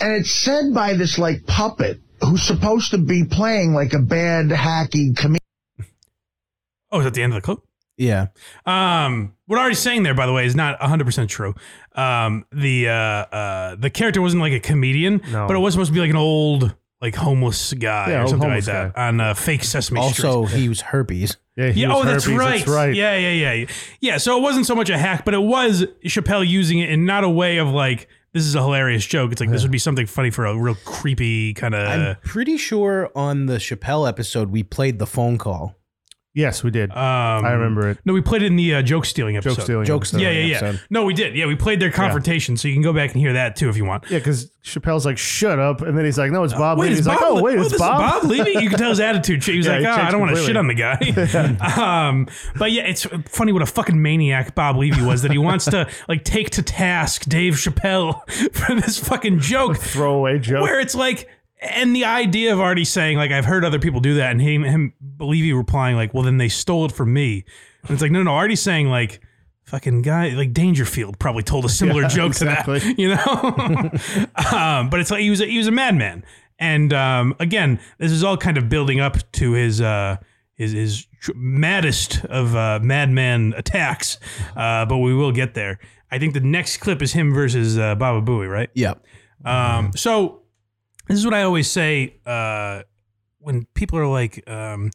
and 0.00 0.12
it's 0.14 0.30
said 0.30 0.72
by 0.72 0.94
this 0.94 1.18
like 1.18 1.44
puppet 1.46 2.00
who's 2.22 2.42
supposed 2.42 2.92
to 2.92 2.98
be 2.98 3.24
playing 3.24 3.74
like 3.74 3.92
a 3.92 3.98
bad 3.98 4.46
hacky 4.46 5.14
comedian. 5.16 5.40
Oh, 6.92 7.00
is 7.00 7.04
that 7.04 7.14
the 7.14 7.22
end 7.22 7.32
of 7.34 7.42
the 7.42 7.44
clip? 7.44 7.58
Yeah. 7.96 8.28
Um, 8.64 9.34
what 9.46 9.58
Artie's 9.58 9.80
saying 9.80 10.04
there, 10.04 10.14
by 10.14 10.26
the 10.26 10.32
way, 10.32 10.46
is 10.46 10.54
not 10.54 10.78
100% 10.78 11.28
true. 11.28 11.52
Um, 11.96 12.46
the 12.52 12.88
uh, 12.88 12.92
uh, 12.92 13.74
the 13.74 13.90
character 13.90 14.22
wasn't 14.22 14.40
like 14.40 14.52
a 14.52 14.60
comedian, 14.60 15.20
No. 15.32 15.46
but 15.48 15.56
it 15.56 15.58
was 15.58 15.74
supposed 15.74 15.88
to 15.88 15.94
be 15.94 16.00
like 16.00 16.10
an 16.10 16.16
old, 16.16 16.74
like 17.00 17.14
homeless 17.14 17.72
guy 17.74 18.10
Yeah, 18.10 18.24
or 18.24 18.28
something 18.28 18.48
like 18.48 18.64
homeless 18.64 18.66
that 18.66 18.96
on 18.96 19.20
uh, 19.20 19.34
fake 19.34 19.64
Sesame 19.64 20.00
Street. 20.12 20.26
Also, 20.26 20.44
he 20.46 20.68
was 20.68 20.80
herpes. 20.80 21.36
Yeah, 21.56 21.70
he 21.70 21.82
Yeah, 21.82 21.88
was 21.88 21.96
oh, 21.98 22.04
that's 22.04 22.24
herpes, 22.24 22.38
right. 22.38 22.58
That's 22.58 22.68
right. 22.68 22.94
Yeah, 22.94 23.16
yeah, 23.16 23.54
yeah. 23.54 23.66
Yeah, 24.00 24.16
so 24.18 24.36
it 24.38 24.40
wasn't 24.42 24.66
so 24.66 24.74
much 24.74 24.90
a 24.90 24.98
hack, 24.98 25.24
but 25.24 25.34
it 25.34 25.42
was 25.42 25.84
Chappelle 26.04 26.46
using 26.46 26.78
it 26.78 26.90
in 26.90 27.04
not 27.06 27.24
a 27.24 27.28
way 27.28 27.58
of 27.58 27.68
like, 27.68 28.08
this 28.32 28.44
is 28.44 28.54
a 28.54 28.60
hilarious 28.62 29.04
joke. 29.06 29.32
It's 29.32 29.40
like, 29.40 29.50
this 29.50 29.62
would 29.62 29.70
be 29.70 29.78
something 29.78 30.06
funny 30.06 30.30
for 30.30 30.44
a 30.46 30.56
real 30.58 30.76
creepy 30.84 31.54
kind 31.54 31.74
of 31.74 31.88
I'm 31.88 32.00
of. 32.02 32.22
pretty 32.22 32.58
sure 32.58 33.10
on 33.14 33.46
the 33.46 33.56
Chappelle 33.56 34.06
episode 34.08 34.50
we 34.50 34.62
played 34.62 34.98
the 34.98 35.06
phone 35.06 35.38
call. 35.38 35.74
Yes, 36.36 36.62
we 36.62 36.70
did. 36.70 36.90
Um, 36.90 36.98
I 36.98 37.52
remember 37.52 37.88
it. 37.88 37.98
No, 38.04 38.12
we 38.12 38.20
played 38.20 38.42
it 38.42 38.46
in 38.46 38.56
the 38.56 38.74
uh, 38.74 38.82
joke 38.82 39.06
stealing 39.06 39.38
episode. 39.38 39.54
Joke 39.56 39.64
stealing. 39.64 39.86
Joke 39.86 40.02
episode. 40.02 40.20
Yeah, 40.20 40.30
yeah, 40.32 40.44
yeah. 40.44 40.56
episode. 40.58 40.80
No, 40.90 41.06
we 41.06 41.14
did. 41.14 41.34
Yeah, 41.34 41.46
we 41.46 41.56
played 41.56 41.80
their 41.80 41.90
confrontation, 41.90 42.58
so 42.58 42.68
you 42.68 42.74
can 42.74 42.82
go 42.82 42.92
back 42.92 43.12
and 43.12 43.20
hear 43.20 43.32
that 43.32 43.56
too 43.56 43.70
if 43.70 43.76
you 43.78 43.86
want. 43.86 44.04
Yeah, 44.10 44.18
because 44.18 44.50
Chappelle's 44.62 45.06
like, 45.06 45.16
"Shut 45.16 45.58
up," 45.58 45.80
and 45.80 45.96
then 45.96 46.04
he's 46.04 46.18
like, 46.18 46.30
"No, 46.30 46.44
it's 46.44 46.52
Bob." 46.52 46.76
Wait, 46.78 46.88
Levy. 46.88 46.96
He's 46.96 47.06
Bob. 47.06 47.20
like, 47.20 47.30
"Oh, 47.30 47.42
wait, 47.42 47.58
oh, 47.58 47.62
it's 47.62 47.70
this 47.70 47.80
Bob." 47.80 48.16
Is 48.16 48.20
Bob 48.20 48.30
Levy. 48.30 48.50
You 48.62 48.68
can 48.68 48.78
tell 48.78 48.90
his 48.90 49.00
attitude. 49.00 49.42
He 49.44 49.56
was 49.56 49.64
Yeah, 49.64 49.72
like, 49.72 49.80
he 49.80 49.86
"Oh, 49.86 49.92
I 49.92 50.10
don't 50.10 50.20
want 50.20 50.36
to 50.36 50.42
shit 50.42 50.58
on 50.58 50.66
the 50.66 50.74
guy." 50.74 50.98
um, 52.08 52.28
but 52.58 52.70
yeah, 52.70 52.82
it's 52.82 53.04
funny 53.30 53.52
what 53.52 53.62
a 53.62 53.66
fucking 53.66 54.00
maniac 54.02 54.54
Bob 54.54 54.76
Levy 54.76 55.02
was 55.02 55.22
that 55.22 55.30
he 55.32 55.38
wants 55.38 55.64
to 55.64 55.88
like 56.08 56.22
take 56.22 56.50
to 56.50 56.62
task 56.62 57.24
Dave 57.30 57.54
Chappelle 57.54 58.28
for 58.52 58.74
this 58.74 58.98
fucking 58.98 59.38
joke, 59.38 59.78
Throwaway 59.78 60.38
joke. 60.38 60.60
where 60.62 60.80
it's 60.80 60.94
like. 60.94 61.30
And 61.70 61.94
the 61.94 62.04
idea 62.04 62.52
of 62.52 62.60
Artie 62.60 62.84
saying 62.84 63.16
like 63.18 63.30
I've 63.30 63.44
heard 63.44 63.64
other 63.64 63.78
people 63.78 64.00
do 64.00 64.14
that, 64.14 64.30
and 64.32 64.40
him 64.40 64.62
him 64.64 64.92
you 65.20 65.56
replying 65.56 65.96
like, 65.96 66.14
"Well, 66.14 66.22
then 66.22 66.38
they 66.38 66.48
stole 66.48 66.84
it 66.86 66.92
from 66.92 67.12
me," 67.12 67.44
and 67.82 67.90
it's 67.90 68.02
like, 68.02 68.10
no, 68.10 68.22
no, 68.22 68.32
Artie's 68.32 68.60
saying 68.62 68.88
like, 68.88 69.20
"Fucking 69.64 70.02
guy 70.02 70.28
like 70.30 70.52
Dangerfield 70.52 71.18
probably 71.18 71.42
told 71.42 71.64
a 71.64 71.68
similar 71.68 72.02
Yeah, 72.02 72.08
joke 72.20 72.28
exactly. 72.28 72.80
to 72.80 72.86
that," 72.86 72.98
you 72.98 73.08
know. 73.08 74.56
um, 74.58 74.90
but 74.90 75.00
it's 75.00 75.10
like 75.10 75.20
he 75.20 75.30
was 75.30 75.40
a, 75.40 75.46
he 75.46 75.58
was 75.58 75.66
a 75.66 75.72
madman, 75.72 76.24
and 76.58 76.92
um, 76.92 77.34
again, 77.40 77.80
this 77.98 78.12
is 78.12 78.22
all 78.24 78.36
kind 78.36 78.56
of 78.58 78.68
building 78.68 79.00
up 79.00 79.16
to 79.32 79.52
his 79.52 79.80
uh, 79.80 80.16
his 80.54 80.72
his 80.72 81.06
tr- 81.20 81.32
maddest 81.34 82.24
of 82.26 82.54
uh, 82.56 82.80
madman 82.82 83.54
attacks. 83.56 84.18
Uh, 84.56 84.84
but 84.86 84.98
we 84.98 85.14
will 85.14 85.32
get 85.32 85.54
there. 85.54 85.78
I 86.10 86.18
think 86.18 86.34
the 86.34 86.40
next 86.40 86.76
clip 86.78 87.02
is 87.02 87.12
him 87.12 87.34
versus 87.34 87.76
uh, 87.78 87.94
Baba 87.96 88.22
Booey, 88.24 88.48
right? 88.48 88.70
Yeah. 88.74 88.94
Um, 89.44 89.90
so 89.94 90.42
this 91.08 91.18
is 91.18 91.24
what 91.24 91.34
I 91.34 91.42
always 91.42 91.70
say 91.70 92.16
uh, 92.26 92.82
when 93.38 93.66
people 93.74 93.98
are 93.98 94.06
like, 94.06 94.48
um, 94.48 94.90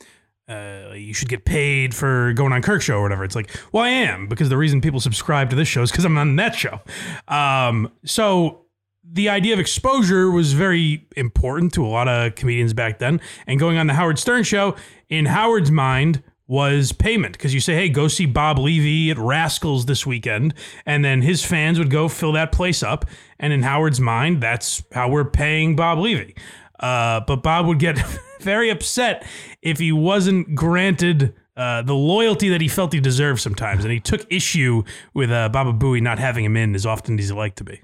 uh, 0.48 0.94
you 0.94 1.14
should 1.14 1.30
get 1.30 1.46
paid 1.46 1.96
for 1.96 2.34
going 2.34 2.52
on 2.52 2.62
Kirk 2.62 2.82
show 2.82 2.96
or 2.96 3.02
whatever. 3.02 3.24
It's 3.24 3.36
like, 3.36 3.50
well, 3.72 3.84
I 3.84 3.90
am 3.90 4.28
because 4.28 4.50
the 4.50 4.58
reason 4.58 4.82
people 4.82 5.00
subscribe 5.00 5.50
to 5.52 5.56
this 5.56 5.68
show 5.68 5.82
is 5.82 5.92
because 5.92 6.04
I'm 6.04 6.18
on 6.18 6.36
that 6.36 6.56
show. 6.56 6.82
Um, 7.28 7.92
so 8.04 8.66
the 9.04 9.30
idea 9.30 9.54
of 9.54 9.60
exposure 9.60 10.30
was 10.30 10.54
very 10.54 11.08
important 11.16 11.74
to 11.74 11.86
a 11.86 11.88
lot 11.88 12.08
of 12.08 12.36
comedians 12.36 12.74
back 12.74 13.00
then. 13.00 13.22
And 13.48 13.60
going 13.60 13.78
on 13.78 13.88
the 13.88 13.94
Howard 13.94 14.20
Stern 14.20 14.44
show, 14.44 14.76
in 15.10 15.26
Howard's 15.26 15.72
mind, 15.72 16.24
was 16.52 16.92
payment 16.92 17.32
because 17.32 17.54
you 17.54 17.62
say, 17.62 17.74
hey, 17.74 17.88
go 17.88 18.10
see 18.10 18.26
Bob 18.26 18.60
Levy 18.60 19.10
at 19.10 19.18
Rascals 19.18 19.86
this 19.86 20.06
weekend. 20.06 20.54
And 20.86 21.04
then 21.04 21.22
his 21.22 21.46
fans 21.46 21.80
would 21.80 21.90
go 21.90 22.10
fill 22.10 22.34
that 22.34 22.52
place 22.52 22.84
up. 22.84 23.06
And 23.40 23.54
in 23.54 23.64
Howard's 23.64 24.02
mind, 24.02 24.44
that's 24.44 24.84
how 24.92 25.10
we're 25.10 25.24
paying 25.24 25.78
Bob 25.78 26.00
Levy. 26.00 26.36
Uh, 26.78 27.22
but 27.22 27.38
Bob 27.38 27.68
would 27.68 27.80
get 27.80 27.98
very 28.42 28.70
upset 28.70 29.26
if 29.62 29.80
he 29.80 29.94
wasn't 29.94 30.54
granted 30.54 31.34
uh, 31.56 31.84
the 31.84 31.96
loyalty 31.96 32.50
that 32.50 32.60
he 32.60 32.68
felt 32.68 32.92
he 32.92 33.00
deserved 33.00 33.40
sometimes. 33.40 33.86
And 33.86 33.94
he 33.94 34.02
took 34.02 34.30
issue 34.30 34.84
with 35.14 35.32
uh, 35.32 35.48
Baba 35.48 35.72
Booey 35.72 36.02
not 36.02 36.20
having 36.20 36.44
him 36.44 36.58
in 36.58 36.76
as 36.76 36.86
often 36.86 37.18
as 37.18 37.30
he 37.30 37.34
liked 37.34 37.60
to 37.60 37.64
be. 37.64 37.82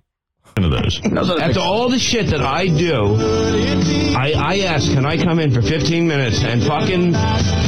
Of 0.63 0.71
those. 0.71 1.01
After 1.39 1.59
all 1.59 1.89
the 1.89 1.99
shit 1.99 2.27
that 2.27 2.41
I 2.41 2.67
do, 2.67 3.15
I, 4.15 4.33
I 4.35 4.59
asked, 4.59 4.91
can 4.91 5.05
I 5.05 5.17
come 5.17 5.39
in 5.39 5.51
for 5.51 5.61
15 5.61 6.07
minutes 6.07 6.43
and 6.43 6.63
fucking 6.63 7.13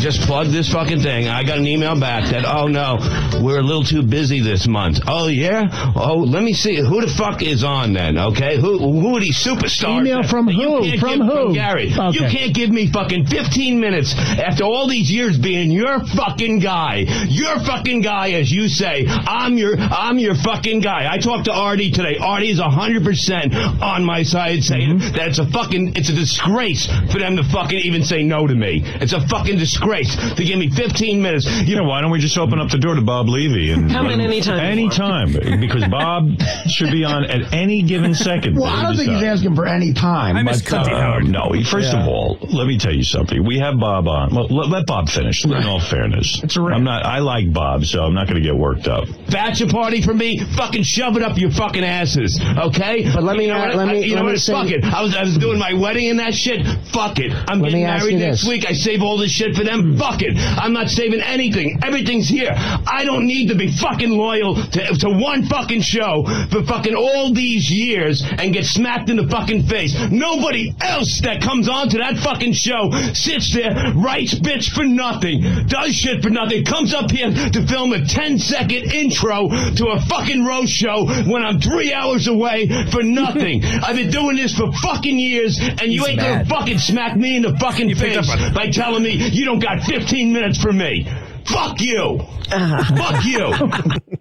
just 0.02 0.22
plug 0.22 0.48
this 0.48 0.72
fucking 0.72 1.02
thing? 1.02 1.28
I 1.28 1.44
got 1.44 1.58
an 1.58 1.68
email 1.68 2.00
back 2.00 2.30
that, 2.32 2.46
oh 2.46 2.68
no, 2.68 2.98
we're 3.42 3.60
a 3.60 3.64
little 3.64 3.84
too 3.84 4.04
busy 4.04 4.40
this 4.42 4.68
month. 4.68 5.00
Oh 5.08 5.28
yeah? 5.28 5.94
Oh, 5.96 6.18
let 6.18 6.44
me 6.44 6.54
see. 6.54 6.78
Who 6.78 7.02
the 7.02 7.14
fuck 7.18 7.42
is 7.42 7.64
on 7.64 7.94
then, 7.94 8.18
okay? 8.18 8.60
Who 8.60 8.78
who 8.78 9.18
are 9.18 9.20
these 9.20 9.44
superstars? 9.44 10.00
Email 10.02 10.24
from 10.24 10.46
that 10.48 10.56
you 10.56 10.70
who? 10.70 10.98
From 11.00 11.20
give- 11.20 11.28
who? 11.28 11.54
Gary. 11.54 11.90
You 11.90 12.28
can't 12.30 12.54
give 12.54 12.70
me 12.70 12.92
fucking 12.92 13.26
15 13.28 13.80
minutes 13.80 14.14
after 14.18 14.64
all 14.64 14.88
these 14.88 15.12
years 15.12 15.38
being 15.38 15.72
your 15.72 16.04
fucking 16.06 16.60
guy. 16.60 17.06
Your 17.28 17.60
fucking 17.60 18.02
guy, 18.02 18.32
as 18.32 18.52
you 18.52 18.68
say. 18.68 19.06
I'm 19.08 19.58
your 19.58 19.78
I'm 19.80 20.20
your 20.20 20.36
fucking 20.36 20.82
guy. 20.82 21.12
I 21.12 21.18
talked 21.18 21.46
to 21.46 21.54
Artie 21.54 21.92
today. 21.92 22.18
Artie's 22.18 22.60
is 22.60 22.60
100% 22.80 23.82
on 23.82 24.04
my 24.04 24.24
side 24.24 24.64
saying 24.64 24.80
Mm-hmm. 24.90 25.16
that 25.18 25.28
it's 25.28 25.40
a 25.40 25.46
fucking 25.48 25.94
it's 25.96 26.10
a 26.10 26.14
disgrace 26.14 26.88
for 27.12 27.20
them 27.20 27.36
to 27.36 27.44
fucking 27.44 27.78
even 27.80 28.04
say 28.04 28.24
no 28.24 28.48
to 28.48 28.56
me. 28.56 28.82
It's 29.02 29.14
a 29.14 29.20
fucking 29.28 29.58
disgrace 29.58 30.16
to 30.36 30.44
give 30.44 30.58
me 30.58 30.70
15 30.72 31.22
minutes. 31.22 31.46
You 31.68 31.76
know, 31.76 31.84
why 31.84 32.02
don't 32.02 32.12
we 32.12 32.20
just 32.20 32.38
open 32.38 32.60
up 32.60 32.70
the 32.72 32.78
door 32.78 32.96
to 32.96 33.02
Bob 33.02 33.28
Levy 33.28 33.72
and 33.72 33.92
Come 33.92 34.08
in 34.08 34.22
anytime. 34.22 34.60
Anytime, 34.60 35.34
because 35.60 35.86
Bob 35.90 36.30
should 36.68 36.92
be 36.92 37.04
on 37.04 37.26
at 37.26 37.54
any 37.54 37.82
given 37.84 38.16
second. 38.16 38.56
Well, 38.56 38.66
I 38.72 38.84
don't 38.84 38.96
think 38.96 39.12
he's 39.12 39.24
asking 39.24 39.54
for 39.56 39.66
any 39.68 39.94
time. 39.94 40.38
I 40.38 40.44
miss 40.44 40.62
but, 40.62 40.88
uh, 40.92 41.20
No, 41.20 41.52
he- 41.52 41.64
first 41.64 41.92
Yeah. 41.94 42.02
of 42.04 42.08
all, 42.08 42.38
let 42.50 42.66
me 42.68 42.78
tell 42.78 42.94
you 42.96 43.04
something. 43.04 43.44
We 43.46 43.60
have 43.60 43.80
Bob 43.80 44.08
on. 44.08 44.34
Well, 44.34 44.48
let, 44.50 44.70
let 44.70 44.86
Bob 44.88 45.10
finish. 45.10 45.44
In 45.46 45.54
all 45.54 45.80
fairness, 45.80 46.42
It's 46.44 46.56
a 46.56 46.62
wrap. 46.62 46.78
I'm 46.78 46.84
not. 46.84 47.06
I 47.06 47.20
like 47.20 47.52
Bob, 47.52 47.86
so 47.86 48.04
I'm 48.04 48.14
not 48.14 48.28
going 48.28 48.42
to 48.42 48.48
get 48.48 48.56
worked 48.58 48.88
up. 48.88 49.06
Bachelor 49.30 49.70
party 49.70 50.02
for 50.02 50.14
me, 50.14 50.40
fucking 50.56 50.84
shove 50.84 51.18
it 51.18 51.24
up 51.24 51.38
your 51.38 51.52
fucking 51.52 51.84
asses, 51.84 52.40
okay? 52.70 53.04
But 53.14 53.24
let 53.24 53.38
me 53.38 53.46
you 53.46 53.52
know 53.52 53.58
not- 53.60 53.68
what? 53.76 53.78
let 53.78 53.88
me- 53.88 54.04
I- 54.04 54.06
you 54.06 54.16
let 54.16 54.22
know 54.22 54.26
me 54.28 54.32
what? 54.34 54.42
say- 54.42 54.54
Fuck 54.54 54.70
it. 54.72 54.84
I 54.84 55.02
was 55.02 55.16
I 55.16 55.24
was 55.24 55.38
doing 55.38 55.60
my 55.60 55.74
wedding 55.74 56.10
and 56.10 56.20
that 56.20 56.34
shit. 56.34 56.66
Fuck 56.92 57.20
it. 57.20 57.32
I'm 57.48 57.62
getting 57.62 57.84
married 57.84 58.20
next 58.20 58.42
this. 58.42 58.50
week. 58.50 58.66
I 58.70 58.74
save 58.74 59.02
all 59.04 59.18
this 59.18 59.32
shit 59.32 59.56
for 59.56 59.64
them. 59.64 59.98
Fuck 59.98 60.22
it. 60.22 60.38
I'm 60.38 60.74
not 60.74 60.90
saving 60.90 61.22
anything. 61.22 61.80
Everything's 61.84 62.28
here. 62.28 62.54
I 62.56 63.04
don't 63.06 63.26
need 63.26 63.48
to 63.50 63.56
be 63.56 63.72
fucking 63.72 64.10
loyal 64.10 64.56
to, 64.56 64.82
to 65.04 65.10
one 65.10 65.44
fucking 65.46 65.82
show 65.82 66.24
for 66.52 66.64
fucking 66.64 66.96
all 66.96 67.34
these 67.34 67.70
years 67.72 68.24
and 68.38 68.54
get 68.54 68.66
smacked 68.66 69.10
in 69.10 69.18
the 69.18 69.28
fucking 69.28 69.64
face. 69.64 69.96
Nobody 70.12 70.74
else 70.82 71.20
that 71.22 71.42
comes 71.42 71.68
onto 71.70 71.98
that 71.98 72.18
fucking 72.18 72.54
show 72.54 72.90
sits 73.14 73.54
there, 73.54 73.74
writes 73.96 74.34
bitch 74.36 74.72
for 74.72 74.84
nothing, 74.86 75.42
does 75.68 75.94
shit 75.96 76.22
for 76.24 76.30
nothing, 76.30 76.64
comes 76.66 76.94
up 76.94 77.12
here 77.12 77.32
to 77.32 77.68
film 77.68 77.94
a 77.94 78.06
10 78.06 78.38
second 78.40 78.92
intro 78.94 79.50
to 79.76 79.88
a 79.90 80.00
fucking 80.02 80.46
roast 80.46 80.72
show 80.74 81.06
when 81.26 81.44
I'm 81.44 81.60
three 81.60 81.94
hours 81.94 82.28
away 82.28 82.49
for 82.92 83.04
nothing. 83.04 83.64
I've 83.84 83.96
been 83.96 84.10
doing 84.12 84.36
this 84.36 84.56
for 84.58 84.72
fucking 84.84 85.18
years 85.18 85.60
and 85.60 85.82
you 85.92 86.02
He's 86.02 86.08
ain't 86.10 86.18
mad. 86.18 86.48
gonna 86.48 86.60
fucking 86.60 86.78
smack 86.80 87.16
me 87.18 87.38
in 87.38 87.42
the 87.44 87.58
fucking 87.60 87.88
picked 87.90 88.00
face 88.00 88.18
up 88.18 88.30
on 88.30 88.46
it. 88.46 88.54
by 88.54 88.70
telling 88.70 89.04
me 89.04 89.12
you 89.12 89.46
don't 89.46 89.60
got 89.60 89.82
15 89.84 90.34
minutes 90.34 90.62
for 90.62 90.72
me. 90.74 91.06
Fuck 91.46 91.82
you. 91.82 92.20
Fuck 92.50 93.26
you. 93.26 93.54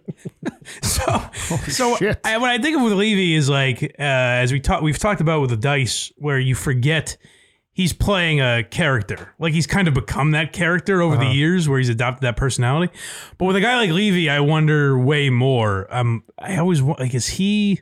So, 0.82 1.02
so 1.68 1.96
I, 2.24 2.36
what 2.38 2.50
I 2.50 2.58
think 2.58 2.76
of 2.76 2.82
with 2.82 2.92
Levy 2.92 3.34
is 3.34 3.48
like, 3.48 3.82
uh, 3.82 4.02
as 4.02 4.52
we 4.52 4.60
talk, 4.60 4.82
we've 4.82 4.98
talked 4.98 5.20
about 5.20 5.40
with 5.40 5.50
the 5.50 5.56
dice, 5.56 6.12
where 6.16 6.38
you 6.38 6.54
forget 6.54 7.16
he's 7.72 7.92
playing 7.92 8.40
a 8.40 8.62
character. 8.64 9.32
Like 9.38 9.54
he's 9.54 9.66
kind 9.66 9.88
of 9.88 9.94
become 9.94 10.32
that 10.32 10.52
character 10.52 11.00
over 11.00 11.16
the 11.16 11.26
years, 11.26 11.68
where 11.68 11.78
he's 11.78 11.88
adopted 11.88 12.22
that 12.22 12.36
personality. 12.36 12.92
But 13.38 13.46
with 13.46 13.56
a 13.56 13.60
guy 13.60 13.76
like 13.76 13.90
Levy, 13.90 14.28
I 14.28 14.40
wonder 14.40 14.98
way 14.98 15.30
more. 15.30 15.86
Um, 15.94 16.24
I 16.38 16.56
always 16.58 16.82
wa- 16.82 16.96
like, 16.98 17.14
is 17.14 17.28
he? 17.28 17.80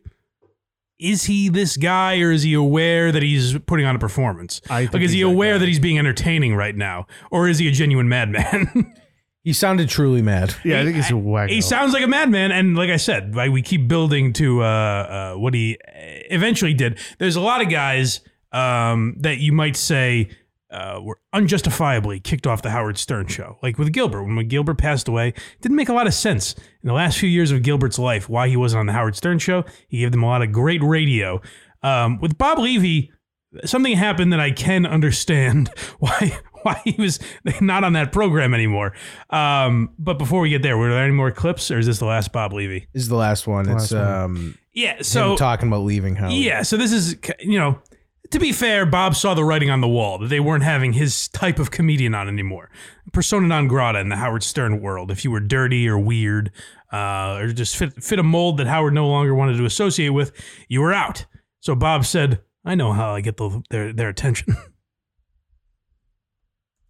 Is 0.98 1.24
he 1.24 1.48
this 1.48 1.76
guy, 1.76 2.20
or 2.20 2.32
is 2.32 2.42
he 2.42 2.54
aware 2.54 3.12
that 3.12 3.22
he's 3.22 3.58
putting 3.60 3.84
on 3.84 3.96
a 3.96 3.98
performance? 3.98 4.62
I 4.70 4.82
think 4.82 4.94
like, 4.94 5.02
is 5.02 5.10
he 5.12 5.18
he's 5.18 5.26
that 5.26 5.32
aware 5.32 5.58
that 5.58 5.66
he's 5.68 5.78
being 5.78 5.98
entertaining 5.98 6.54
right 6.54 6.74
now, 6.74 7.06
or 7.30 7.48
is 7.48 7.58
he 7.58 7.68
a 7.68 7.70
genuine 7.70 8.08
madman? 8.08 8.94
He 9.46 9.52
sounded 9.52 9.88
truly 9.88 10.22
mad. 10.22 10.56
Yeah, 10.64 10.80
I 10.80 10.84
think 10.84 10.96
he's 10.96 11.08
a 11.08 11.12
wacko. 11.12 11.48
He 11.48 11.60
sounds 11.60 11.92
like 11.92 12.02
a 12.02 12.08
madman, 12.08 12.50
and 12.50 12.76
like 12.76 12.90
I 12.90 12.96
said, 12.96 13.36
like 13.36 13.52
we 13.52 13.62
keep 13.62 13.86
building 13.86 14.32
to 14.32 14.60
uh, 14.60 14.66
uh, 14.66 15.34
what 15.38 15.54
he 15.54 15.78
eventually 15.84 16.74
did. 16.74 16.98
There's 17.18 17.36
a 17.36 17.40
lot 17.40 17.62
of 17.62 17.70
guys 17.70 18.22
um, 18.50 19.14
that 19.20 19.38
you 19.38 19.52
might 19.52 19.76
say 19.76 20.30
uh, 20.70 21.00
were 21.02 21.18
unjustifiably 21.32 22.20
kicked 22.20 22.46
off 22.46 22.62
the 22.62 22.70
Howard 22.70 22.98
Stern 22.98 23.26
show. 23.28 23.56
Like 23.62 23.78
with 23.78 23.92
Gilbert, 23.92 24.24
when 24.24 24.48
Gilbert 24.48 24.78
passed 24.78 25.06
away, 25.08 25.28
it 25.28 25.60
didn't 25.60 25.76
make 25.76 25.88
a 25.88 25.92
lot 25.94 26.06
of 26.06 26.14
sense 26.14 26.54
in 26.82 26.88
the 26.88 26.92
last 26.92 27.18
few 27.18 27.28
years 27.28 27.50
of 27.52 27.62
Gilbert's 27.62 27.98
life 27.98 28.28
why 28.28 28.48
he 28.48 28.56
wasn't 28.56 28.80
on 28.80 28.86
the 28.86 28.92
Howard 28.92 29.16
Stern 29.16 29.38
show. 29.38 29.64
He 29.88 29.98
gave 30.00 30.12
them 30.12 30.22
a 30.22 30.26
lot 30.26 30.42
of 30.42 30.52
great 30.52 30.82
radio. 30.82 31.40
Um, 31.82 32.18
with 32.20 32.36
Bob 32.36 32.58
Levy, 32.58 33.12
something 33.64 33.94
happened 33.96 34.32
that 34.32 34.40
I 34.40 34.50
can 34.50 34.84
understand 34.86 35.70
why 35.98 36.38
why 36.62 36.80
he 36.84 36.96
was 37.00 37.20
not 37.60 37.84
on 37.84 37.92
that 37.92 38.10
program 38.10 38.52
anymore. 38.52 38.92
Um, 39.30 39.90
but 40.00 40.18
before 40.18 40.40
we 40.40 40.48
get 40.50 40.62
there, 40.62 40.76
were 40.76 40.90
there 40.90 41.04
any 41.04 41.12
more 41.12 41.30
clips, 41.30 41.70
or 41.70 41.78
is 41.78 41.86
this 41.86 42.00
the 42.00 42.06
last 42.06 42.32
Bob 42.32 42.52
Levy? 42.52 42.88
This 42.92 43.04
is 43.04 43.08
the 43.08 43.14
last 43.14 43.46
one. 43.46 43.68
it's 43.68 43.92
Last 43.92 43.92
one. 43.92 44.02
um 44.24 44.58
Yeah. 44.72 44.96
him 44.96 45.04
So 45.04 45.36
talking 45.36 45.68
about 45.68 45.82
leaving 45.84 46.16
Howard. 46.16 46.32
yeah. 46.32 46.62
So 46.62 46.76
this 46.76 46.92
is 46.92 47.16
you 47.38 47.58
know. 47.58 47.78
To 48.30 48.40
be 48.40 48.52
fair, 48.52 48.86
Bob 48.86 49.14
saw 49.14 49.34
the 49.34 49.44
writing 49.44 49.70
on 49.70 49.80
the 49.80 49.88
wall 49.88 50.18
that 50.18 50.28
they 50.28 50.40
weren't 50.40 50.64
having 50.64 50.92
his 50.92 51.28
type 51.28 51.58
of 51.58 51.70
comedian 51.70 52.14
on 52.14 52.28
anymore. 52.28 52.70
Persona 53.12 53.46
non 53.46 53.68
grata 53.68 54.00
in 54.00 54.08
the 54.08 54.16
Howard 54.16 54.42
Stern 54.42 54.80
world. 54.80 55.10
If 55.10 55.24
you 55.24 55.30
were 55.30 55.40
dirty 55.40 55.88
or 55.88 55.98
weird, 55.98 56.50
uh, 56.92 57.38
or 57.40 57.52
just 57.52 57.76
fit, 57.76 58.02
fit 58.02 58.18
a 58.18 58.22
mold 58.22 58.58
that 58.58 58.66
Howard 58.66 58.94
no 58.94 59.08
longer 59.08 59.34
wanted 59.34 59.56
to 59.58 59.64
associate 59.64 60.10
with, 60.10 60.32
you 60.68 60.80
were 60.80 60.92
out. 60.92 61.26
So 61.60 61.74
Bob 61.74 62.04
said, 62.04 62.40
"I 62.64 62.74
know 62.74 62.92
how 62.92 63.14
I 63.14 63.20
get 63.20 63.36
the, 63.36 63.62
their 63.70 63.92
their 63.92 64.08
attention." 64.08 64.56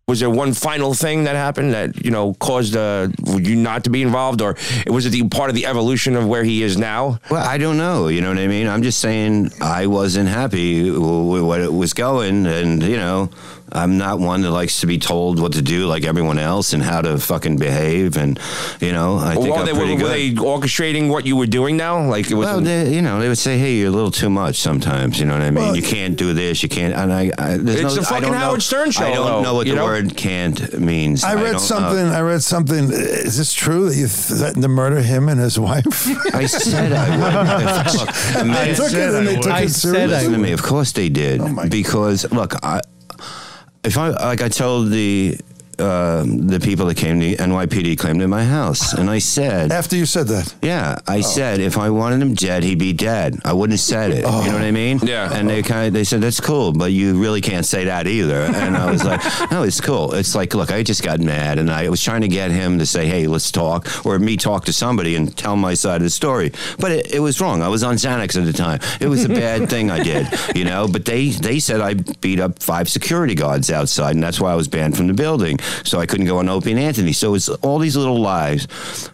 Was 0.09 0.21
there 0.21 0.31
one 0.31 0.53
final 0.53 0.95
thing 0.95 1.25
that 1.25 1.35
happened 1.35 1.73
that 1.75 2.05
you 2.05 2.13
know 2.13 2.33
caused 2.35 2.77
uh, 2.77 3.09
you 3.27 3.57
not 3.57 3.83
to 3.85 3.91
be 3.91 4.03
involved, 4.03 4.41
or 4.41 4.55
was 4.87 5.05
it 5.05 5.11
the 5.11 5.27
part 5.31 5.51
of 5.51 5.57
the 5.57 5.67
evolution 5.67 6.15
of 6.15 6.29
where 6.29 6.45
he 6.45 6.63
is 6.63 6.77
now? 6.79 7.19
Well, 7.29 7.45
I 7.45 7.59
don't 7.59 7.77
know. 7.77 8.07
You 8.07 8.21
know 8.21 8.29
what 8.29 8.39
I 8.39 8.47
mean? 8.47 8.69
I'm 8.69 8.85
just 8.85 9.01
saying 9.01 9.51
I 9.61 9.89
wasn't 9.89 10.29
happy 10.29 10.89
with 10.93 11.43
what 11.43 11.61
it 11.61 11.73
was 11.73 11.93
going, 11.93 12.47
and 12.47 12.85
you 12.85 12.99
know, 12.99 13.31
I'm 13.73 13.99
not 13.99 14.21
one 14.21 14.43
that 14.43 14.53
likes 14.53 14.79
to 14.83 14.87
be 14.87 14.97
told 14.99 15.41
what 15.41 15.55
to 15.55 15.61
do 15.63 15.87
like 15.87 16.05
everyone 16.05 16.39
else 16.39 16.73
and 16.73 16.85
how 16.85 17.01
to 17.03 17.19
fucking 17.19 17.57
behave, 17.57 18.17
and 18.17 18.39
you 18.81 18.93
know, 18.93 19.17
I 19.17 19.35
think 19.35 19.49
Or 19.49 19.59
I'm 19.59 19.67
they, 19.67 19.73
pretty 19.73 19.97
were, 19.97 20.03
were 20.05 20.09
they 20.09 20.31
orchestrating 20.35 21.09
what 21.11 21.27
you 21.27 21.35
were 21.35 21.47
doing 21.47 21.77
now? 21.77 22.09
Like 22.09 22.31
it 22.31 22.35
was. 22.35 22.47
well, 22.47 22.61
they, 22.61 22.95
you 22.95 23.03
know, 23.03 23.19
they 23.19 23.27
would 23.27 23.39
say, 23.39 23.59
"Hey, 23.59 23.75
you're 23.75 23.89
a 23.89 23.91
little 23.91 24.13
too 24.13 24.31
much 24.31 24.55
sometimes." 24.61 25.19
You 25.19 25.27
know 25.27 25.33
what 25.33 25.43
I 25.43 25.51
mean? 25.51 25.75
you 25.75 25.83
can't 25.83 26.17
do 26.17 26.33
this. 26.33 26.63
You 26.63 26.69
can't. 26.69 26.95
And 26.95 27.13
I, 27.13 27.33
I 27.37 27.55
It's 27.55 27.83
no, 27.83 27.89
the 27.93 28.03
fucking 28.03 28.23
don't 28.23 28.31
know- 28.31 28.39
Howard 28.39 28.63
Stern 28.63 28.93
show, 28.93 29.05
I 29.05 29.13
don't 29.13 29.27
though, 29.27 29.43
know 29.43 29.55
what 29.55 29.67
the 29.67 29.75
know? 29.75 29.83
word 29.85 29.96
"can't" 30.03 30.79
means. 30.81 31.25
I 31.25 31.35
read 31.35 31.43
don't 31.45 31.53
know. 31.53 31.59
something. 31.59 32.07
I 32.07 32.21
read 32.21 32.43
something. 32.43 32.91
Is 32.93 33.37
this 33.39 33.53
true 33.53 33.89
that 33.89 33.97
you 33.97 34.07
threatened 34.09 34.63
to 34.63 34.69
murder 34.69 35.01
him 35.03 35.29
and 35.29 35.41
his 35.41 35.59
wife? 35.59 36.07
I 36.35 36.47
said 36.47 36.93
I 36.93 37.11
would. 37.11 37.95
Look, 37.95 38.09
the 38.09 38.39
I 38.39 38.43
minute- 38.43 38.77
took 38.77 38.93
it 38.93 39.15
and 39.15 39.27
they 39.27 39.37
took 39.37 39.47
it 39.61 39.71
seriously. 39.71 40.07
Listen 40.09 40.33
to 40.33 40.39
me. 40.39 40.53
Of 40.53 40.63
course 40.63 40.93
they 40.93 41.09
did. 41.09 41.41
Oh 41.41 41.67
because 41.69 42.31
look, 42.33 42.55
I, 42.65 42.81
if 43.85 43.97
I 43.99 44.09
like 44.11 44.41
I 44.43 44.49
told 44.49 44.91
the 44.91 45.39
uh, 45.79 46.25
the 46.27 46.61
people 46.61 46.87
that 46.87 46.97
came 46.97 47.21
to 47.21 47.37
NYPD 47.37 47.99
claimed 47.99 48.23
in 48.23 48.31
my 48.31 48.45
house, 48.45 48.93
and 48.93 49.11
I 49.11 49.19
said 49.19 49.73
after 49.73 49.97
you 49.97 50.07
said 50.07 50.29
that, 50.29 50.55
yeah, 50.63 50.99
I 51.07 51.21
said 51.21 51.61
if 51.61 51.77
I 51.77 51.91
wanted 51.91 52.23
him 52.23 52.35
dead, 52.35 52.63
he'd 52.63 52.79
be 52.79 52.93
dead. 52.93 53.39
I 53.45 53.53
wouldn't 53.53 53.75
have 53.75 53.81
said 53.81 54.11
it. 54.11 54.19
You 54.19 54.23
know 54.23 54.53
what 54.53 54.63
I 54.63 54.71
mean? 54.71 54.99
Yeah. 55.03 55.33
And 55.33 55.49
they 55.49 55.63
kind 55.63 55.89
of 55.89 55.93
they 55.93 56.05
said 56.05 56.21
that's 56.21 56.41
cool, 56.41 56.73
but 56.73 56.93
you 56.93 57.21
really 57.21 57.41
can't 57.41 57.67
say 57.67 57.85
that 57.85 58.07
either. 58.07 58.43
And 58.43 58.77
I 58.77 58.91
was 58.91 59.05
like, 59.05 59.21
no, 59.51 59.63
it's 59.63 59.81
cool. 59.81 60.15
It's 60.15 60.35
like, 60.35 60.55
look, 60.55 60.71
I 60.71 60.83
just 60.83 61.03
got 61.03 61.21
mad, 61.21 61.59
and 61.59 61.71
I 61.71 61.89
was 61.89 62.03
trying 62.03 62.23
to 62.23 62.29
get 62.29 62.51
him 62.51 62.79
to 62.79 62.87
say, 62.87 63.07
hey, 63.07 63.27
let's 63.27 63.51
talk, 63.51 64.05
or 64.07 64.19
me 64.19 64.37
talk 64.37 64.65
to 64.67 64.73
somebody 64.73 65.15
and 65.15 65.37
tell 65.37 65.57
my 65.57 65.75
side 65.75 65.97
of 65.97 66.03
the 66.03 66.11
story. 66.11 66.53
But 66.79 66.93
it, 66.93 67.15
it 67.15 67.21
was 67.21 67.41
wrong. 67.41 67.63
I 67.63 67.69
was 67.69 67.83
on 67.83 67.97
Xanax 67.97 68.39
at 68.39 68.47
the 68.47 68.53
time. 68.53 68.81
It 69.01 69.09
was 69.09 69.25
a 69.25 69.29
bad 69.29 69.69
thing 69.71 69.91
I 69.91 70.03
did, 70.03 70.27
you 70.55 70.65
know. 70.65 70.89
But 70.89 71.05
they 71.05 71.31
they 71.31 71.59
said 71.59 71.81
I 71.81 71.95
beat 71.95 72.41
up 72.41 72.63
five 72.63 72.89
security 72.89 73.35
guards 73.35 73.71
outside, 73.71 74.15
and 74.15 74.23
that's 74.23 74.41
why 74.41 74.53
I 74.53 74.55
was 74.55 74.69
banned 74.69 74.97
from 74.97 75.07
the 75.07 75.15
building. 75.15 75.59
So 75.85 75.99
I 76.01 76.07
couldn't 76.07 76.27
go 76.27 76.39
on 76.39 76.49
Opie 76.49 76.73
and 76.73 76.81
Anthony. 76.81 77.13
So 77.13 77.35
it's 77.35 77.49
all 77.49 77.79
these 77.79 77.97
little 77.97 78.21
lies 78.21 78.67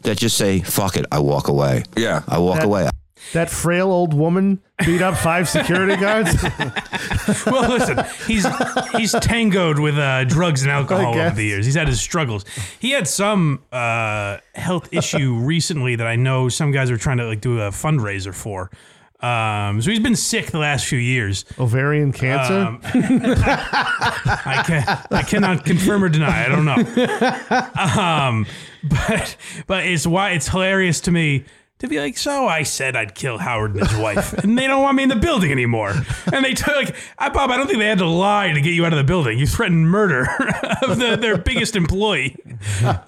that 0.03 0.19
just 0.19 0.37
say, 0.37 0.61
fuck 0.61 0.97
it, 0.97 1.07
I 1.13 1.19
walk 1.21 1.49
away. 1.49 1.85
Yeah. 1.97 2.23
I 2.29 2.39
walk 2.39 2.57
That- 2.59 2.65
away. 2.67 2.89
That 3.35 3.49
frail 3.49 3.91
old 3.91 4.13
woman 4.13 4.61
beat 4.85 5.01
up 5.01 5.17
five 5.17 5.49
security 5.49 5.97
guards. 5.97 6.35
well, 7.47 7.71
listen, 7.71 8.05
he's 8.27 8.45
he's 8.97 9.13
tangoed 9.13 9.79
with 9.79 9.97
uh, 9.97 10.25
drugs 10.25 10.63
and 10.63 10.71
alcohol 10.71 11.15
over 11.19 11.31
the 11.31 11.45
years. 11.45 11.65
He's 11.65 11.77
had 11.77 11.89
his 11.89 11.99
struggles. 12.01 12.45
He 12.79 12.91
had 12.91 13.09
some 13.09 13.63
uh, 13.73 14.39
health 14.55 14.89
issue 14.93 15.35
recently 15.37 15.97
that 15.97 16.07
I 16.07 16.17
know 16.17 16.49
some 16.51 16.73
guys 16.73 16.91
are 16.91 16.99
trying 16.99 17.19
to 17.19 17.27
like 17.27 17.41
do 17.41 17.61
a 17.61 17.71
fundraiser 17.71 18.35
for. 18.35 18.71
Um, 19.23 19.81
so 19.81 19.91
he's 19.91 20.01
been 20.01 20.17
sick 20.17 20.51
the 20.51 20.59
last 20.59 20.87
few 20.87 20.99
years. 20.99 21.45
Ovarian 21.59 22.13
cancer. 22.13 22.55
Um, 22.55 22.81
I 22.95 24.63
can 24.67 25.07
I 25.11 25.23
cannot 25.23 25.65
confirm 25.65 26.03
or 26.03 26.09
deny. 26.09 26.45
I 26.45 26.49
don't 26.49 26.65
know. 26.65 26.77
Um, 28.03 28.47
but 28.83 29.37
but 29.67 29.87
it's 29.87 30.07
why 30.07 30.31
it's 30.31 30.49
hilarious 30.49 31.01
to 31.03 31.13
me 31.13 31.45
to 31.79 31.89
be 31.89 31.99
like, 31.99 32.17
so 32.17 32.47
I 32.47 32.63
said 32.63 32.95
I'd 32.95 33.15
kill 33.15 33.39
Howard 33.39 33.75
and 33.75 33.87
his 33.87 33.99
wife, 33.99 34.33
and 34.35 34.57
they 34.57 34.69
don't 34.69 34.83
want 34.83 34.97
me 34.97 35.03
in 35.03 35.09
the 35.09 35.17
building 35.17 35.51
anymore. 35.51 35.93
And 36.33 36.45
they 36.45 36.55
took 36.55 36.75
like, 36.77 36.95
"Ah, 37.19 37.31
Bob, 37.31 37.51
I 37.51 37.57
don't 37.57 37.67
think 37.67 37.81
they 37.81 37.89
had 37.89 37.99
to 37.99 38.07
lie 38.07 38.53
to 38.53 38.61
get 38.61 38.71
you 38.75 38.87
out 38.87 38.93
of 38.93 38.99
the 38.99 39.05
building. 39.05 39.39
You 39.39 39.47
threatened 39.49 39.91
murder 39.91 40.23
of 40.83 40.99
the, 40.99 41.17
their 41.21 41.37
biggest 41.37 41.75
employee. 41.75 42.37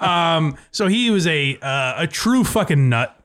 Um, 0.00 0.56
so 0.72 0.88
he 0.88 1.10
was 1.10 1.26
a 1.26 1.56
uh, 1.62 1.94
a 1.98 2.06
true 2.08 2.42
fucking 2.44 2.88
nut. 2.88 3.16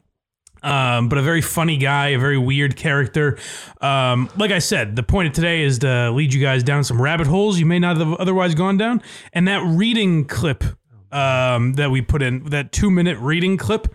Um, 0.61 1.09
but 1.09 1.17
a 1.17 1.21
very 1.21 1.41
funny 1.41 1.77
guy, 1.77 2.09
a 2.09 2.19
very 2.19 2.37
weird 2.37 2.75
character. 2.75 3.37
Um, 3.81 4.29
like 4.37 4.51
I 4.51 4.59
said, 4.59 4.95
the 4.95 5.03
point 5.03 5.27
of 5.27 5.33
today 5.33 5.61
is 5.61 5.79
to 5.79 6.11
lead 6.11 6.33
you 6.33 6.41
guys 6.41 6.63
down 6.63 6.83
some 6.83 7.01
rabbit 7.01 7.27
holes 7.27 7.59
you 7.59 7.65
may 7.65 7.79
not 7.79 7.97
have 7.97 8.13
otherwise 8.13 8.55
gone 8.55 8.77
down. 8.77 9.01
And 9.33 9.47
that 9.47 9.63
reading 9.63 10.25
clip 10.25 10.63
um, 11.11 11.73
that 11.73 11.91
we 11.91 12.01
put 12.01 12.21
in, 12.21 12.43
that 12.45 12.71
two 12.71 12.89
minute 12.91 13.17
reading 13.19 13.57
clip, 13.57 13.93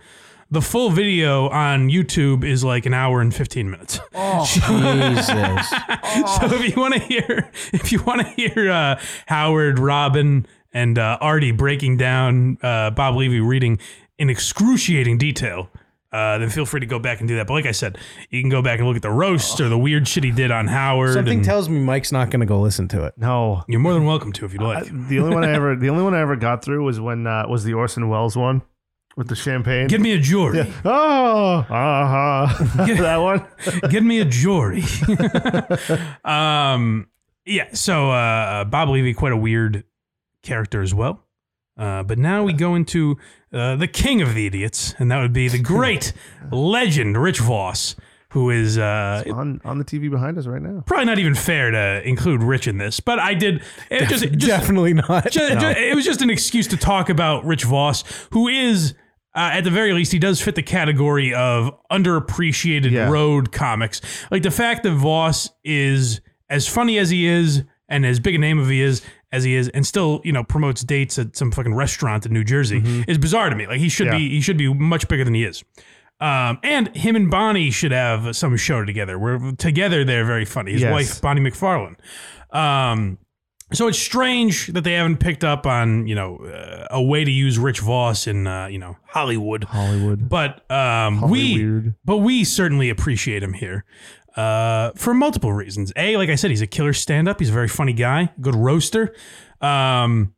the 0.51 0.61
full 0.61 0.89
video 0.89 1.49
on 1.49 1.89
YouTube 1.89 2.43
is 2.43 2.63
like 2.63 2.85
an 2.85 2.93
hour 2.93 3.19
and 3.21 3.33
15 3.33 3.69
minutes. 3.69 3.99
Oh, 4.13 4.45
Jesus. 4.45 5.69
so 6.39 6.55
if 6.55 6.75
you 6.75 6.81
want 6.81 6.93
to 6.93 6.99
hear, 6.99 7.51
if 7.73 7.91
you 7.91 8.03
want 8.03 8.21
to 8.21 8.27
hear 8.27 8.71
uh, 8.71 8.99
Howard, 9.27 9.79
Robin, 9.79 10.45
and 10.73 10.99
uh, 10.99 11.17
Artie 11.21 11.51
breaking 11.51 11.97
down 11.97 12.57
uh, 12.61 12.91
Bob 12.91 13.15
Levy 13.15 13.39
reading 13.39 13.79
in 14.17 14.29
excruciating 14.29 15.17
detail, 15.17 15.69
uh, 16.15 16.37
then 16.37 16.49
feel 16.49 16.65
free 16.65 16.79
to 16.79 16.85
go 16.85 16.97
back 16.97 17.19
and 17.19 17.27
do 17.27 17.35
that. 17.35 17.47
But 17.47 17.53
like 17.55 17.65
I 17.65 17.71
said, 17.71 17.97
you 18.29 18.41
can 18.41 18.49
go 18.49 18.61
back 18.61 18.79
and 18.79 18.87
look 18.87 18.95
at 18.95 19.01
the 19.01 19.11
roast 19.11 19.59
or 19.59 19.67
the 19.67 19.77
weird 19.77 20.07
shit 20.07 20.23
he 20.23 20.31
did 20.31 20.49
on 20.49 20.67
Howard. 20.67 21.13
Something 21.13 21.39
and 21.39 21.45
tells 21.45 21.67
me 21.67 21.79
Mike's 21.79 22.13
not 22.13 22.29
going 22.29 22.39
to 22.39 22.45
go 22.45 22.61
listen 22.61 22.87
to 22.89 23.03
it. 23.03 23.15
No, 23.17 23.63
you're 23.67 23.81
more 23.81 23.93
than 23.93 24.05
welcome 24.05 24.31
to 24.33 24.45
if 24.45 24.53
you'd 24.53 24.61
like. 24.61 24.85
the 25.09 25.19
only 25.19 25.35
one 25.35 25.43
I 25.43 25.53
ever, 25.53 25.75
the 25.79 25.89
only 25.89 26.03
one 26.03 26.13
I 26.13 26.21
ever 26.21 26.37
got 26.37 26.63
through 26.63 26.85
was 26.85 27.01
when 27.01 27.27
uh, 27.27 27.45
was 27.49 27.65
the 27.65 27.73
Orson 27.73 28.07
Welles 28.07 28.37
one 28.37 28.61
with 29.17 29.27
the 29.27 29.35
champagne. 29.35 29.87
Give 29.87 29.99
me 29.99 30.13
a 30.13 30.19
jury. 30.19 30.59
Yeah. 30.59 30.71
Oh, 30.85 31.57
uh-huh. 31.69 32.85
that 32.95 33.17
one. 33.17 33.45
Give 33.89 34.03
me 34.03 34.19
a 34.19 34.25
jury. 34.25 34.83
um, 36.23 37.07
yeah. 37.45 37.73
So 37.73 38.11
uh, 38.11 38.63
Bob 38.65 38.89
Levy, 38.89 39.13
quite 39.13 39.33
a 39.33 39.37
weird 39.37 39.83
character 40.43 40.81
as 40.81 40.93
well. 40.93 41.25
Uh, 41.77 42.03
but 42.03 42.17
now 42.17 42.43
we 42.43 42.53
go 42.53 42.75
into 42.75 43.17
uh, 43.55 43.75
the 43.77 43.87
king 43.87 44.21
of 44.21 44.35
the 44.35 44.45
idiots, 44.45 44.93
and 44.99 45.09
that 45.11 45.21
would 45.21 45.33
be 45.33 45.47
the 45.47 45.57
great 45.59 46.13
legend 46.51 47.17
Rich 47.17 47.39
Voss, 47.39 47.95
who 48.29 48.49
is 48.49 48.77
uh, 48.77 49.23
on 49.33 49.61
on 49.63 49.77
the 49.79 49.85
TV 49.85 50.11
behind 50.11 50.37
us 50.37 50.45
right 50.45 50.61
now. 50.61 50.83
probably 50.85 51.05
not 51.05 51.19
even 51.19 51.33
fair 51.35 51.71
to 51.71 52.07
include 52.07 52.43
Rich 52.43 52.67
in 52.67 52.77
this, 52.77 52.99
but 52.99 53.17
I 53.17 53.33
did. 53.33 53.63
It 53.89 54.09
just, 54.09 54.23
just 54.25 54.39
Definitely 54.47 54.93
not. 54.93 55.31
ju- 55.31 55.39
No. 55.53 55.59
ju- 55.59 55.67
it 55.79 55.95
was 55.95 56.03
just 56.05 56.21
an 56.21 56.29
excuse 56.29 56.67
to 56.67 56.77
talk 56.77 57.09
about 57.09 57.45
Rich 57.45 57.63
Voss, 57.63 58.03
who 58.31 58.47
is, 58.49 58.93
uh, 59.35 59.51
at 59.53 59.63
the 59.63 59.71
very 59.71 59.93
least, 59.93 60.11
he 60.11 60.19
does 60.19 60.41
fit 60.41 60.55
the 60.55 60.63
category 60.63 61.33
of 61.33 61.71
underappreciated 61.91 62.91
Yeah. 62.91 63.09
road 63.09 63.51
comics. 63.51 64.01
Like 64.31 64.43
the 64.43 64.51
fact 64.51 64.83
that 64.83 64.91
Voss 64.91 65.49
is 65.63 66.21
as 66.49 66.67
funny 66.67 66.97
as 66.97 67.09
he 67.09 67.25
is 67.25 67.63
and 67.87 68.05
as 68.05 68.19
big 68.19 68.35
a 68.35 68.37
name 68.37 68.59
of 68.59 68.67
he 68.69 68.81
is 68.81 69.01
as 69.35 69.43
he 69.43 69.55
is, 69.55 69.69
and 69.69 69.85
still 69.85 70.21
you 70.23 70.31
know 70.31 70.43
promotes 70.43 70.83
dates 70.83 71.19
at 71.19 71.35
some 71.35 71.51
fucking 71.51 71.73
restaurant 71.75 72.25
in 72.25 72.33
New 72.33 72.43
Jersey 72.43 72.81
is 73.07 73.17
bizarre 73.17 73.49
to 73.49 73.55
me. 73.55 73.67
Like 73.67 73.79
he 73.79 73.89
should 73.89 74.07
Yeah. 74.07 74.17
be 74.17 74.29
he 74.29 74.41
should 74.41 74.57
be 74.57 74.73
much 74.73 75.07
bigger 75.07 75.23
than 75.23 75.33
he 75.33 75.43
is. 75.43 75.63
Um, 76.21 76.59
and 76.63 76.95
him 76.95 77.15
and 77.17 77.29
Bonnie 77.29 77.71
should 77.71 77.91
have 77.91 78.35
some 78.37 78.55
show 78.57 78.85
together. 78.85 79.19
Where 79.19 79.37
together 79.57 80.05
they're 80.05 80.23
very 80.25 80.45
funny. 80.45 80.71
His 80.71 80.81
Yes. 80.81 80.91
wife 80.93 81.21
Bonnie 81.21 81.41
McFarlane. 81.41 81.95
Um, 82.51 83.17
so 83.73 83.87
it's 83.87 83.97
strange 83.99 84.67
that 84.67 84.83
they 84.83 84.93
haven't 84.93 85.17
picked 85.17 85.43
up 85.43 85.65
on 85.65 86.07
you 86.07 86.15
know 86.15 86.37
uh, 86.37 86.87
a 86.91 87.01
way 87.03 87.23
to 87.25 87.31
use 87.31 87.57
Rich 87.59 87.79
Voss 87.81 88.27
in 88.27 88.47
uh, 88.47 88.67
you 88.67 88.77
know 88.77 88.95
Hollywood. 89.07 89.65
Hollywood. 89.65 90.29
But 90.29 90.69
um, 90.71 91.29
we 91.29 91.91
but 92.05 92.17
we 92.17 92.43
certainly 92.43 92.89
appreciate 92.89 93.43
him 93.43 93.53
here 93.53 93.83
uh, 94.35 94.91
for 94.95 95.13
multiple 95.13 95.53
reasons. 95.53 95.91
A, 95.95 96.17
like 96.17 96.29
I 96.29 96.35
said, 96.35 96.49
he's 96.51 96.61
a 96.61 96.67
killer 96.67 96.93
stand-up. 96.93 97.39
He's 97.39 97.49
a 97.49 97.53
very 97.53 97.67
funny 97.67 97.93
guy, 97.93 98.31
good 98.41 98.55
roaster. 98.55 99.13
Um, 99.61 100.33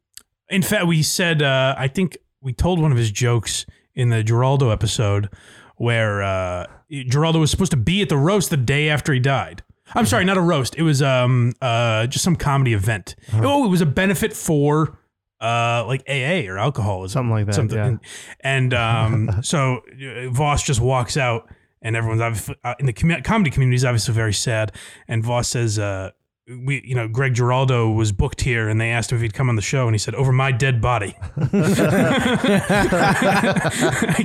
in 0.49 0.61
fact, 0.61 0.87
we 0.87 1.03
said 1.03 1.41
uh, 1.41 1.75
I 1.77 1.87
think 1.87 2.17
we 2.41 2.53
told 2.53 2.79
one 2.79 2.91
of 2.91 2.97
his 2.97 3.11
jokes 3.11 3.65
in 3.95 4.09
the 4.09 4.23
Giraldo 4.23 4.69
episode 4.69 5.29
where 5.75 6.21
uh, 6.23 6.67
Giraldo 6.91 7.39
was 7.39 7.51
supposed 7.51 7.71
to 7.71 7.77
be 7.77 8.01
at 8.01 8.09
the 8.09 8.17
roast 8.17 8.49
the 8.49 8.57
day 8.57 8.89
after 8.89 9.11
he 9.13 9.19
died. 9.19 9.63
I'm 9.95 10.05
sorry, 10.05 10.25
not 10.25 10.37
a 10.37 10.41
roast. 10.41 10.75
It 10.75 10.81
was 10.83 11.01
um 11.01 11.53
uh 11.61 12.07
just 12.07 12.23
some 12.23 12.35
comedy 12.35 12.73
event. 12.73 13.15
Oh, 13.33 13.63
it 13.65 13.69
was 13.69 13.79
a 13.79 13.85
benefit 13.85 14.33
for 14.33 14.99
uh 15.39 15.85
like 15.87 16.01
AA 16.09 16.49
or 16.49 16.57
alcoholism, 16.57 17.13
Something 17.29 17.31
like 17.31 17.45
that, 17.45 17.55
Something. 17.55 17.77
yeah. 17.77 17.97
And 18.41 18.73
um 18.73 19.29
so 19.43 19.77
uh, 20.01 20.29
Voss 20.29 20.63
just 20.63 20.81
walks 20.81 21.15
out, 21.15 21.49
and 21.81 21.95
everyone's 21.95 22.49
uh, 22.63 22.73
in 22.79 22.85
the 22.85 22.93
commu- 22.93 23.23
comedy 23.23 23.51
community 23.51 23.75
is 23.75 23.85
obviously 23.85 24.13
very 24.13 24.33
sad. 24.33 24.71
And 25.07 25.23
Voss 25.23 25.47
says, 25.49 25.79
uh, 25.79 26.11
"We, 26.47 26.81
you 26.83 26.95
know, 26.95 27.07
Greg 27.07 27.33
Giraldo 27.33 27.89
was 27.89 28.11
booked 28.11 28.41
here, 28.41 28.67
and 28.69 28.79
they 28.81 28.89
asked 28.91 29.11
him 29.11 29.17
if 29.17 29.21
he'd 29.21 29.33
come 29.33 29.49
on 29.49 29.55
the 29.55 29.61
show, 29.61 29.85
and 29.87 29.93
he 29.93 29.99
said, 29.99 30.15
over 30.15 30.31
my 30.31 30.51
dead 30.51 30.81
body." 30.81 31.15
like 31.37 31.53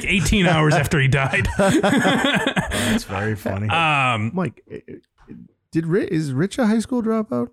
18 0.05 0.46
hours 0.46 0.74
after 0.74 1.00
he 1.00 1.09
died. 1.09 1.48
That's 1.59 3.05
very 3.05 3.36
funny. 3.36 3.68
Um, 3.68 4.30
Mike, 4.34 4.64
did 5.70 5.86
Ri- 5.86 6.09
is 6.11 6.32
Rich 6.32 6.59
a 6.59 6.66
high 6.66 6.80
school 6.80 7.03
dropout? 7.03 7.48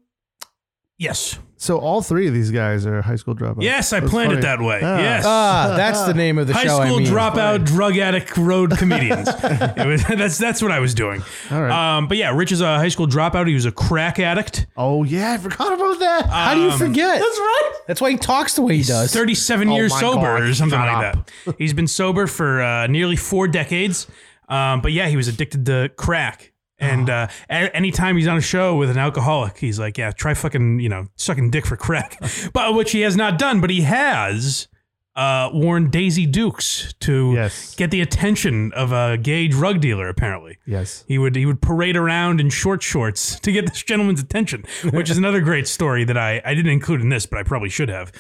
Yes. 1.00 1.40
So 1.56 1.78
all 1.78 2.02
three 2.02 2.28
of 2.28 2.34
these 2.34 2.52
guys 2.52 2.86
are 2.86 3.02
high 3.02 3.16
school 3.18 3.34
dropouts. 3.36 3.64
Yes, 3.64 3.92
I 3.92 4.00
That's 4.00 4.12
planned 4.12 4.30
funny. 4.32 4.40
it 4.40 4.42
that 4.44 4.62
way. 4.62 4.80
Ah. 4.84 4.98
Yes. 5.00 5.24
Ah, 5.26 5.74
that's 5.76 6.04
the 6.04 6.14
name 6.14 6.38
of 6.38 6.48
the 6.48 6.54
show. 6.54 6.60
High 6.60 6.66
show. 6.66 6.86
school 6.86 6.96
I 6.98 7.00
mean. 7.00 7.08
dropout, 7.08 7.66
drug 7.66 7.98
addict, 7.98 8.38
road 8.38 8.78
comedians. 8.78 9.28
It 9.42 9.88
was- 9.88 10.06
that's 10.06 10.38
that's 10.38 10.62
what 10.62 10.72
I 10.72 10.80
was 10.80 10.94
doing. 10.94 11.22
All 11.52 11.62
right. 11.62 11.98
Um, 11.98 12.08
but 12.08 12.18
yeah, 12.18 12.34
Rich 12.36 12.52
is 12.52 12.62
a 12.62 12.78
high 12.78 12.88
school 12.90 13.08
dropout. 13.08 13.48
He 13.48 13.54
was 13.56 13.66
a 13.66 13.72
crack 13.72 14.20
addict. 14.20 14.68
Oh 14.78 15.04
yeah, 15.04 15.34
I 15.34 15.38
forgot 15.38 15.74
about 15.74 16.00
that. 16.00 16.26
How 16.28 16.54
do 16.54 16.62
you 16.62 16.70
Um, 16.70 16.78
forget? 16.78 17.16
That's 17.20 17.40
right. 17.40 17.72
That's 17.88 18.02
why 18.02 18.12
he 18.12 18.18
talks 18.18 18.54
the 18.56 18.62
way 18.62 18.78
he 18.78 18.84
does. 18.84 19.12
37 19.14 19.70
Oh 19.70 19.76
years 19.76 19.92
my 19.92 20.00
sober 20.02 20.22
God, 20.22 20.42
or 20.42 20.54
something 20.54 20.78
shut 20.80 20.88
like 20.88 21.16
up. 21.16 21.30
that. 21.46 21.56
He's 21.58 21.74
been 21.74 21.88
sober 21.88 22.28
for 22.28 22.62
uh, 22.62 22.88
nearly 22.88 23.16
four 23.16 23.48
decades. 23.48 24.06
Um, 24.48 24.82
but 24.82 24.92
yeah, 24.94 25.08
he 25.08 25.16
was 25.16 25.28
addicted 25.28 25.66
to 25.68 25.90
crack. 25.96 26.49
And 26.80 27.10
uh, 27.10 27.28
a- 27.50 27.76
anytime 27.76 28.16
he's 28.18 28.28
on 28.28 28.38
a 28.38 28.42
show 28.42 28.76
with 28.76 28.90
an 28.90 28.98
alcoholic, 28.98 29.58
he's 29.58 29.80
like, 29.80 29.98
"Yeah, 29.98 30.12
try 30.12 30.34
fucking, 30.34 30.80
you 30.80 30.90
know, 30.90 31.08
sucking 31.16 31.50
dick 31.52 31.66
for 31.66 31.76
crack," 31.76 32.18
but 32.54 32.74
which 32.74 32.92
he 32.92 33.02
has 33.02 33.16
not 33.16 33.38
done. 33.38 33.60
But 33.62 33.70
he 33.70 33.82
has 33.82 34.68
uh, 35.16 35.50
worn 35.52 35.90
Daisy 35.90 36.26
Dukes 36.26 36.94
to 37.02 37.34
Yes. 37.34 37.76
get 37.76 37.92
the 37.92 38.00
attention 38.00 38.72
of 38.74 38.94
a 38.94 39.18
gay 39.18 39.50
drug 39.50 39.82
dealer. 39.82 40.08
Apparently, 40.08 40.58
Yes. 40.66 41.04
he 41.08 41.18
would 41.18 41.36
he 41.36 41.46
would 41.46 41.62
parade 41.62 41.98
around 41.98 42.40
in 42.40 42.50
short 42.50 42.82
shorts 42.82 43.38
to 43.42 43.52
get 43.52 43.68
this 43.68 43.84
gentleman's 43.84 44.22
attention, 44.22 44.64
which 44.92 45.10
is 45.10 45.18
another 45.18 45.42
great 45.42 45.68
story 45.68 46.06
that 46.06 46.18
I, 46.18 46.42
I 46.46 46.54
didn't 46.54 46.72
include 46.72 47.02
in 47.02 47.10
this, 47.10 47.26
but 47.26 47.40
I 47.40 47.44
probably 47.44 47.70
should 47.70 47.90
have. 47.90 48.14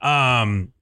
Um, 0.00 0.72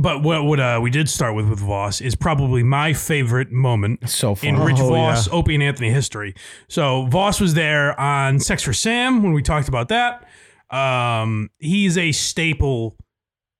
but 0.00 0.22
what 0.22 0.44
what 0.44 0.60
uh, 0.60 0.78
we 0.82 0.90
did 0.90 1.08
start 1.08 1.34
with 1.34 1.48
with 1.48 1.58
Voss 1.60 2.00
is 2.00 2.14
probably 2.14 2.62
my 2.62 2.92
favorite 2.92 3.50
moment 3.50 4.08
So 4.08 4.34
funny. 4.34 4.50
in 4.50 4.58
Rich 4.60 4.78
Oh, 4.80 4.88
Voss 4.90 5.26
yeah. 5.26 5.32
Opie 5.34 5.54
and 5.54 5.62
Anthony 5.62 5.90
history. 5.90 6.34
So 6.68 7.06
Voss 7.06 7.40
was 7.40 7.54
there 7.54 7.98
on 7.98 8.38
Sex 8.40 8.62
for 8.62 8.72
Sam 8.72 9.22
when 9.22 9.32
we 9.32 9.42
talked 9.42 9.68
about 9.68 9.88
that. 9.88 10.26
Um, 10.70 11.50
he's 11.58 11.96
a 11.96 12.12
staple. 12.12 12.96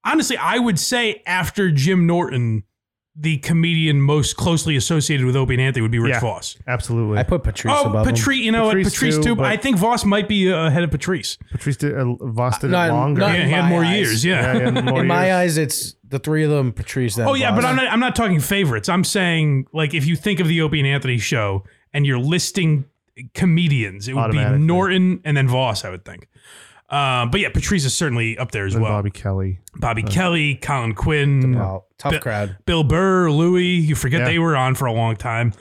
Honestly, 0.05 0.37
I 0.37 0.59
would 0.59 0.78
say 0.78 1.22
after 1.26 1.70
Jim 1.70 2.07
Norton, 2.07 2.62
the 3.18 3.38
comedian 3.38 4.00
most 4.00 4.36
closely 4.36 4.76
associated 4.76 5.24
with 5.24 5.34
Opie 5.36 5.54
and 5.54 5.62
Anthony 5.62 5.80
would 5.80 5.90
be 5.90 5.98
Rich 5.98 6.14
Yeah. 6.14 6.20
Voss. 6.20 6.56
Absolutely. 6.66 7.16
I 7.18 7.22
put 7.22 7.42
Patrice 7.42 7.72
Oh, 7.74 7.88
above 7.88 8.06
him. 8.06 8.14
Patrice, 8.14 8.40
you 8.40 8.52
know 8.52 8.66
Patrice 8.68 8.84
what? 8.86 8.92
Patrice 8.92 9.16
too, 9.16 9.22
too. 9.22 9.34
but 9.36 9.42
but- 9.44 9.52
I 9.52 9.56
think 9.56 9.78
Voss 9.78 10.04
might 10.04 10.28
be 10.28 10.52
uh, 10.52 10.66
ahead 10.66 10.84
of 10.84 10.90
Patrice. 10.90 11.38
Patrice 11.50 11.78
did, 11.78 11.94
uh, 11.94 12.04
Voss 12.20 12.58
did 12.58 12.70
Not- 12.72 12.90
it 12.90 12.92
longer. 12.92 13.20
not 13.22 13.34
Yeah, 13.38 13.44
he 13.46 13.50
had 13.50 13.62
my 13.62 13.68
more 13.70 13.84
eyes. 13.84 13.96
years. 13.96 14.24
Yeah. 14.24 14.56
Yeah, 14.58 14.58
yeah, 14.70 14.80
more 14.82 15.00
In 15.00 15.06
my 15.06 15.24
years. 15.28 15.34
eyes, 15.34 15.56
it's 15.58 15.96
the 16.06 16.18
three 16.18 16.44
of 16.44 16.50
them, 16.50 16.72
Patrice. 16.72 17.14
Then 17.14 17.26
Oh 17.26 17.32
yeah, 17.34 17.50
Voss. 17.52 17.62
but 17.62 17.68
I'm 17.68 17.76
not. 17.76 17.86
I'm 17.90 18.00
not 18.00 18.14
talking 18.14 18.38
favorites. 18.38 18.88
I'm 18.90 19.02
saying 19.04 19.66
like 19.72 19.94
if 19.94 20.06
you 20.06 20.14
think 20.14 20.38
of 20.38 20.46
the 20.48 20.60
Opie 20.60 20.80
and 20.80 20.86
Anthony 20.86 21.16
show 21.16 21.64
and 21.94 22.04
you're 22.04 22.18
listing 22.18 22.84
comedians, 23.34 24.08
it 24.08 24.14
would 24.14 24.30
be 24.32 24.38
Automatically. 24.38 24.66
Norton 24.66 25.20
and 25.24 25.36
then 25.36 25.48
Voss. 25.48 25.84
I 25.84 25.90
would 25.90 26.04
think. 26.04 26.28
Um, 26.89 27.30
but 27.30 27.41
yeah, 27.41 27.49
Patrice 27.49 27.84
is 27.84 27.95
certainly 27.95 28.39
up 28.39 28.53
there 28.53 28.64
as 28.66 28.74
And 28.74 28.82
well. 28.82 28.93
Bobby 28.93 29.11
Kelly. 29.11 29.59
Bobby 29.76 30.03
Kelly, 30.05 30.55
Colin 30.55 30.95
Quinn, 30.95 31.57
Wow, 31.59 31.84
tough 31.99 32.12
Bi- 32.12 32.18
crowd. 32.18 32.57
Bill 32.64 32.84
Burr, 32.84 33.30
Louis. 33.30 33.64
You 33.74 33.95
forget 33.97 34.20
Yeah. 34.20 34.26
they 34.26 34.39
were 34.39 34.57
on 34.57 34.74
for 34.76 34.87
a 34.87 34.93
long 34.93 35.16
time. 35.16 35.53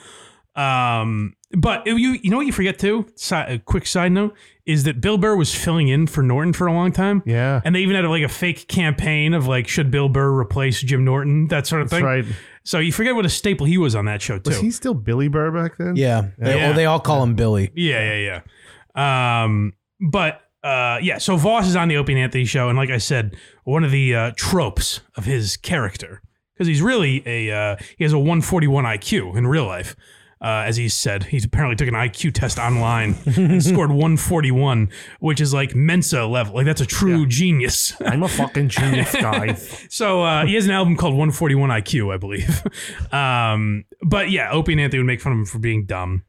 Um, 0.55 1.33
but 1.57 1.85
you 1.85 1.95
you 1.97 2.29
know 2.29 2.37
what 2.37 2.45
you 2.45 2.51
forget 2.53 2.79
too? 2.79 3.07
Si- 3.15 3.35
a 3.35 3.59
quick 3.59 3.85
side 3.87 4.11
note 4.11 4.35
is 4.65 4.83
that 4.83 5.01
Bill 5.01 5.17
Burr 5.17 5.35
was 5.35 5.53
filling 5.53 5.87
in 5.89 6.07
for 6.07 6.21
Norton 6.23 6.53
for 6.53 6.67
a 6.67 6.73
long 6.73 6.91
time. 6.91 7.21
Yeah. 7.25 7.61
And 7.65 7.75
they 7.75 7.81
even 7.81 7.95
had 7.95 8.05
like 8.05 8.23
a 8.23 8.27
fake 8.29 8.67
campaign 8.67 9.33
of 9.33 9.47
like, 9.47 9.67
should 9.67 9.91
Bill 9.91 10.09
Burr 10.09 10.31
replace 10.39 10.81
Jim 10.81 11.03
Norton? 11.03 11.47
That 11.49 11.67
sort 11.67 11.81
of 11.81 11.89
That's 11.89 11.99
thing. 11.99 12.05
right. 12.05 12.25
So 12.63 12.79
you 12.79 12.91
forget 12.91 13.15
what 13.15 13.25
a 13.25 13.29
staple 13.29 13.65
he 13.67 13.77
was 13.77 13.95
on 13.95 14.05
that 14.05 14.21
show 14.21 14.37
too. 14.39 14.49
Was 14.51 14.59
he 14.59 14.71
still 14.71 14.93
Billy 14.93 15.27
Burr 15.27 15.51
back 15.51 15.77
then? 15.77 15.95
Yeah, 15.97 16.27
they, 16.37 16.57
Yeah. 16.57 16.69
oh, 16.69 16.73
they 16.73 16.85
all 16.85 16.99
call 16.99 17.21
him 17.23 17.35
Billy. 17.35 17.71
Yeah, 17.75 18.13
yeah, 18.15 18.41
yeah. 18.95 19.43
Um, 19.43 19.73
but 19.99 20.41
uh, 20.65 20.97
yeah, 20.99 21.19
so 21.19 21.37
Voss 21.37 21.67
is 21.67 21.75
on 21.75 21.89
the 21.89 21.97
Opie 21.97 22.13
and 22.13 22.21
Anthony 22.21 22.43
show, 22.45 22.69
and 22.69 22.77
like 22.77 22.89
I 22.89 22.97
said, 22.97 23.35
one 23.65 23.83
of 23.83 23.91
the 23.91 24.15
uh, 24.15 24.31
tropes 24.35 25.01
of 25.15 25.25
his 25.25 25.57
character 25.57 26.23
because 26.55 26.67
he's 26.67 26.81
really 26.81 27.21
a 27.27 27.51
uh, 27.51 27.75
he 27.97 28.03
has 28.03 28.13
a 28.13 28.17
141 28.17 28.83
IQ 28.83 29.37
in 29.37 29.45
real 29.45 29.65
life. 29.65 29.95
Uh, 30.41 30.63
as 30.65 30.75
he 30.75 30.89
said, 30.89 31.23
he's 31.23 31.45
apparently 31.45 31.75
took 31.75 31.87
an 31.87 31.93
IQ 31.93 32.33
test 32.33 32.59
online 32.59 33.15
and 33.37 33.63
scored 33.63 33.89
141, 33.89 34.89
which 35.19 35.39
is 35.39 35.53
like 35.53 35.73
Mensa 35.73 36.25
level. 36.25 36.55
Like 36.55 36.65
that's 36.65 36.81
a 36.81 36.85
true 36.85 37.25
genius. 37.25 37.99
I'm 38.01 38.21
a 38.21 38.27
fucking 38.27 38.69
genius 38.69 39.13
guy. 39.21 39.53
so 39.89 40.23
uh, 40.23 40.45
he 40.45 40.55
has 40.55 40.65
an 40.65 40.71
album 40.71 40.97
called 40.97 41.13
141 41.13 41.69
IQ, 41.69 42.13
I 42.13 42.17
believe. 42.17 43.13
um, 43.13 43.85
but 44.01 44.29
yeah, 44.29 44.51
Opie 44.51 44.73
and 44.73 44.81
Anthony 44.81 44.99
would 44.99 45.07
make 45.07 45.21
fun 45.21 45.31
of 45.31 45.39
him 45.39 45.45
for 45.45 45.59
being 45.59 45.85
dumb. 45.85 46.23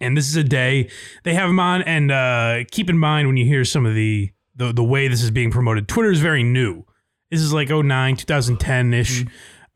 And 0.00 0.16
this 0.16 0.28
is 0.28 0.36
a 0.36 0.44
day 0.44 0.88
they 1.24 1.34
have 1.34 1.48
him 1.50 1.58
on. 1.60 1.82
And 1.82 2.10
uh, 2.10 2.64
keep 2.70 2.88
in 2.90 2.98
mind 2.98 3.26
when 3.28 3.36
you 3.36 3.44
hear 3.44 3.64
some 3.64 3.84
of 3.86 3.94
the, 3.94 4.30
the 4.56 4.72
the 4.72 4.84
way 4.84 5.08
this 5.08 5.22
is 5.22 5.30
being 5.30 5.50
promoted, 5.50 5.88
Twitter 5.88 6.10
is 6.10 6.20
very 6.20 6.42
new. 6.42 6.84
This 7.30 7.40
is 7.40 7.52
like 7.52 7.68
09, 7.68 8.16
2010 8.16 8.94
ish. 8.94 9.24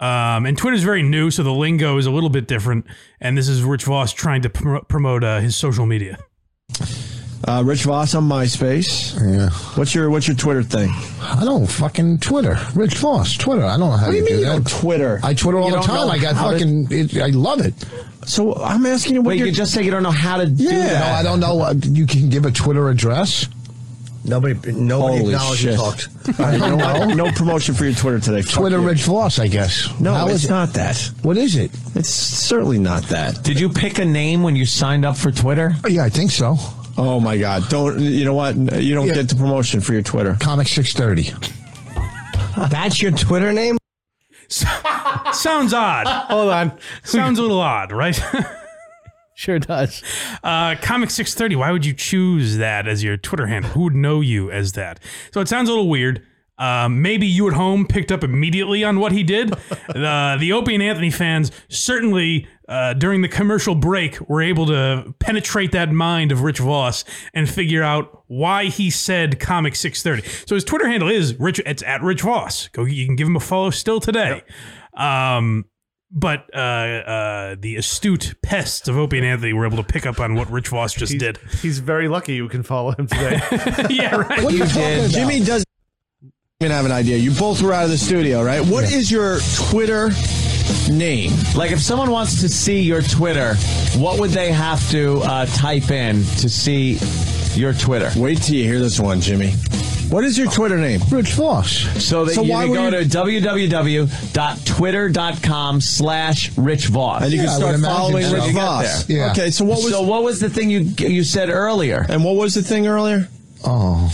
Um, 0.01 0.47
and 0.47 0.59
Twitter's 0.59 0.83
very 0.83 1.03
new, 1.05 1.31
so 1.31 1.43
the 1.45 1.53
lingo 1.53 1.97
is 1.97 2.07
a 2.07 2.11
little 2.11 2.31
bit 2.31 2.49
different. 2.49 2.87
And 3.21 3.39
this 3.39 3.47
is 3.49 3.63
Rich 3.63 3.85
Voss 3.85 4.13
trying 4.13 4.43
to 4.43 4.51
pr- 4.51 4.79
promote 4.89 5.23
uh, 5.23 5.39
his 5.41 5.55
social 5.55 5.87
media. 5.87 6.19
Uh, 7.47 7.63
Rich 7.65 7.83
Voss 7.83 8.15
on 8.15 8.29
MySpace. 8.29 9.15
Yeah. 9.21 9.51
What's 9.77 9.95
your 9.95 10.11
What's 10.11 10.27
your 10.29 10.37
Twitter 10.37 10.63
thing? 10.63 10.91
I 11.21 11.43
don't 11.45 11.67
fucking 11.67 12.19
Twitter. 12.19 12.57
Rich 12.75 12.95
Voss, 12.99 13.37
Twitter. 13.37 13.65
I 13.65 13.77
don't 13.77 13.91
know 13.91 13.97
how 13.97 14.07
What 14.07 14.13
do 14.13 14.17
you 14.19 14.23
you 14.23 14.29
do 14.29 14.35
mean 14.35 14.41
you 14.41 14.47
that. 14.47 14.53
don't 14.65 14.81
Twitter? 14.81 15.21
I 15.23 15.35
Twitter 15.35 15.59
all 15.59 15.69
You 15.71 15.77
the 15.77 15.83
time. 15.83 16.09
I 16.11 16.19
got 16.19 16.35
fucking. 16.37 16.89
It, 16.91 17.17
I 17.19 17.29
love 17.29 17.61
it. 17.61 17.75
So 18.25 18.55
I'm 18.57 18.87
asking 18.87 19.15
you 19.15 19.23
what 19.23 19.31
Wait, 19.31 19.39
you're 19.41 19.51
just 19.51 19.75
say 19.75 19.83
you 19.83 19.91
don't 19.91 20.03
know 20.03 20.11
how 20.11 20.37
to 20.39 20.47
do 20.47 20.63
Yeah. 20.65 20.99
No, 21.01 21.05
I 21.07 21.23
don't 21.23 21.41
know. 21.41 21.55
what- 21.57 21.85
You 21.85 22.07
can 22.07 22.29
give 22.29 22.45
a 22.47 22.51
Twitter 22.51 22.89
address. 22.89 23.49
Nobody, 24.25 24.55
nobody 24.71 25.19
Holy 25.19 25.35
acknowledges 25.35 25.59
shit. 25.59 25.75
talked. 25.75 26.09
I 26.39 26.57
don't 26.57 26.79
know. 26.79 27.25
No 27.25 27.33
promotion 27.33 27.75
for 27.75 27.85
your 27.85 27.95
Twitter 27.95 28.21
today. 28.21 28.43
Twitter 28.43 28.79
you. 28.79 28.87
Rich 28.87 29.03
Voss, 29.03 29.41
I 29.41 29.49
guess. 29.49 29.89
No, 29.99 30.15
How 30.15 30.27
it's 30.27 30.37
is 30.37 30.45
it? 30.45 30.51
not 30.51 30.73
that. 30.75 31.11
What 31.23 31.37
is 31.37 31.57
it? 31.57 31.73
It's 31.97 32.09
certainly 32.09 32.79
not 32.79 33.03
that. 33.09 33.43
Did 33.43 33.59
you 33.59 33.69
pick 33.69 33.99
a 33.99 34.05
name 34.05 34.45
when 34.45 34.55
you 34.55 34.65
signed 34.65 35.05
up 35.05 35.17
for 35.17 35.33
Twitter? 35.33 35.75
Oh, 35.85 35.89
yeah, 35.89 36.05
I 36.05 36.09
think 36.09 36.31
so. 36.31 36.57
Oh 36.97 37.19
my 37.19 37.37
God! 37.39 37.69
Don't 37.71 37.99
you 37.99 38.25
know 38.25 38.35
what? 38.35 38.55
You 38.55 38.95
don't 38.95 39.07
Yeah. 39.09 39.15
get 39.15 39.29
the 39.31 39.35
promotion 39.35 39.81
for 39.81 39.93
your 39.95 40.03
Twitter. 40.03 40.37
Comic 40.39 40.69
six 40.69 40.93
thirty. 40.93 41.33
That's 42.69 43.01
your 43.03 43.13
Twitter 43.13 43.51
name? 43.53 43.79
Sounds 45.33 45.73
odd. 45.75 46.07
Hold 46.07 46.51
on. 46.51 46.79
Sounds 47.05 47.39
a 47.39 47.43
little 47.43 47.61
odd, 47.61 47.93
right? 47.93 48.21
Sure 49.35 49.59
does. 49.59 50.03
Uh, 50.45 50.75
Comic 50.83 51.11
630, 51.11 51.55
why 51.55 51.71
would 51.71 51.87
you 51.87 51.95
choose 51.95 52.57
that 52.57 52.89
as 52.89 53.05
your 53.05 53.17
Twitter 53.17 53.47
handle? 53.47 53.71
Who 53.71 53.83
would 53.83 53.95
know 53.95 54.21
you 54.21 54.51
as 54.51 54.73
that? 54.73 54.99
So 55.33 55.41
it 55.41 55.47
sounds 55.47 55.69
a 55.69 55.73
little 55.73 55.89
weird. 55.89 56.27
Um, 56.59 57.01
maybe 57.01 57.29
you 57.29 57.47
at 57.47 57.55
home 57.55 57.87
picked 57.87 58.11
up 58.11 58.25
immediately 58.25 58.83
on 58.83 58.99
what 58.99 59.13
he 59.13 59.23
did. 59.23 59.51
the, 59.89 60.37
the 60.41 60.53
Opie 60.53 60.75
and 60.75 60.83
Anthony 60.83 61.11
fans 61.13 61.53
certainly, 61.69 62.49
uh, 62.69 62.95
during 62.95 63.23
the 63.23 63.29
commercial 63.29 63.77
break, 63.77 64.21
were 64.29 64.43
able 64.43 64.67
to 64.67 65.15
penetrate 65.21 65.71
that 65.73 65.93
mind 65.93 66.33
of 66.33 66.43
Rich 66.43 66.59
Voss 66.59 67.05
and 67.33 67.49
figure 67.49 67.85
out 67.85 68.22
why 68.33 68.65
he 68.65 68.89
said 68.89 69.39
Comic 69.39 69.77
630. 69.77 70.47
So 70.47 70.55
his 70.55 70.65
Twitter 70.65 70.89
handle 70.89 71.11
is 71.11 71.39
Rich. 71.39 71.61
It's 71.67 71.83
at 71.83 72.03
Rich 72.03 72.23
Voss. 72.23 72.69
Go, 72.69 72.85
you 72.85 73.05
can 73.05 73.15
give 73.15 73.27
him 73.27 73.37
a 73.37 73.41
follow 73.41 73.69
still 73.69 74.01
today. 74.01 74.43
Um, 74.97 75.67
but 76.11 76.49
uh, 76.55 76.59
uh, 76.59 77.57
the 77.59 77.77
astute 77.77 78.35
pests 78.43 78.89
of 78.89 78.97
Opie 78.97 79.19
and 79.19 79.27
Anthony 79.27 79.53
were 79.53 79.67
able 79.67 79.77
to 79.77 79.83
pick 79.83 80.07
up 80.07 80.19
on 80.19 80.35
what 80.35 80.51
Rich 80.51 80.69
Voss 80.69 80.95
just 80.95 81.13
He's, 81.13 81.21
did. 81.21 81.39
he's 81.61 81.79
very 81.79 82.09
lucky 82.09 82.35
you 82.35 82.49
can 82.49 82.63
follow 82.63 82.93
him 82.93 83.07
today. 83.07 83.39
yeah, 83.91 84.15
right. 84.17 84.43
What 84.43 84.55
you 84.55 84.65
did. 84.67 85.11
Jimmy 85.11 85.45
does 85.45 85.63
even 86.61 86.73
have 86.73 86.87
an 86.87 86.93
idea. 86.93 87.19
You 87.19 87.33
both 87.33 87.61
were 87.61 87.75
out 87.75 87.85
of 87.85 87.91
the 87.91 87.99
studio, 87.99 88.43
right? 88.43 88.65
What 88.65 88.85
is 88.91 89.11
your 89.11 89.41
Twitter 89.69 90.11
name? 90.91 91.33
Like, 91.55 91.71
if 91.71 91.81
someone 91.81 92.11
wants 92.11 92.41
to 92.41 92.49
see 92.49 92.81
your 92.81 93.03
Twitter, 93.03 93.57
what 93.97 94.19
would 94.19 94.31
they 94.31 94.53
have 94.53 94.89
to 94.91 95.19
uh, 95.21 95.45
type 95.47 95.91
in 95.91 96.17
to 96.17 96.49
see 96.49 96.99
your 97.57 97.73
Twitter? 97.75 98.11
Wait 98.17 98.39
till 98.43 98.55
you 98.57 98.65
hear 98.65 98.79
this 98.81 98.99
one, 99.01 99.21
Jimmy. 99.21 99.53
What 100.09 100.25
is 100.25 100.37
your 100.37 100.51
Twitter 100.51 100.77
name? 100.79 101.01
Rich 101.11 101.33
Voss. 101.33 101.71
So 102.05 102.25
that 102.27 102.35
So 102.35 102.43
you 102.43 102.53
why 102.53 102.63
can 102.65 102.71
would 102.73 102.77
go 102.93 102.99
you- 102.99 103.05
to 103.05 103.19
www.twitter.com 104.39 105.81
slash 105.81 106.57
Rich 106.59 106.87
Voss. 106.89 107.23
And 107.23 107.33
you 107.33 107.39
Yeah, 107.39 107.47
can 107.47 107.57
start 107.57 107.81
following 107.81 108.25
so. 108.27 108.35
Rich 108.35 108.47
You 108.49 108.53
Voss. 108.53 109.09
Yeah. 109.09 109.31
Okay, 109.33 109.51
so 109.51 109.65
what 109.65 109.83
was 109.83 109.93
so 109.93 110.03
what 110.03 110.23
was 110.23 110.39
the 110.41 110.51
thing 110.51 110.69
you 110.71 110.81
you 110.99 111.25
said 111.25 111.49
earlier? 111.49 112.05
and 112.09 112.23
what 112.25 112.37
was 112.37 112.55
the 112.55 112.63
thing 112.63 112.87
earlier? 112.87 113.29
Oh. 113.65 114.13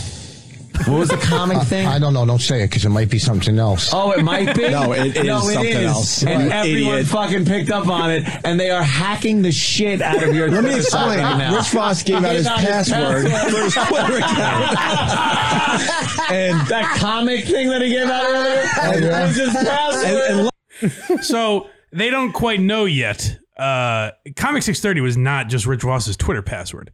What 0.87 0.99
was 0.99 1.09
the 1.09 1.17
comic 1.17 1.61
thing? 1.63 1.85
I 1.87 1.99
don't 1.99 2.13
know. 2.13 2.25
Don't 2.25 2.41
say 2.41 2.61
it 2.63 2.67
because 2.69 2.85
it 2.85 2.89
might 2.89 3.09
be 3.09 3.19
something 3.19 3.59
else. 3.59 3.91
Oh, 3.93 4.11
it 4.11 4.23
might 4.23 4.55
be. 4.55 4.69
No, 4.69 4.93
it 4.93 5.15
is 5.17 5.23
no, 5.25 5.37
it 5.49 5.53
something 5.53 5.71
is. 5.77 5.85
else. 5.85 6.23
And 6.23 6.43
You 6.43 6.49
everyone 6.51 6.93
idiot. 6.95 7.07
fucking 7.07 7.45
picked 7.45 7.69
up 7.69 7.87
on 7.87 8.11
it, 8.11 8.23
and 8.45 8.59
they 8.59 8.69
are 8.71 8.81
hacking 8.83 9.41
the 9.41 9.51
shit 9.51 10.01
out 10.01 10.23
of 10.23 10.33
your. 10.35 10.49
Let 10.49 10.63
me 10.63 10.75
explain. 10.75 11.19
now. 11.19 11.55
Rich 11.57 11.67
Voss 11.69 12.03
gave 12.03 12.23
out 12.23 12.35
his 12.35 12.47
Gave 12.47 12.55
password 12.57 13.23
for 13.29 13.61
his 13.63 13.73
Twitter 13.73 14.17
account. 14.17 14.77
and 16.31 16.67
that 16.67 16.95
comic 16.99 17.45
thing 17.45 17.69
that 17.69 17.81
he 17.81 17.89
gave 17.89 18.07
out 18.07 18.23
earlier. 18.23 18.63
yeah. 19.09 19.27
was 19.27 19.35
his 19.35 19.53
password. 19.53 20.51
and, 20.81 20.93
and 21.09 21.23
so 21.25 21.67
they 21.91 22.09
don't 22.09 22.31
quite 22.31 22.59
know 22.59 22.85
yet. 22.85 23.37
Uh, 23.57 24.11
Comic 24.37 24.63
630 24.63 25.01
was 25.01 25.17
not 25.17 25.49
just 25.49 25.65
Rich 25.65 25.81
Voss's 25.81 26.15
Twitter 26.15 26.41
password. 26.41 26.91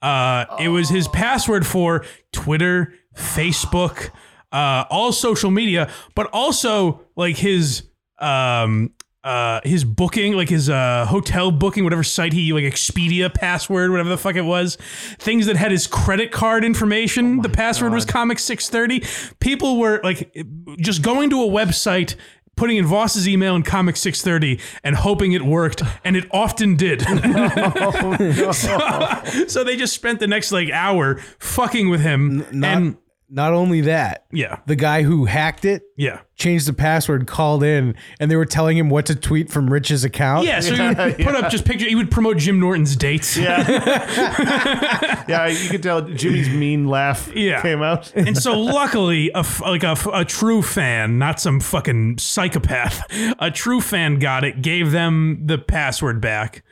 Uh, 0.00 0.46
It 0.60 0.68
was 0.68 0.88
his 0.88 1.06
password 1.08 1.64
for 1.64 2.04
Twitter, 2.32 2.92
Facebook, 3.16 4.10
uh, 4.52 4.84
all 4.90 5.12
social 5.12 5.50
media, 5.50 5.90
but 6.14 6.28
also 6.32 7.02
like 7.16 7.36
his 7.36 7.82
um, 8.18 8.92
uh, 9.24 9.60
his 9.64 9.84
booking, 9.84 10.32
like 10.34 10.48
his 10.48 10.68
uh, 10.68 11.06
hotel 11.06 11.50
booking, 11.50 11.84
whatever 11.84 12.02
site 12.02 12.32
he 12.32 12.52
like 12.52 12.64
Expedia 12.64 13.32
password, 13.32 13.90
whatever 13.90 14.08
the 14.08 14.18
fuck 14.18 14.34
it 14.34 14.42
was, 14.42 14.76
things 15.18 15.46
that 15.46 15.56
had 15.56 15.70
his 15.70 15.86
credit 15.86 16.32
card 16.32 16.64
information. 16.64 17.40
the 17.42 17.48
password 17.48 17.92
was 17.92 18.04
Comic 18.04 18.38
630. 18.38 19.34
People 19.38 19.78
were 19.78 20.00
like 20.02 20.36
just 20.78 21.02
going 21.02 21.30
to 21.30 21.42
a 21.42 21.46
website. 21.48 22.16
Putting 22.54 22.76
in 22.76 22.84
Voss's 22.84 23.26
email 23.26 23.56
and 23.56 23.64
Comic 23.64 23.96
630 23.96 24.62
and 24.84 24.94
hoping 24.94 25.32
it 25.32 25.40
worked, 25.40 25.82
and 26.04 26.18
it 26.18 26.26
often 26.32 26.76
did. 26.76 27.00
so, 28.54 29.46
so 29.48 29.64
they 29.64 29.74
just 29.74 29.94
spent 29.94 30.20
the 30.20 30.26
next 30.26 30.52
like 30.52 30.68
hour 30.68 31.16
fucking 31.38 31.88
with 31.88 32.02
him. 32.02 32.44
Not, 32.52 32.76
and 32.76 32.96
not 33.34 33.54
only 33.54 33.80
that, 33.80 34.26
yeah, 34.30 34.58
the 34.66 34.76
guy 34.76 35.02
who 35.04 35.24
hacked 35.24 35.64
it, 35.64 35.82
yeah, 35.96 36.20
changed 36.36 36.66
the 36.68 36.74
password, 36.74 37.26
called 37.26 37.64
in, 37.64 37.94
and 38.20 38.30
they 38.30 38.36
were 38.36 38.44
telling 38.44 38.76
him 38.76 38.90
what 38.90 39.06
to 39.06 39.14
tweet 39.16 39.50
from 39.50 39.70
Rich's 39.72 40.04
account. 40.04 40.44
Yeah, 40.46 40.60
so 40.60 40.74
he 40.74 40.82
would 40.88 41.16
put 41.16 41.34
up 41.34 41.50
just 41.50 41.64
picture. 41.64 41.88
He 41.88 41.94
would 41.94 42.10
promote 42.10 42.36
Jim 42.36 42.60
Norton's 42.60 42.94
dates. 42.94 43.34
Yeah. 43.36 43.66
yeah, 45.28 45.46
you 45.46 45.70
could 45.70 45.82
tell 45.82 46.02
Jimmy's 46.02 46.50
mean 46.50 46.86
laugh 46.88 47.30
Yeah. 47.34 47.62
came 47.62 47.82
out. 47.82 48.12
and 48.16 48.36
so 48.36 48.60
luckily, 48.60 49.30
a 49.30 49.38
f- 49.38 49.62
like 49.62 49.82
a, 49.82 49.88
f- 49.88 50.06
a 50.12 50.24
true 50.26 50.60
fan, 50.60 51.18
not 51.18 51.40
some 51.40 51.58
fucking 51.58 52.18
psychopath, 52.18 53.02
a 53.38 53.50
true 53.50 53.80
fan 53.80 54.18
got 54.18 54.44
it, 54.44 54.60
gave 54.62 54.90
them 54.92 55.42
the 55.46 55.56
password 55.56 56.20
back, 56.20 56.64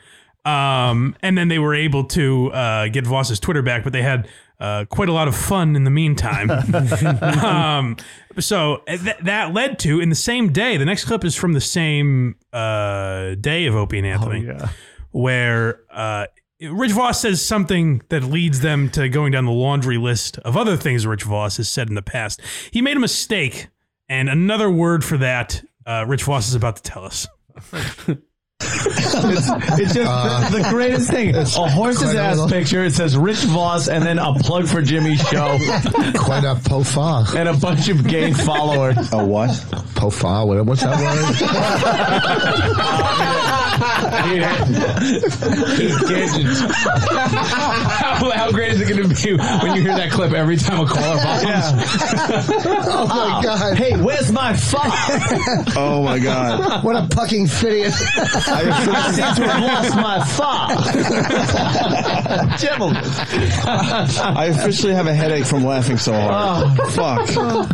um, 0.45 1.17
and 1.23 1.39
then 1.39 1.49
they 1.49 1.59
were 1.59 1.75
able 1.75 2.05
to 2.05 2.53
uh, 2.53 2.89
get 2.89 3.05
Voss's 3.07 3.41
Twitter 3.41 3.63
back, 3.63 3.83
but 3.83 3.93
they 3.95 4.03
had. 4.03 4.29
Uh, 4.61 4.85
quite 4.85 5.09
a 5.09 5.13
lot 5.13 5.27
of 5.27 5.35
fun 5.35 5.75
in 5.75 5.85
the 5.85 5.91
meantime. 5.91 6.51
um, 7.43 7.97
so 8.39 8.83
th- 8.87 9.17
that 9.23 9.55
led 9.55 9.79
to 9.79 10.01
in 10.01 10.11
the 10.11 10.15
same 10.15 10.53
day. 10.53 10.77
The 10.77 10.85
next 10.85 11.07
clip 11.07 11.25
is 11.25 11.35
from 11.35 11.55
the 11.55 11.63
same 11.63 12.37
uh, 12.53 13.37
day 13.37 13.65
of 13.67 13.75
Opie 13.75 13.99
and 13.99 14.07
Anthony, 14.07 14.45
yeah. 14.45 14.69
where 15.13 15.81
uh, 15.91 16.27
Rich 16.61 16.93
Voss 16.93 17.21
says 17.21 17.45
something 17.45 18.03
that 18.11 18.23
leads 18.23 18.61
them 18.61 18.91
to 18.91 19.09
going 19.09 19.33
down 19.33 19.47
the 19.47 19.51
laundry 19.51 19.97
list 19.97 20.39
of 20.41 20.59
other 20.59 20.77
things 20.77 21.07
Rich 21.07 21.23
Voss 21.23 21.57
has 21.57 21.69
said 21.69 21.89
in 21.89 21.95
the 21.95 22.03
past. 22.03 22.43
He 22.71 22.83
made 22.83 22.99
a 22.99 23.01
mistake, 23.01 23.69
and 24.11 24.29
another 24.29 24.71
word 24.71 25.03
for 25.03 25.17
that, 25.19 25.65
uh, 25.87 26.05
Rich 26.07 26.25
Voss 26.25 26.49
is 26.49 26.55
about 26.55 26.77
to 26.77 26.83
tell 26.83 27.05
us. 27.05 27.27
It's 28.63 29.95
just 29.95 29.99
Uh, 30.11 30.51
the, 30.51 30.59
the 30.59 30.69
greatest 30.69 31.11
thing. 31.11 31.35
A 31.35 31.45
horse's 31.45 32.03
ass 32.15 32.37
incredible. 32.37 32.49
picture. 32.49 32.85
It 32.85 32.93
says 32.95 33.17
Rich 33.17 33.45
Voss, 33.45 33.89
and 33.89 34.05
then 34.05 34.19
a 34.19 34.35
plug 34.35 34.69
for 34.69 34.83
Jimmy's 34.83 35.21
show, 35.29 35.57
Quite 36.17 36.45
a 36.45 36.55
pofar. 36.57 37.35
and 37.35 37.49
a 37.49 37.55
bunch 37.55 37.89
of 37.89 38.07
gay 38.07 38.33
followers. 38.33 38.97
a 39.13 39.25
what? 39.25 39.51
Pofar. 39.95 40.47
what- 40.47 40.67
What's 40.67 40.83
that 40.83 40.99
how, 47.91 48.31
how 48.31 48.51
great 48.53 48.73
is 48.73 48.81
it 48.81 48.89
going 48.89 49.09
to 49.09 49.14
be 49.14 49.37
when 49.37 49.77
you 49.77 49.83
hear 49.83 49.95
that 49.97 50.11
clip 50.11 50.33
every 50.33 50.57
time 50.57 50.81
a 50.81 50.87
caller 50.87 51.21
calls? 51.21 51.43
oh 51.45 53.07
my 53.09 53.39
oh. 53.39 53.43
God. 53.43 53.77
Hey, 53.77 53.97
where's 53.97 54.33
my 54.33 54.55
phone? 54.55 54.81
Oh 55.77 56.03
my 56.03 56.18
God! 56.18 56.85
What 56.85 56.97
a 56.97 57.07
fucking 57.14 57.47
idiot. 57.47 57.93
I 57.95 59.12
seem 59.12 59.35
to 59.37 59.49
have 59.49 59.62
lost 59.62 59.95
my 59.97 60.25
fa. 60.25 60.49
Gentlemen. 62.59 63.03
I 63.64 64.47
officially 64.47 64.93
have 64.93 65.07
a 65.07 65.14
headache 65.14 65.45
from 65.45 65.64
laughing 65.64 65.99
so 65.99 66.12
hard. 66.12 66.79
Oh. 66.81 66.91
Fuck. 66.91 67.29
Oh 67.37 67.66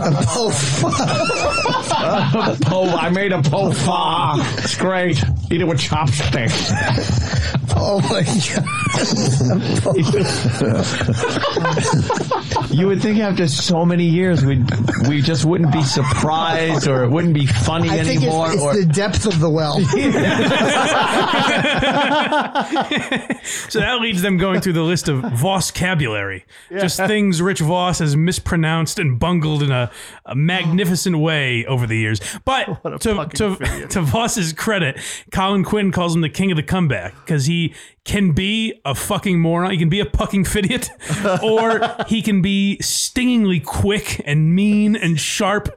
po, 2.63 2.85
I 2.85 3.11
made 3.11 3.33
a 3.33 3.43
po 3.43 3.73
fa. 3.73 4.35
It's 4.59 4.77
great. 4.77 5.23
Eat 5.51 5.61
it 5.61 5.65
with 5.65 5.81
chopsticks. 5.87 6.73
Oh 7.79 8.01
my 8.01 8.23
god. 8.23 8.65
you 12.71 12.87
would 12.87 13.03
think 13.03 13.19
after 13.21 13.47
so 13.47 13.85
many 13.85 14.05
years 14.05 14.45
we 14.45 14.65
we 15.09 15.21
just 15.21 15.45
wouldn't 15.45 15.73
be 15.73 15.83
surprised 15.83 16.89
or 16.89 17.05
it 17.05 17.11
wouldn't 17.11 17.35
be 17.35 17.47
funny 17.47 17.91
I 17.91 18.03
think 18.03 18.23
anymore. 18.23 18.53
it's 18.53 18.63
or 18.63 18.75
the 18.75 18.87
depth 18.87 19.27
of 19.27 19.39
the 19.41 19.51
well. 19.51 19.75
so 23.69 23.81
that 23.81 23.99
leads 24.01 24.23
them 24.23 24.37
going 24.39 24.61
through 24.61 24.73
the 24.75 24.83
list 24.83 25.09
of 25.09 25.21
Vosscabulary. 25.21 26.43
Just 26.71 26.97
things 26.99 27.43
Rich 27.43 27.61
Voss 27.61 27.99
has 27.99 28.17
mispronounced 28.17 28.99
and 28.99 29.19
bungled 29.19 29.63
in 29.63 29.71
a, 29.71 29.91
a 30.25 30.35
magnificent 30.35 31.19
way 31.19 31.65
over 31.67 31.87
the 31.87 31.97
years. 31.97 32.21
But 32.45 32.83
to, 33.01 33.27
to, 33.35 33.87
to 33.89 34.01
Voss's 34.03 34.53
credit, 34.53 34.99
Colin 35.31 35.65
Quinn 35.65 35.93
calls 35.93 36.15
him 36.15 36.21
the 36.23 36.29
king 36.29 36.51
of 36.51 36.57
the 36.57 36.63
comeback 36.63 37.15
because 37.17 37.47
he 37.47 37.66
can 38.05 38.33
be 38.33 38.81
a 38.85 38.95
fucking 38.95 39.39
moron. 39.41 39.71
He 39.71 39.79
can 39.79 39.89
be 39.89 40.01
a 40.01 40.05
fucking 40.05 40.47
idiot, 40.55 40.91
or 41.43 41.81
he 42.07 42.23
can 42.23 42.43
be 42.43 42.79
stingingly 42.81 43.61
quick 43.61 44.21
and 44.25 44.55
mean 44.55 44.97
and 44.97 45.19
sharp. 45.19 45.69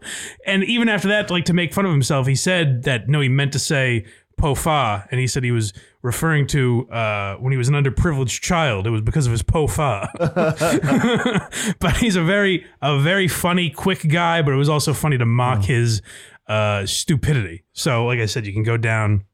And 0.46 0.64
even 0.64 0.90
after 0.90 1.08
that, 1.10 1.30
like 1.30 1.46
to 1.46 1.54
make 1.54 1.74
fun 1.74 1.86
of 1.86 1.92
himself, 1.92 2.28
he 2.28 2.36
said 2.36 2.84
that 2.84 3.08
no, 3.10 3.22
he 3.22 3.30
meant 3.30 3.54
to 3.54 3.60
say 3.60 4.06
pofa, 4.40 5.08
and 5.12 5.20
he 5.20 5.28
said 5.28 5.44
he 5.44 5.52
was 5.52 5.74
referring 6.02 6.48
to 6.48 6.90
uh, 6.90 7.36
when 7.36 7.52
he 7.52 7.58
was 7.58 7.68
an 7.68 7.76
underprivileged 7.76 8.42
child. 8.42 8.88
It 8.88 8.90
was 8.90 9.02
because 9.02 9.26
of 9.26 9.32
his 9.32 9.44
pofa. 9.44 10.10
but 11.80 11.98
he's 11.98 12.16
a 12.16 12.24
very 12.24 12.66
a 12.82 13.00
very 13.00 13.28
funny, 13.28 13.70
quick 13.70 14.08
guy. 14.08 14.42
But 14.42 14.54
it 14.54 14.58
was 14.58 14.70
also 14.70 14.94
funny 14.94 15.18
to 15.18 15.26
mock 15.26 15.64
his 15.64 16.02
uh, 16.48 16.86
stupidity. 16.86 17.64
So, 17.74 18.06
like 18.06 18.20
I 18.20 18.26
said, 18.26 18.46
you 18.46 18.54
can 18.54 18.64
go 18.64 18.78
down 18.78 19.26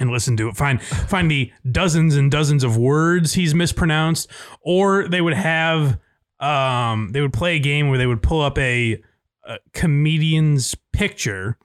and 0.00 0.10
listen 0.10 0.36
to 0.38 0.48
it. 0.48 0.56
Find 0.56 0.80
find 0.82 1.30
the 1.30 1.52
dozens 1.70 2.16
and 2.16 2.30
dozens 2.30 2.64
of 2.64 2.76
words 2.76 3.34
he's 3.34 3.54
mispronounced, 3.54 4.30
or 4.62 5.08
they 5.08 5.20
would 5.20 5.34
have 5.34 5.98
um 6.40 7.10
they 7.12 7.20
would 7.20 7.32
play 7.32 7.56
a 7.56 7.60
game 7.60 7.88
where 7.88 7.98
they 7.98 8.06
would 8.06 8.22
pull 8.22 8.40
up 8.40 8.58
a, 8.58 9.00
a 9.44 9.58
comedian's 9.72 10.74
picture, 10.92 11.56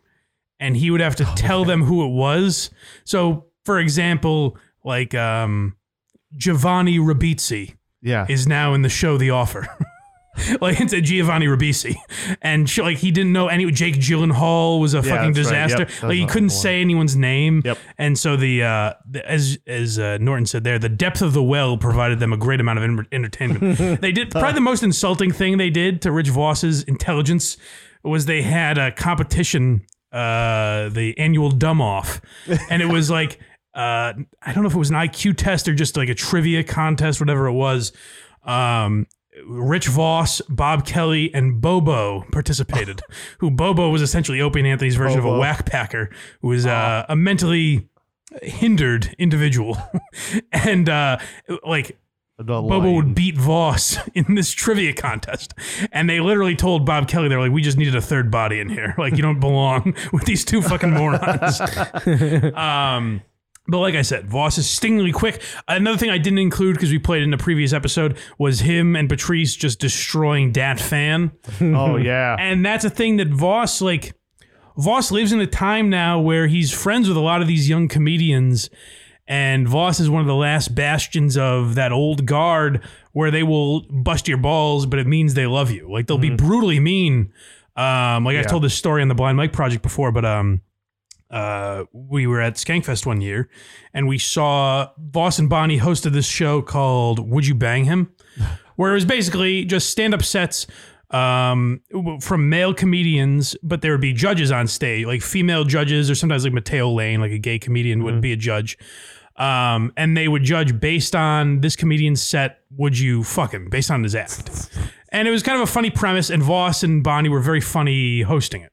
and 0.60 0.78
he 0.78 0.92
would 0.92 1.02
have 1.02 1.16
to 1.18 1.26
tell 1.36 1.66
them 1.66 1.84
who 1.84 2.04
it 2.06 2.10
was. 2.14 2.70
So, 3.04 3.46
for 3.66 3.80
example, 3.80 4.58
like 4.84 5.14
um 5.16 5.76
Giovanni 6.38 7.00
Ribisi 7.00 7.76
Yeah. 8.02 8.26
is 8.30 8.46
now 8.48 8.74
in 8.74 8.82
the 8.84 8.90
show 8.90 9.18
The 9.18 9.32
Offer. 9.32 9.68
like 10.62 10.80
it's 10.80 10.94
a 10.94 11.02
Giovanni 11.02 11.48
Ribisi, 11.48 11.96
and 12.42 12.70
she, 12.70 12.82
like 12.82 12.98
he 12.98 13.12
didn't 13.12 13.34
know 13.34 13.48
any. 13.48 13.70
Jake 13.72 13.96
Gyllenhaal 13.96 14.80
was 14.80 14.94
a 14.94 14.98
Yeah, 14.98 15.04
fucking 15.04 15.34
that's 15.34 15.52
right. 15.52 15.70
Yep, 15.70 15.78
disaster. 15.88 16.08
like 16.08 16.18
he 16.18 16.26
couldn't 16.26 16.52
say 16.52 16.82
anyone's 16.82 17.16
name. 17.16 17.62
Yep. 17.66 17.78
And 17.98 18.18
so 18.18 18.38
the, 18.38 18.64
uh, 18.64 18.94
the 19.10 19.30
as 19.30 19.58
as 19.68 19.98
uh, 20.00 20.18
Norton 20.22 20.46
said 20.46 20.64
there, 20.64 20.78
the 20.80 20.88
depth 20.90 21.22
of 21.22 21.34
the 21.34 21.44
well 21.44 21.78
provided 21.78 22.20
them 22.20 22.32
a 22.32 22.38
great 22.38 22.60
amount 22.62 22.78
of 22.80 22.84
en- 22.84 23.08
entertainment. 23.12 23.78
they 24.02 24.12
did 24.12 24.32
probably 24.32 24.54
the 24.54 24.62
most 24.62 24.84
insulting 24.84 25.32
thing 25.32 25.58
they 25.58 25.70
did 25.72 26.02
to 26.04 26.12
Rich 26.12 26.30
Voss's 26.30 26.84
intelligence 26.84 27.58
was 28.04 28.26
they 28.28 28.42
had 28.44 28.78
a 28.78 28.92
competition, 28.92 29.82
uh, 30.14 30.90
the 30.90 31.16
annual 31.18 31.50
dumb 31.50 31.82
off, 31.82 32.22
and 32.70 32.82
it 32.82 32.88
was 32.88 33.10
like. 33.20 33.40
Uh, 33.76 34.14
I 34.42 34.52
don't 34.52 34.64
know 34.64 34.68
if 34.70 34.76
it 34.76 34.80
was 34.80 34.90
an 34.90 34.96
IQ 34.96 35.38
test 35.38 35.68
or 35.70 35.76
just 35.76 35.96
like 35.96 36.10
a 36.10 36.16
trivia 36.16 36.64
contest, 36.64 37.20
whatever 37.22 37.46
it 37.46 37.54
was. 37.54 37.94
Um, 38.44 39.06
Rich 39.46 39.88
Voss, 39.88 40.42
Bob 40.50 40.86
Kelly, 40.86 41.34
and 41.34 41.62
Bobo 41.62 42.26
participated. 42.32 43.02
who 43.40 43.52
Bobo 43.52 43.90
was 43.90 44.02
essentially 44.02 44.42
Opie 44.42 44.60
and 44.60 44.68
Anthony's 44.68 44.96
version 44.96 45.20
of 45.20 45.26
a 45.26 45.38
whack 45.38 45.66
packer, 45.66 46.10
who 46.42 46.50
was 46.50 46.66
uh, 46.66 47.06
a 47.08 47.16
mentally 47.16 47.88
hindered 48.42 49.16
individual, 49.18 49.78
and 50.52 50.90
uh, 50.90 51.18
like. 51.66 51.98
Bobo 52.42 52.94
would 52.94 53.14
beat 53.16 53.36
Voss 53.36 53.98
in 54.14 54.36
this 54.36 54.52
trivia 54.52 54.94
contest. 54.94 55.54
And 55.92 56.10
they 56.10 56.22
literally 56.22 56.56
told 56.56 56.86
Bob 56.86 57.10
Kelly, 57.10 57.28
they're 57.28 57.38
like, 57.38 57.52
we 57.52 57.62
just 57.62 57.78
needed 57.78 57.98
a 57.98 58.02
third 58.02 58.32
body 58.32 58.62
in 58.62 58.70
here. 58.70 58.96
Like, 58.98 59.18
you 59.18 59.22
don't 59.22 59.42
belong 59.42 59.94
with 60.14 60.24
these 60.24 60.46
two 60.46 60.62
fucking 60.62 60.92
morons. 60.92 61.60
um, 62.56 63.22
but 63.70 63.80
like 63.80 63.96
I 63.96 64.02
said, 64.02 64.28
Voss 64.28 64.58
is 64.58 64.70
stingingly 64.70 65.12
quick. 65.12 65.42
Another 65.68 65.98
thing 65.98 66.10
I 66.10 66.18
didn't 66.18 66.40
include 66.40 66.76
because 66.76 66.92
we 66.92 67.00
played 67.00 67.24
in 67.24 67.32
the 67.32 67.38
previous 67.38 67.72
episode 67.74 68.18
was 68.38 68.62
him 68.62 68.96
and 68.96 69.08
Patrice 69.08 69.56
just 69.56 69.80
destroying 69.80 70.52
Dat 70.52 70.80
Fan. 70.80 71.32
Oh, 71.62 71.98
yeah. 71.98 72.36
And 72.40 72.66
that's 72.66 72.86
a 72.86 72.90
thing 72.90 73.18
that 73.18 73.28
Voss 73.30 73.82
like 73.82 74.14
Voss 74.78 75.12
lives 75.12 75.32
in 75.34 75.40
a 75.40 75.48
time 75.48 75.90
now 75.90 76.20
where 76.20 76.48
he's 76.48 76.72
friends 76.74 77.08
with 77.08 77.18
a 77.18 77.22
lot 77.22 77.42
of 77.42 77.48
these 77.48 77.68
young 77.70 77.88
comedians 77.88 78.70
and 79.28 79.68
Voss 79.68 80.00
is 80.00 80.10
one 80.10 80.22
of 80.22 80.28
the 80.28 80.34
last 80.36 80.74
bastions 80.74 81.38
of 81.38 81.76
that 81.76 81.92
old 81.92 82.26
guard 82.26 82.84
where 83.12 83.30
they 83.30 83.44
will 83.44 83.82
bust 83.92 84.28
your 84.28 84.38
balls, 84.40 84.86
but 84.88 84.98
it 84.98 85.06
means 85.06 85.36
they 85.36 85.46
love 85.46 85.70
you. 85.70 85.92
Like 85.92 86.08
they'll 86.08 86.18
be 86.18 86.32
brutally 86.32 86.80
mean. 86.80 87.32
Um, 87.76 88.26
like 88.26 88.34
Yeah. 88.34 88.40
I've 88.40 88.48
told 88.48 88.64
this 88.64 88.74
story 88.74 89.02
on 89.04 89.08
the 89.08 89.16
Blind 89.16 89.38
Mike 89.38 89.54
Project 89.54 89.84
before, 89.84 90.12
but 90.12 90.26
um, 90.26 90.62
uh, 91.30 91.86
we 91.94 92.28
were 92.28 92.42
at 92.42 92.56
Skankfest 92.56 93.06
one 93.06 93.22
year, 93.22 93.50
and 93.94 94.08
we 94.08 94.18
saw 94.18 94.90
Voss 94.98 95.40
and 95.40 95.50
Bonnie 95.50 95.80
hosted 95.80 96.14
this 96.14 96.26
show 96.26 96.62
called 96.62 97.20
"Would 97.30 97.48
You 97.48 97.56
Bang 97.56 97.86
Him," 97.86 98.12
where 98.76 98.92
it 98.92 98.96
was 98.96 99.06
basically 99.06 99.66
just 99.66 99.90
stand-up 99.90 100.24
sets 100.24 100.68
um, 101.12 101.82
from 102.22 102.50
male 102.50 102.74
comedians, 102.74 103.56
but 103.64 103.82
there 103.82 103.92
would 103.92 104.02
be 104.02 104.14
judges 104.14 104.52
on 104.52 104.68
stage, 104.68 105.06
like 105.06 105.22
female 105.22 105.64
judges, 105.64 106.10
or 106.10 106.16
sometimes 106.16 106.44
like 106.44 106.54
Mateo 106.54 106.90
Lane, 106.92 107.20
like 107.20 107.32
a 107.32 107.40
gay 107.40 107.60
comedian, 107.60 108.04
would 108.04 108.22
be 108.22 108.32
a 108.32 108.38
judge. 108.38 108.78
Um, 109.36 109.94
and 109.96 110.18
they 110.18 110.28
would 110.28 110.44
judge 110.44 110.80
based 110.80 111.16
on 111.16 111.62
this 111.62 111.76
comedian's 111.76 112.22
set. 112.22 112.60
Would 112.78 113.00
you 113.00 113.24
fuck 113.24 113.54
him 113.54 113.70
based 113.70 113.90
on 113.90 114.04
his 114.04 114.16
act? 114.16 114.70
And 115.12 115.28
it 115.28 115.32
was 115.32 115.42
kind 115.42 115.60
of 115.60 115.68
a 115.68 115.72
funny 115.72 115.90
premise. 115.90 116.30
And 116.30 116.44
Voss 116.44 116.84
and 116.84 117.04
Bonnie 117.04 117.30
were 117.30 117.40
very 117.40 117.62
funny 117.62 118.22
hosting 118.22 118.62
it. 118.62 118.72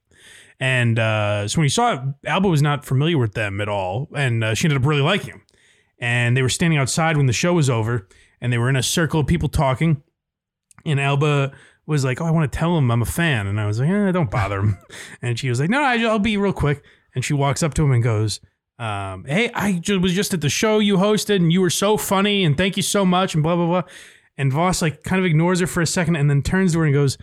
And 0.59 0.98
uh, 0.98 1.48
so 1.48 1.59
when 1.59 1.64
he 1.64 1.70
saw 1.70 1.94
it, 1.94 2.00
Alba 2.24 2.48
was 2.48 2.62
not 2.62 2.84
familiar 2.84 3.18
with 3.18 3.34
them 3.34 3.61
at 3.61 3.68
all, 3.68 4.09
and 4.14 4.42
uh, 4.42 4.54
she 4.54 4.66
ended 4.66 4.80
up 4.80 4.86
really 4.86 5.02
liking 5.02 5.30
him. 5.34 5.42
And 5.98 6.36
they 6.36 6.42
were 6.42 6.48
standing 6.48 6.78
outside 6.78 7.16
when 7.16 7.26
the 7.26 7.32
show 7.32 7.54
was 7.54 7.68
over, 7.68 8.09
and 8.40 8.52
they 8.52 8.59
were 8.59 8.68
in 8.68 8.76
a 8.76 8.82
circle 8.82 9.20
of 9.20 9.26
people 9.26 9.48
talking. 9.48 10.02
And 10.84 11.00
Alba 11.00 11.52
was 11.86 12.04
like, 12.04 12.20
"Oh, 12.20 12.24
I 12.24 12.30
want 12.30 12.50
to 12.50 12.59
tell 12.59 12.76
him 12.76 12.90
I'm 12.90 13.02
a 13.02 13.07
fan," 13.07 13.46
and 13.46 13.61
I 13.61 13.66
was 13.66 13.80
like, 13.80 13.90
eh, 13.90 14.12
"Don't 14.12 14.30
bother 14.30 14.61
him." 14.61 14.78
and 15.22 15.38
she 15.38 15.48
was 15.48 15.61
like, 15.61 15.70
"No, 15.70 15.82
I'll 15.82 16.18
be 16.18 16.36
real 16.36 16.52
quick." 16.52 16.82
And 17.14 17.24
she 17.24 17.34
walks 17.34 17.62
up 17.62 17.74
to 17.74 17.84
him 17.84 17.92
and 17.92 18.02
goes, 18.02 18.40
um, 18.78 19.24
"Hey, 19.26 19.50
I 19.54 19.80
was 20.00 20.14
just 20.14 20.32
at 20.34 20.40
the 20.40 20.48
show 20.48 20.78
you 20.78 20.96
hosted, 20.96 21.36
and 21.36 21.52
you 21.52 21.61
were 21.61 21.70
so 21.70 21.96
funny, 21.96 22.44
and 22.44 22.57
thank 22.57 22.76
you 22.76 22.82
so 22.82 23.04
much, 23.04 23.34
and 23.34 23.42
blah 23.42 23.57
blah 23.57 23.66
blah." 23.66 23.82
And 24.38 24.52
Voss 24.52 24.82
like 24.82 25.02
kind 25.02 25.18
of 25.18 25.24
ignores 25.24 25.61
her 25.61 25.66
for 25.66 25.80
a 25.80 25.86
second, 25.86 26.16
and 26.16 26.28
then 26.28 26.42
turns 26.42 26.72
to 26.72 26.80
her 26.80 26.84
and 26.84 26.94
goes, 26.94 27.16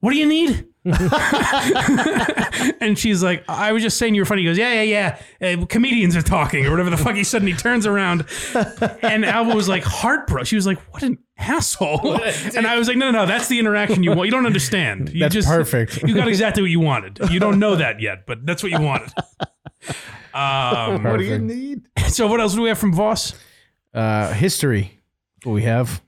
"What 0.00 0.12
do 0.12 0.16
you 0.18 0.26
need?" 0.26 0.64
and 2.80 2.98
she's 2.98 3.22
like, 3.22 3.44
I 3.48 3.72
was 3.72 3.82
just 3.82 3.98
saying 3.98 4.14
you 4.14 4.22
were 4.22 4.26
funny. 4.26 4.40
He 4.42 4.46
goes, 4.48 4.56
Yeah, 4.56 4.80
yeah, 4.82 5.18
yeah. 5.40 5.58
Uh, 5.60 5.66
comedians 5.66 6.16
are 6.16 6.22
talking 6.22 6.64
or 6.64 6.70
whatever 6.70 6.88
the 6.88 6.96
fuck 6.96 7.14
he 7.14 7.24
said. 7.24 7.42
And 7.42 7.48
he 7.48 7.54
turns 7.54 7.84
around 7.84 8.24
and 9.02 9.24
Alba 9.24 9.54
was 9.54 9.68
like 9.68 9.84
heartbroken. 9.84 10.46
She 10.46 10.56
was 10.56 10.66
like, 10.66 10.78
What 10.94 11.02
an 11.02 11.18
asshole. 11.36 12.18
and 12.56 12.66
I 12.66 12.78
was 12.78 12.88
like, 12.88 12.96
No, 12.96 13.10
no, 13.10 13.20
no. 13.20 13.26
That's 13.26 13.48
the 13.48 13.58
interaction 13.58 14.02
you 14.02 14.12
want. 14.14 14.26
You 14.28 14.30
don't 14.30 14.46
understand. 14.46 15.10
You 15.10 15.20
That's 15.20 15.34
just, 15.34 15.48
perfect. 15.48 16.02
You 16.02 16.14
got 16.14 16.28
exactly 16.28 16.62
what 16.62 16.70
you 16.70 16.80
wanted. 16.80 17.18
You 17.30 17.38
don't 17.40 17.58
know 17.58 17.76
that 17.76 18.00
yet, 18.00 18.24
but 18.26 18.46
that's 18.46 18.62
what 18.62 18.72
you 18.72 18.80
wanted. 18.80 19.12
Um, 20.32 21.02
What 21.02 21.18
do 21.18 21.24
you 21.24 21.38
need? 21.38 21.82
So, 22.08 22.26
what 22.28 22.40
else 22.40 22.54
do 22.54 22.62
we 22.62 22.68
have 22.68 22.78
from 22.78 22.94
Voss? 22.94 23.34
Uh, 23.92 24.32
history. 24.32 25.00
What 25.42 25.52
we 25.52 25.62
have? 25.62 26.00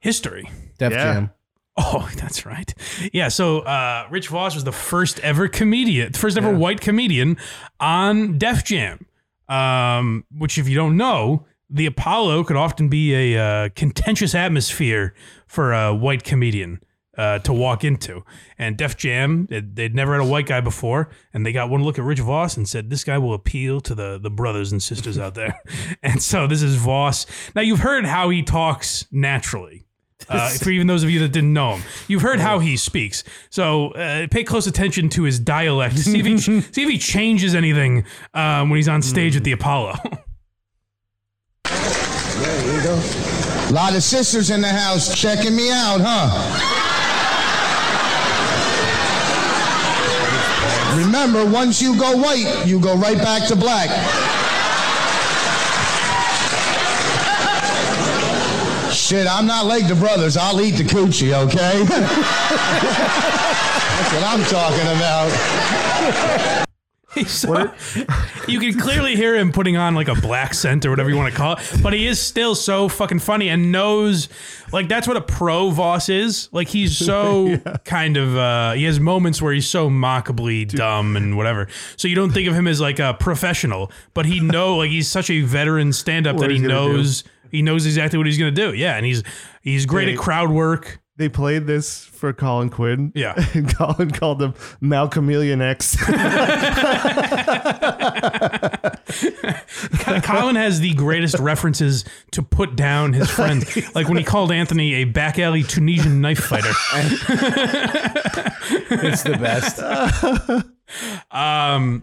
History. 0.00 0.48
Def 0.78 0.92
Yeah. 0.92 1.12
Jam. 1.12 1.30
Oh, 1.76 2.08
that's 2.16 2.46
right. 2.46 2.72
Yeah. 3.12 3.28
So 3.28 3.60
uh, 3.60 4.06
Rich 4.10 4.28
Voss 4.28 4.54
was 4.54 4.64
the 4.64 4.72
first 4.72 5.20
ever 5.20 5.48
comedian, 5.48 6.12
first 6.12 6.36
ever 6.36 6.54
white 6.54 6.80
comedian 6.80 7.36
on 7.80 8.38
Def 8.38 8.64
Jam. 8.64 9.06
Um, 9.46 10.24
which, 10.34 10.56
if 10.56 10.66
you 10.66 10.74
don't 10.74 10.96
know, 10.96 11.44
the 11.68 11.84
Apollo 11.84 12.44
could 12.44 12.56
often 12.56 12.88
be 12.88 13.34
a 13.34 13.38
uh, 13.38 13.68
contentious 13.74 14.34
atmosphere 14.34 15.14
for 15.46 15.74
a 15.74 15.94
white 15.94 16.24
comedian 16.24 16.80
uh, 17.16 17.38
to 17.40 17.52
walk 17.52 17.84
into. 17.84 18.24
And 18.58 18.76
Def 18.76 18.96
Jam, 18.96 19.46
they'd, 19.46 19.76
they'd 19.76 19.94
never 19.94 20.12
had 20.12 20.26
a 20.26 20.28
white 20.28 20.46
guy 20.46 20.60
before, 20.60 21.10
and 21.32 21.44
they 21.44 21.52
got 21.52 21.70
one 21.70 21.82
look 21.82 21.98
at 21.98 22.04
Rich 22.04 22.20
Voss 22.20 22.56
and 22.56 22.68
said, 22.68 22.90
"This 22.90 23.04
guy 23.04 23.18
will 23.18 23.34
appeal 23.34 23.80
to 23.82 23.94
the 23.94 24.18
the 24.18 24.30
brothers 24.30 24.72
and 24.72 24.82
sisters 24.82 25.18
out 25.18 25.34
there." 25.34 25.60
and 26.02 26.22
so 26.22 26.46
this 26.46 26.62
is 26.62 26.76
Voss. 26.76 27.26
Now 27.54 27.62
you've 27.62 27.80
heard 27.80 28.06
how 28.06 28.30
he 28.30 28.42
talks 28.42 29.06
naturally. 29.10 29.84
Uh, 30.28 30.48
for 30.62 30.70
even 30.70 30.86
those 30.86 31.02
of 31.02 31.10
you 31.10 31.20
that 31.20 31.32
didn't 31.32 31.52
know 31.52 31.76
him, 31.76 31.82
you've 32.08 32.22
heard 32.22 32.40
how 32.40 32.58
he 32.58 32.76
speaks. 32.76 33.24
So 33.50 33.88
uh, 33.92 34.26
pay 34.30 34.44
close 34.44 34.66
attention 34.66 35.08
to 35.10 35.22
his 35.24 35.38
dialect. 35.38 35.98
See 35.98 36.18
if 36.18 36.26
he 36.26 36.38
see 36.38 36.82
if 36.82 36.88
he 36.88 36.98
changes 36.98 37.54
anything 37.54 38.04
um, 38.32 38.70
when 38.70 38.76
he's 38.78 38.88
on 38.88 39.02
stage 39.02 39.36
at 39.36 39.44
the 39.44 39.52
Apollo. 39.52 39.94
There 42.34 42.76
you 42.76 42.82
go. 42.82 42.94
A 43.68 43.72
lot 43.72 43.94
of 43.94 44.02
sisters 44.02 44.50
in 44.50 44.60
the 44.60 44.68
house 44.68 45.14
checking 45.18 45.54
me 45.54 45.70
out, 45.70 46.00
huh? 46.02 46.82
Remember, 50.96 51.44
once 51.44 51.80
you 51.80 51.98
go 51.98 52.16
white, 52.16 52.64
you 52.66 52.80
go 52.80 52.96
right 52.96 53.16
back 53.16 53.48
to 53.48 53.56
black. 53.56 53.88
Shit, 59.04 59.26
I'm 59.26 59.46
not 59.46 59.66
like 59.66 59.86
the 59.86 59.94
brothers. 59.94 60.38
I'll 60.38 60.58
eat 60.62 60.78
the 60.78 60.82
coochie, 60.82 61.34
okay? 61.34 61.84
That's 61.88 62.12
what 64.14 64.24
I'm 64.24 64.42
talking 64.44 64.86
about. 64.96 66.64
He's 67.14 67.30
so- 67.30 67.70
you 68.48 68.58
can 68.58 68.80
clearly 68.80 69.14
hear 69.14 69.36
him 69.36 69.52
putting 69.52 69.76
on 69.76 69.94
like 69.94 70.08
a 70.08 70.14
black 70.14 70.54
scent 70.54 70.86
or 70.86 70.90
whatever 70.90 71.10
you 71.10 71.16
want 71.16 71.30
to 71.30 71.36
call 71.38 71.58
it, 71.58 71.82
but 71.82 71.92
he 71.92 72.06
is 72.06 72.18
still 72.18 72.54
so 72.54 72.88
fucking 72.88 73.18
funny 73.18 73.50
and 73.50 73.70
knows 73.70 74.30
like 74.72 74.88
that's 74.88 75.06
what 75.06 75.18
a 75.18 75.20
pro 75.20 75.68
Voss 75.68 76.08
is. 76.08 76.48
Like 76.50 76.68
he's 76.68 76.96
so 76.96 77.58
kind 77.84 78.16
of 78.16 78.34
uh 78.36 78.72
he 78.72 78.84
has 78.84 78.98
moments 78.98 79.42
where 79.42 79.52
he's 79.52 79.68
so 79.68 79.90
mockably 79.90 80.64
dumb 80.64 81.14
and 81.16 81.36
whatever. 81.36 81.68
So 81.96 82.08
you 82.08 82.14
don't 82.16 82.32
think 82.32 82.48
of 82.48 82.54
him 82.54 82.66
as 82.66 82.80
like 82.80 82.98
a 82.98 83.14
professional, 83.20 83.92
but 84.14 84.24
he 84.24 84.40
know 84.40 84.78
like 84.78 84.90
he's 84.90 85.08
such 85.08 85.28
a 85.28 85.42
veteran 85.42 85.92
stand 85.92 86.26
up 86.26 86.38
that 86.38 86.48
he 86.50 86.56
he's 86.56 86.62
do. 86.62 86.68
knows 86.68 87.22
he 87.54 87.62
knows 87.62 87.86
exactly 87.86 88.18
what 88.18 88.26
he's 88.26 88.36
gonna 88.38 88.50
do. 88.50 88.74
Yeah, 88.74 88.96
and 88.96 89.06
he's 89.06 89.22
he's 89.62 89.86
great 89.86 90.06
They- 90.06 90.12
at 90.14 90.18
crowd 90.18 90.50
work. 90.50 91.00
They 91.16 91.28
played 91.28 91.68
this 91.68 92.04
for 92.04 92.32
Colin 92.32 92.70
Quinn. 92.70 93.12
Yeah. 93.14 93.34
And 93.54 93.72
Colin 93.72 94.10
called 94.10 94.42
him 94.42 94.52
Malcolmilian 94.82 95.62
X. 95.62 95.94
Colin 100.24 100.56
has 100.56 100.80
the 100.80 100.94
greatest 100.94 101.38
references 101.38 102.04
to 102.32 102.42
put 102.42 102.74
down 102.76 103.12
his 103.12 103.30
friends. 103.30 103.64
Like 103.94 104.08
when 104.08 104.16
he 104.18 104.24
called 104.24 104.50
Anthony 104.50 104.94
a 104.94 105.04
back 105.04 105.38
alley 105.38 105.62
Tunisian 105.62 106.20
knife 106.20 106.40
fighter. 106.40 106.72
it's 108.90 109.22
the 109.22 109.38
best. 109.38 109.78
Um, 111.30 112.02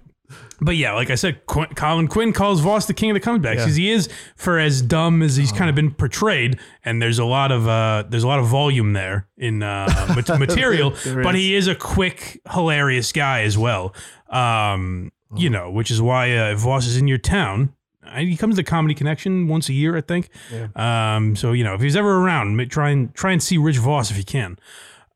but 0.61 0.75
yeah, 0.77 0.93
like 0.93 1.09
I 1.09 1.15
said, 1.15 1.45
Qu- 1.47 1.65
Colin 1.75 2.07
Quinn 2.07 2.31
calls 2.33 2.61
Voss 2.61 2.85
the 2.85 2.93
king 2.93 3.09
of 3.09 3.15
the 3.15 3.19
comebacks 3.19 3.55
because 3.57 3.75
he 3.75 3.89
is 3.91 4.07
for 4.35 4.59
as 4.59 4.81
dumb 4.81 5.21
as 5.23 5.35
he's 5.35 5.51
kind 5.51 5.69
of 5.69 5.75
been 5.75 5.91
portrayed, 5.91 6.59
and 6.85 7.01
there's 7.01 7.17
a 7.19 7.25
lot 7.25 7.51
of 7.51 7.67
uh, 7.67 8.03
there's 8.07 8.23
a 8.23 8.27
lot 8.27 8.39
of 8.39 8.45
volume 8.47 8.93
there 8.93 9.27
in 9.37 9.63
uh, 9.63 9.87
mat- 10.27 10.39
material, 10.39 10.91
There 10.91 11.23
but 11.23 11.35
is. 11.35 11.41
he 11.41 11.55
is 11.55 11.67
a 11.67 11.75
quick, 11.75 12.39
hilarious 12.51 13.11
guy 13.11 13.41
as 13.41 13.57
well. 13.57 13.93
Um, 14.29 15.11
you 15.35 15.49
know, 15.49 15.71
which 15.71 15.91
is 15.91 16.01
why 16.01 16.35
uh, 16.37 16.51
if 16.51 16.59
Voss 16.59 16.85
is 16.85 16.97
in 16.97 17.07
your 17.07 17.17
town. 17.17 17.73
He 18.17 18.35
comes 18.35 18.57
to 18.57 18.63
Comedy 18.63 18.93
Connection 18.93 19.47
once 19.47 19.69
a 19.69 19.73
year, 19.73 19.95
I 19.95 20.01
think. 20.01 20.27
Um, 20.75 21.35
so 21.37 21.53
you 21.53 21.63
know, 21.63 21.75
if 21.75 21.81
he's 21.81 21.95
ever 21.95 22.17
around, 22.17 22.57
ma- 22.57 22.65
try 22.67 22.89
and 22.89 23.13
try 23.15 23.31
and 23.31 23.41
see 23.41 23.57
Rich 23.57 23.77
Voss 23.77 24.11
if 24.11 24.17
you 24.17 24.25
can. 24.25 24.57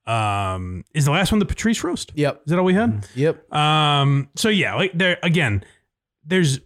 Um, 0.08 0.84
is 0.94 1.06
the 1.06 1.12
last 1.12 1.32
one 1.32 1.40
the 1.40 1.46
Patrice 1.46 1.84
roast? 1.84 2.12
Yep. 2.16 2.42
Is 2.46 2.52
that 2.52 2.60
all 2.60 2.66
we 2.66 2.74
had? 2.74 3.08
Yep. 3.16 3.52
Um. 3.54 4.30
So 4.36 4.50
yeah, 4.50 4.76
like 4.76 4.92
there 4.94 5.18
again, 5.24 5.64
there's 6.26 6.60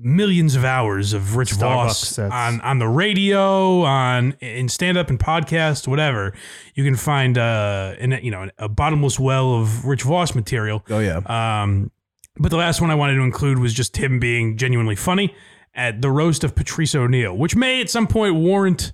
millions 0.00 0.54
of 0.54 0.64
hours 0.64 1.12
of 1.12 1.36
Rich 1.36 1.50
Starbucks 1.52 1.58
Voss 1.58 2.08
sets. 2.08 2.32
on 2.32 2.60
on 2.60 2.78
the 2.78 2.88
radio, 2.88 3.82
on 3.82 4.32
in 4.40 4.68
stand 4.68 4.96
up 4.96 5.10
and 5.10 5.18
podcast, 5.18 5.88
whatever. 5.88 6.34
You 6.74 6.84
can 6.84 6.96
find 6.96 7.36
uh, 7.36 7.94
in 7.98 8.12
you 8.22 8.30
know 8.30 8.48
a 8.58 8.68
bottomless 8.68 9.18
well 9.18 9.54
of 9.54 9.84
Rich 9.84 10.02
Voss 10.02 10.34
material. 10.34 10.84
Oh 10.88 11.00
yeah. 11.00 11.18
Um, 11.26 11.90
but 12.38 12.50
the 12.50 12.56
last 12.56 12.80
one 12.80 12.90
I 12.90 12.94
wanted 12.94 13.16
to 13.16 13.22
include 13.22 13.58
was 13.58 13.74
just 13.74 13.96
him 13.96 14.20
being 14.20 14.56
genuinely 14.56 14.94
funny 14.94 15.34
at 15.74 16.00
the 16.00 16.10
roast 16.10 16.44
of 16.44 16.54
Patrice 16.54 16.94
O'Neal, 16.94 17.36
which 17.36 17.56
may 17.56 17.80
at 17.80 17.90
some 17.90 18.06
point 18.06 18.36
warrant 18.36 18.92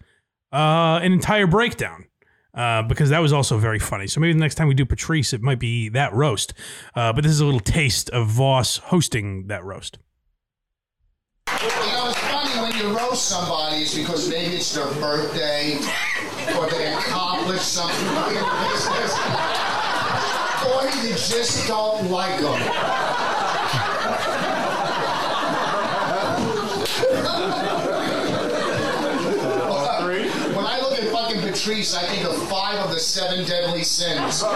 uh, 0.52 1.00
an 1.02 1.12
entire 1.12 1.46
breakdown. 1.46 2.06
Uh, 2.54 2.82
because 2.82 3.10
that 3.10 3.18
was 3.18 3.32
also 3.32 3.58
very 3.58 3.80
funny. 3.80 4.06
So 4.06 4.20
maybe 4.20 4.32
the 4.32 4.38
next 4.38 4.54
time 4.54 4.68
we 4.68 4.74
do 4.74 4.86
Patrice, 4.86 5.32
it 5.32 5.42
might 5.42 5.58
be 5.58 5.88
that 5.90 6.12
roast. 6.12 6.54
Uh, 6.94 7.12
but 7.12 7.24
this 7.24 7.32
is 7.32 7.40
a 7.40 7.44
little 7.44 7.60
taste 7.60 8.10
of 8.10 8.28
Voss 8.28 8.76
hosting 8.76 9.48
that 9.48 9.64
roast. 9.64 9.98
You 11.48 11.68
know, 11.68 12.08
it's 12.10 12.18
funny 12.18 12.60
when 12.62 12.76
you 12.76 12.96
roast 12.96 13.28
somebody 13.28 13.82
is 13.82 13.94
because 13.94 14.28
maybe 14.28 14.56
it's 14.56 14.72
their 14.74 14.86
birthday 15.00 15.78
or 16.56 16.68
they 16.70 16.92
accomplished 16.92 17.72
something 17.72 18.36
in 18.36 18.44
business. 18.70 19.18
Or 20.64 20.84
you 20.84 21.10
just 21.10 21.68
don't 21.68 22.10
like 22.10 22.40
them. 22.40 22.58
When 30.54 30.64
I 30.64 30.80
look 30.80 30.98
at 30.98 31.12
Patrice, 31.64 31.94
I 31.94 32.02
think 32.02 32.26
of 32.26 32.36
five 32.50 32.78
of 32.78 32.90
the 32.90 33.00
seven 33.00 33.46
deadly 33.46 33.84
sins. 33.84 34.42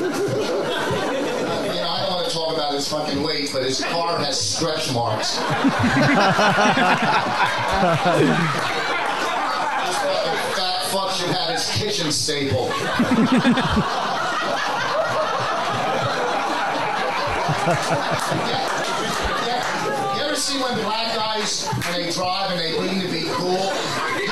You 0.00 1.76
know, 1.76 1.88
I 1.88 2.00
don't 2.02 2.12
want 2.16 2.28
to 2.28 2.34
talk 2.34 2.52
about 2.52 2.74
his 2.74 2.86
fucking 2.86 3.22
weight, 3.22 3.48
but 3.50 3.62
his 3.64 3.82
car 3.84 4.18
has 4.18 4.38
stretch 4.38 4.92
marks. 4.92 5.38
This 9.86 9.96
fucking 9.96 10.38
fat 10.54 10.86
fuck 10.92 11.10
should 11.12 11.30
have 11.34 11.48
his 11.48 11.70
kitchen 11.70 12.12
staple. 12.12 12.68
Yeah. 19.46 20.16
You 20.16 20.22
ever 20.24 20.36
see 20.36 20.60
when 20.62 20.74
black 20.84 21.14
guys, 21.16 21.66
when 21.68 22.02
they 22.02 22.10
drive 22.10 22.50
and 22.50 22.60
they 22.60 22.78
lean 22.78 23.00
to 23.00 23.08
be 23.08 23.24
cool? 23.30 23.72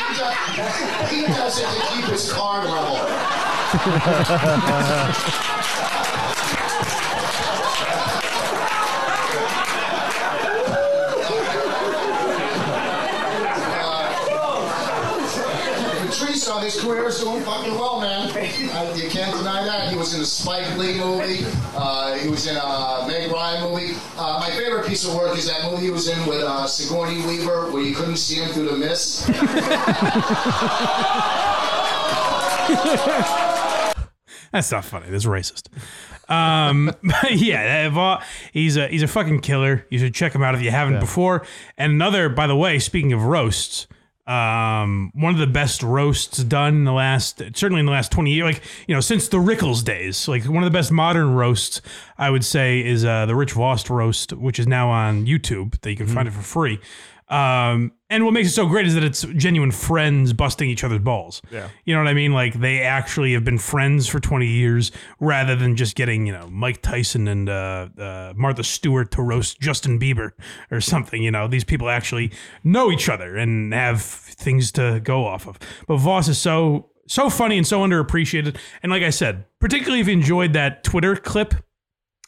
He 0.09 0.15
does, 0.17 1.11
he 1.11 1.27
does 1.27 1.61
it 1.61 1.67
to 1.67 1.81
keep 1.95 2.05
his 2.07 2.33
car 2.33 2.65
level. 2.65 2.99
His 16.59 16.83
career 16.83 17.07
is 17.07 17.21
doing 17.21 17.43
fucking 17.45 17.75
well, 17.77 18.01
man. 18.01 18.29
Uh, 18.29 18.95
you 18.95 19.09
can't 19.09 19.35
deny 19.35 19.65
that. 19.65 19.89
He 19.89 19.97
was 19.97 20.13
in 20.13 20.21
a 20.21 20.25
Spike 20.27 20.77
Lee 20.77 20.99
movie. 20.99 21.47
Uh, 21.81 22.15
he 22.15 22.29
was 22.29 22.49
in 22.49 22.57
a 22.57 23.05
Meg 23.07 23.31
Ryan 23.31 23.71
movie. 23.71 23.95
Uh, 24.17 24.41
my 24.41 24.51
favorite 24.51 24.89
piece 24.89 25.07
of 25.07 25.15
work 25.15 25.39
is 25.39 25.47
that 25.47 25.71
movie 25.71 25.85
he 25.85 25.91
was 25.93 26.09
in 26.09 26.27
with 26.27 26.43
uh, 26.43 26.67
Sigourney 26.67 27.25
Weaver, 27.25 27.71
where 27.71 27.83
you 27.83 27.95
couldn't 27.95 28.17
see 28.17 28.43
him 28.43 28.49
through 28.49 28.69
the 28.69 28.77
mist. 28.77 29.29
That's 34.51 34.73
not 34.73 34.85
funny. 34.85 35.09
That's 35.09 35.25
racist. 35.25 35.69
Um, 36.29 36.93
but 37.03 37.33
yeah, 37.33 37.89
that 37.91 38.25
he's 38.53 38.77
a 38.77 38.89
he's 38.89 39.05
a 39.05 39.09
fucking 39.09 39.41
killer. 39.41 39.87
You 39.89 40.01
should 40.01 40.15
check 40.15 40.35
him 40.35 40.43
out 40.43 40.57
if 40.57 40.63
you 40.63 40.73
haven't 40.73 40.99
before. 40.99 41.47
And 41.77 41.93
another, 41.93 42.29
by 42.29 42.49
the 42.49 42.57
way, 42.57 42.81
speaking 42.81 43.13
of 43.13 43.23
roasts, 43.23 43.87
um, 44.29 45.11
one 45.15 45.33
of 45.33 45.41
the 45.41 45.47
best 45.47 45.83
roasts 45.83 46.45
done 46.45 46.75
in 46.75 46.85
the 46.85 46.93
last, 46.93 47.39
certainly 47.55 47.81
in 47.81 47.87
the 47.87 47.93
last 47.93 48.13
twenty 48.13 48.33
years, 48.33 48.45
like 48.45 48.63
you 48.87 48.95
know, 48.95 49.01
since 49.01 49.29
the 49.29 49.39
Rickles 49.39 49.83
days, 49.83 50.29
like 50.29 50.45
one 50.45 50.63
of 50.63 50.71
the 50.71 50.77
best 50.77 50.93
modern 50.93 51.35
roasts, 51.35 51.81
I 52.19 52.31
would 52.31 52.45
say, 52.45 52.85
is 52.85 53.05
uh, 53.05 53.27
the 53.27 53.35
Rich 53.35 53.53
Voss 53.53 53.89
roast, 53.89 54.33
which 54.35 54.59
is 54.59 54.67
now 54.67 54.91
on 54.91 55.27
YouTube 55.27 55.81
that 55.81 55.91
you 55.91 55.97
can 55.97 56.07
find 56.07 56.29
it 56.29 56.33
for 56.33 56.43
free. 56.43 56.79
Um, 57.31 57.93
and 58.11 58.25
what 58.25 58.33
makes 58.33 58.49
it 58.49 58.53
so 58.53 58.67
great 58.67 58.87
is 58.87 58.95
that 58.95 59.05
it's 59.05 59.23
genuine 59.23 59.71
friends 59.71 60.33
busting 60.33 60.71
each 60.71 60.83
other's 60.83 61.01
balls. 61.01 61.43
Yeah. 61.51 61.69
You 61.85 61.95
know 61.95 62.01
what 62.01 62.09
I 62.09 62.15
mean? 62.15 62.33
Like 62.33 62.55
they 62.55 62.81
actually 62.81 63.35
have 63.35 63.45
been 63.45 63.59
friends 63.59 64.09
for 64.09 64.19
20 64.19 64.47
years 64.47 64.93
rather 65.21 65.55
than 65.55 65.77
just 65.77 65.95
getting, 65.95 66.27
you 66.27 66.33
know, 66.33 66.49
Mike 66.49 66.81
Tyson 66.81 67.29
and 67.29 67.51
uh, 67.51 67.89
uh, 67.99 68.33
Martha 68.35 68.65
Stewart 68.65 69.11
to 69.13 69.23
roast 69.23 69.61
Justin 69.61 70.01
Bieber 70.01 70.31
or 70.71 70.81
something. 70.81 71.23
You 71.23 71.31
know, 71.31 71.47
these 71.49 71.65
people 71.65 71.91
actually 71.91 72.33
know 72.65 72.91
each 72.91 73.11
other 73.11 73.37
and 73.37 73.75
have 73.75 74.01
things 74.01 74.73
to 74.73 75.01
go 75.01 75.27
off 75.27 75.47
of. 75.47 75.59
But 75.87 75.99
Voss 75.99 76.29
is 76.29 76.39
so, 76.39 76.89
so 77.07 77.29
funny 77.29 77.59
and 77.59 77.67
so 77.67 77.81
underappreciated. 77.81 78.57
And 78.83 78.91
like 78.91 79.03
I 79.03 79.11
said, 79.11 79.45
particularly 79.61 80.01
if 80.01 80.07
you 80.07 80.15
enjoyed 80.15 80.55
that 80.55 80.83
Twitter 80.83 81.15
clip, 81.15 81.55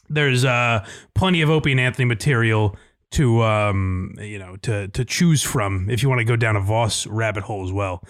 there's 0.09 0.45
uh, 0.45 0.85
plenty 1.15 1.41
of 1.41 1.49
Opie 1.49 1.71
and 1.71 1.79
Anthony 1.79 2.05
material 2.05 2.75
to 3.11 3.43
um 3.43 4.15
you 4.19 4.39
know 4.39 4.55
to 4.57 4.87
to 4.89 5.05
choose 5.05 5.43
from 5.43 5.89
if 5.89 6.01
you 6.01 6.09
want 6.09 6.19
to 6.19 6.25
go 6.25 6.35
down 6.35 6.55
a 6.55 6.61
Voss 6.61 7.05
rabbit 7.07 7.43
hole 7.43 7.65
as 7.65 7.71
well. 7.71 8.03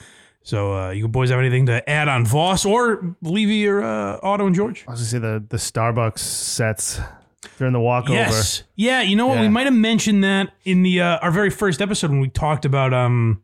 So 0.43 0.76
uh, 0.76 0.89
you 0.89 1.08
boys 1.08 1.30
have 1.30 1.39
anything 1.39 1.68
to 1.68 1.88
add 1.88 2.08
on 2.08 2.26
Voss 2.26 2.66
or 2.66 3.16
Levy 3.22 3.68
or 3.68 3.84
uh, 3.84 4.20
Otto 4.24 4.47
and 4.47 4.56
George? 4.56 4.86
I 4.88 4.91
was 4.91 4.99
gonna 4.99 5.10
say 5.10 5.20
the 5.20 5.45
the 5.49 5.58
Starbucks 5.58 6.20
sets 6.20 6.99
during 7.58 7.74
the 7.74 7.80
walkover. 7.80 8.16
Yes. 8.16 8.64
Yeah, 8.76 9.02
you 9.02 9.16
know 9.16 9.28
what? 9.28 9.39
We 9.39 9.49
might 9.49 9.66
have 9.66 9.76
mentioned 9.76 10.24
that 10.24 10.54
in 10.64 10.82
the 10.82 11.02
uh, 11.02 11.18
our 11.20 11.30
very 11.32 11.52
first 11.52 11.80
episode 11.82 12.10
when 12.10 12.20
we 12.22 12.30
talked 12.30 12.66
about 12.66 12.93
um 12.93 13.43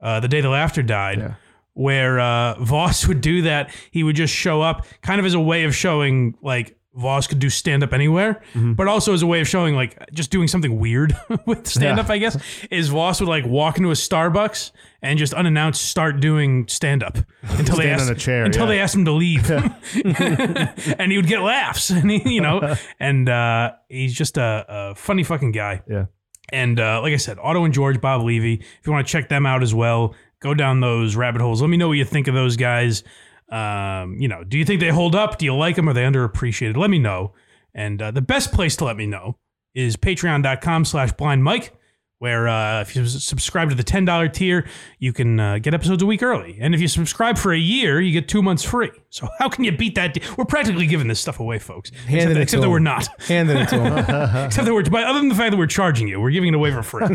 uh, 0.00 0.20
the 0.20 0.28
day 0.28 0.40
the 0.40 0.48
laughter 0.48 0.82
died, 0.82 1.36
where 1.74 2.18
uh, 2.20 2.54
Voss 2.60 3.06
would 3.06 3.20
do 3.20 3.42
that. 3.42 3.72
He 3.90 4.02
would 4.02 4.16
just 4.16 4.34
show 4.34 4.60
up, 4.60 4.86
kind 5.02 5.20
of 5.20 5.26
as 5.26 5.34
a 5.34 5.40
way 5.40 5.64
of 5.64 5.74
showing 5.74 6.36
like 6.42 6.76
Voss 6.96 7.26
could 7.26 7.40
do 7.40 7.50
stand 7.50 7.82
up 7.82 7.92
anywhere, 7.92 8.40
but 8.54 8.86
also 8.86 9.12
as 9.12 9.22
a 9.22 9.26
way 9.26 9.40
of 9.40 9.48
showing 9.48 9.74
like 9.74 9.98
just 10.12 10.30
doing 10.30 10.46
something 10.46 10.78
weird 10.78 11.16
with 11.46 11.66
stand 11.66 11.98
up, 11.98 12.06
Yeah. 12.06 12.14
I 12.14 12.18
guess, 12.18 12.38
is 12.70 12.88
Voss 12.88 13.20
would 13.20 13.28
like 13.28 13.44
walk 13.44 13.78
into 13.78 13.90
a 13.90 13.94
Starbucks 13.94 14.70
and 15.02 15.18
just 15.18 15.34
unannounced 15.34 15.84
start 15.84 16.20
doing 16.20 16.68
stand 16.68 17.02
up 17.02 17.18
until 17.42 17.76
they 17.76 17.90
asked 17.90 18.16
chair, 18.18 18.44
until 18.44 18.62
yeah. 18.62 18.68
they 18.68 18.80
asked 18.80 18.94
him 18.94 19.04
to 19.06 19.12
leave, 19.12 19.50
and 19.50 21.10
he 21.10 21.16
would 21.16 21.26
get 21.26 21.40
laughs, 21.40 21.90
and 21.90 22.10
he, 22.10 22.34
you 22.34 22.40
know, 22.40 22.76
and 23.00 23.28
uh, 23.28 23.72
he's 23.88 24.14
just 24.14 24.38
a, 24.38 24.64
a 24.68 24.94
funny 24.94 25.24
fucking 25.24 25.52
guy. 25.52 25.82
Yeah. 25.88 26.06
And 26.52 26.78
uh, 26.78 27.00
like 27.02 27.12
I 27.12 27.16
said, 27.16 27.38
Otto 27.42 27.64
and 27.64 27.74
George, 27.74 28.00
Bob 28.00 28.22
Levy. 28.22 28.54
If 28.54 28.86
you 28.86 28.92
want 28.92 29.06
to 29.06 29.10
check 29.10 29.28
them 29.28 29.46
out 29.46 29.62
as 29.62 29.74
well, 29.74 30.14
go 30.40 30.54
down 30.54 30.80
those 30.80 31.16
rabbit 31.16 31.40
holes. 31.40 31.60
Let 31.60 31.70
me 31.70 31.76
know 31.76 31.88
what 31.88 31.94
you 31.94 32.04
think 32.04 32.28
of 32.28 32.34
those 32.34 32.56
guys. 32.56 33.02
Um, 33.50 34.16
you 34.18 34.28
know, 34.28 34.44
do 34.44 34.58
you 34.58 34.64
think 34.64 34.80
they 34.80 34.88
hold 34.88 35.14
up? 35.14 35.38
Do 35.38 35.44
you 35.44 35.54
like 35.54 35.76
them? 35.76 35.88
Are 35.88 35.92
they 35.92 36.02
underappreciated? 36.02 36.76
Let 36.76 36.90
me 36.90 36.98
know. 36.98 37.32
And 37.74 38.00
uh, 38.00 38.10
the 38.10 38.22
best 38.22 38.52
place 38.52 38.76
to 38.76 38.84
let 38.84 38.96
me 38.96 39.06
know 39.06 39.36
is 39.74 39.96
patreon.com 39.96 40.84
slash 40.84 41.12
blind 41.12 41.42
mike, 41.42 41.74
where 42.18 42.48
uh, 42.48 42.80
if 42.80 42.94
you 42.96 43.04
subscribe 43.06 43.68
to 43.68 43.74
the 43.74 43.84
$10 43.84 44.32
tier, 44.32 44.66
you 44.98 45.12
can 45.12 45.38
uh, 45.38 45.58
get 45.58 45.74
episodes 45.74 46.02
a 46.02 46.06
week 46.06 46.22
early. 46.22 46.56
And 46.60 46.74
if 46.74 46.80
you 46.80 46.88
subscribe 46.88 47.36
for 47.36 47.52
a 47.52 47.58
year, 47.58 48.00
you 48.00 48.12
get 48.12 48.28
two 48.28 48.40
months 48.42 48.62
free. 48.62 48.90
So 49.10 49.28
how 49.38 49.48
can 49.48 49.64
you 49.64 49.72
beat 49.76 49.94
that? 49.96 50.14
de- 50.14 50.22
We're 50.38 50.44
practically 50.44 50.86
giving 50.86 51.08
this 51.08 51.20
stuff 51.20 51.40
away, 51.40 51.58
folks. 51.58 51.90
Handed 52.06 52.14
except 52.16 52.34
that, 52.34 52.40
except 52.40 52.62
that 52.62 52.70
we're 52.70 52.78
not. 52.78 53.08
Handed 53.28 53.56
it 53.58 53.68
to 53.70 53.80
him. 53.80 53.98
except 54.46 54.64
that 54.64 54.72
we're, 54.72 54.84
but 54.84 55.04
other 55.04 55.18
than 55.18 55.28
the 55.28 55.34
fact 55.34 55.50
that 55.50 55.58
we're 55.58 55.66
charging 55.66 56.08
you, 56.08 56.20
we're 56.20 56.30
giving 56.30 56.48
it 56.48 56.54
away 56.54 56.70
for 56.72 56.82
free. 56.82 57.06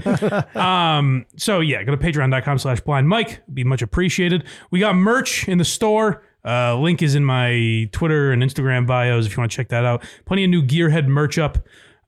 um, 0.62 1.26
so 1.38 1.60
yeah, 1.60 1.82
go 1.84 1.96
to 1.96 1.98
patreon.com 1.98 2.58
slash 2.60 2.82
blind 2.82 3.08
mike. 3.10 3.42
Be 3.54 3.64
much 3.64 3.82
appreciated. 3.82 4.44
We 4.70 4.80
got 4.80 4.96
merch 4.96 5.48
in 5.48 5.58
the 5.58 5.66
store. 5.66 6.24
Uh, 6.46 6.78
link 6.78 7.02
is 7.02 7.16
in 7.16 7.26
my 7.26 7.90
Twitter 7.92 8.32
and 8.32 8.42
Instagram 8.42 8.88
bios 8.88 9.26
if 9.26 9.36
you 9.36 9.42
want 9.42 9.52
to 9.52 9.56
check 9.58 9.70
that 9.70 9.86
out. 9.86 10.04
Plenty 10.26 10.46
of 10.46 10.50
new 10.50 10.62
Gearhead 10.64 11.08
merch 11.08 11.38
up. 11.38 11.58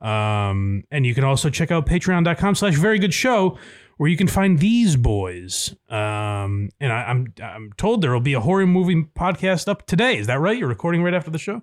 Um, 0.01 0.83
and 0.91 1.05
you 1.05 1.13
can 1.13 1.23
also 1.23 1.49
check 1.49 1.71
out 1.71 1.85
patreon.com 1.85 2.55
slash 2.55 2.75
very 2.75 2.99
good 2.99 3.13
show 3.13 3.57
where 4.01 4.09
you 4.09 4.17
can 4.17 4.27
find 4.27 4.57
these 4.57 4.95
boys. 4.95 5.75
Um, 5.87 6.71
and 6.79 6.91
I, 6.91 7.03
I'm 7.03 7.31
I'm 7.43 7.71
told 7.77 8.01
there 8.01 8.11
will 8.11 8.19
be 8.19 8.33
a 8.33 8.39
horror 8.39 8.65
movie 8.65 9.03
podcast 9.15 9.67
up 9.67 9.85
today. 9.85 10.17
Is 10.17 10.25
that 10.25 10.39
right? 10.39 10.57
You're 10.57 10.69
recording 10.69 11.03
right 11.03 11.13
after 11.13 11.29
the 11.29 11.37
show? 11.37 11.61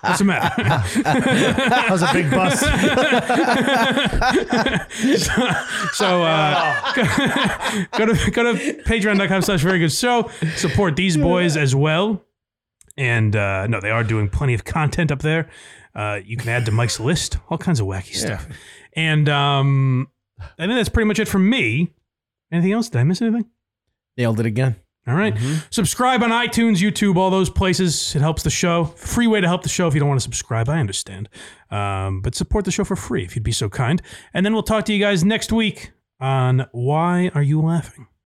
What's 0.00 0.18
the 0.18 0.24
matter? 0.24 0.60
that 1.04 1.86
was 1.88 2.02
a 2.02 2.12
big 2.12 2.28
bus. 2.32 2.58
so 5.96 6.24
uh, 6.24 6.94
go, 7.96 8.06
to 8.06 8.30
go 8.32 8.42
to 8.42 8.54
patreon.com 8.82 9.42
slash 9.42 9.60
very 9.60 9.78
good 9.78 9.92
show 9.92 10.28
support 10.56 10.96
these 10.96 11.16
boys 11.16 11.56
as 11.56 11.76
well 11.76 12.24
and 12.96 13.36
uh, 13.36 13.66
no 13.66 13.80
they 13.80 13.90
are 13.90 14.04
doing 14.04 14.28
plenty 14.28 14.54
of 14.54 14.64
content 14.64 15.10
up 15.10 15.20
there 15.20 15.48
uh, 15.94 16.20
you 16.24 16.36
can 16.36 16.48
add 16.48 16.64
to 16.66 16.72
mike's 16.72 16.98
list 17.00 17.38
all 17.50 17.58
kinds 17.58 17.80
of 17.80 17.86
wacky 17.86 18.14
stuff 18.14 18.46
and 18.94 19.28
um, 19.28 20.08
i 20.40 20.66
think 20.66 20.72
that's 20.74 20.88
pretty 20.88 21.06
much 21.06 21.18
it 21.18 21.28
from 21.28 21.48
me 21.48 21.92
anything 22.52 22.72
else 22.72 22.88
did 22.88 22.98
i 23.00 23.04
miss 23.04 23.20
anything 23.22 23.46
Nailed 24.16 24.38
it 24.38 24.46
again. 24.46 24.76
all 25.08 25.14
right. 25.14 25.36
Subscribe 25.70 26.22
on 26.22 26.30
iTunes, 26.30 26.76
YouTube, 26.76 27.16
all 27.16 27.30
those 27.30 27.50
places. 27.50 28.14
It 28.14 28.20
helps 28.22 28.44
the 28.44 28.50
show. 28.50 28.84
Free 28.84 29.26
way 29.26 29.40
to 29.40 29.48
help 29.48 29.64
the 29.64 29.68
show 29.68 29.88
if 29.88 29.94
you 29.94 29.98
don't 29.98 30.08
want 30.08 30.20
to 30.20 30.24
subscribe. 30.24 30.68
I 30.68 30.78
understand. 30.78 31.28
Um, 31.72 32.20
but 32.22 32.36
support 32.36 32.64
the 32.64 32.70
show 32.70 32.84
for 32.84 32.94
free 32.94 33.24
if 33.24 33.34
you'd 33.34 33.42
be 33.42 33.50
so 33.50 33.68
kind. 33.68 34.00
And 34.32 34.46
then 34.46 34.52
we'll 34.52 34.62
talk 34.62 34.84
to 34.84 34.92
you 34.94 35.00
guys 35.00 35.24
next 35.24 35.50
week 35.52 35.90
on 36.20 36.66
Why 36.70 37.32
Are 37.34 37.42
You 37.42 37.60
Laughing? 37.60 38.06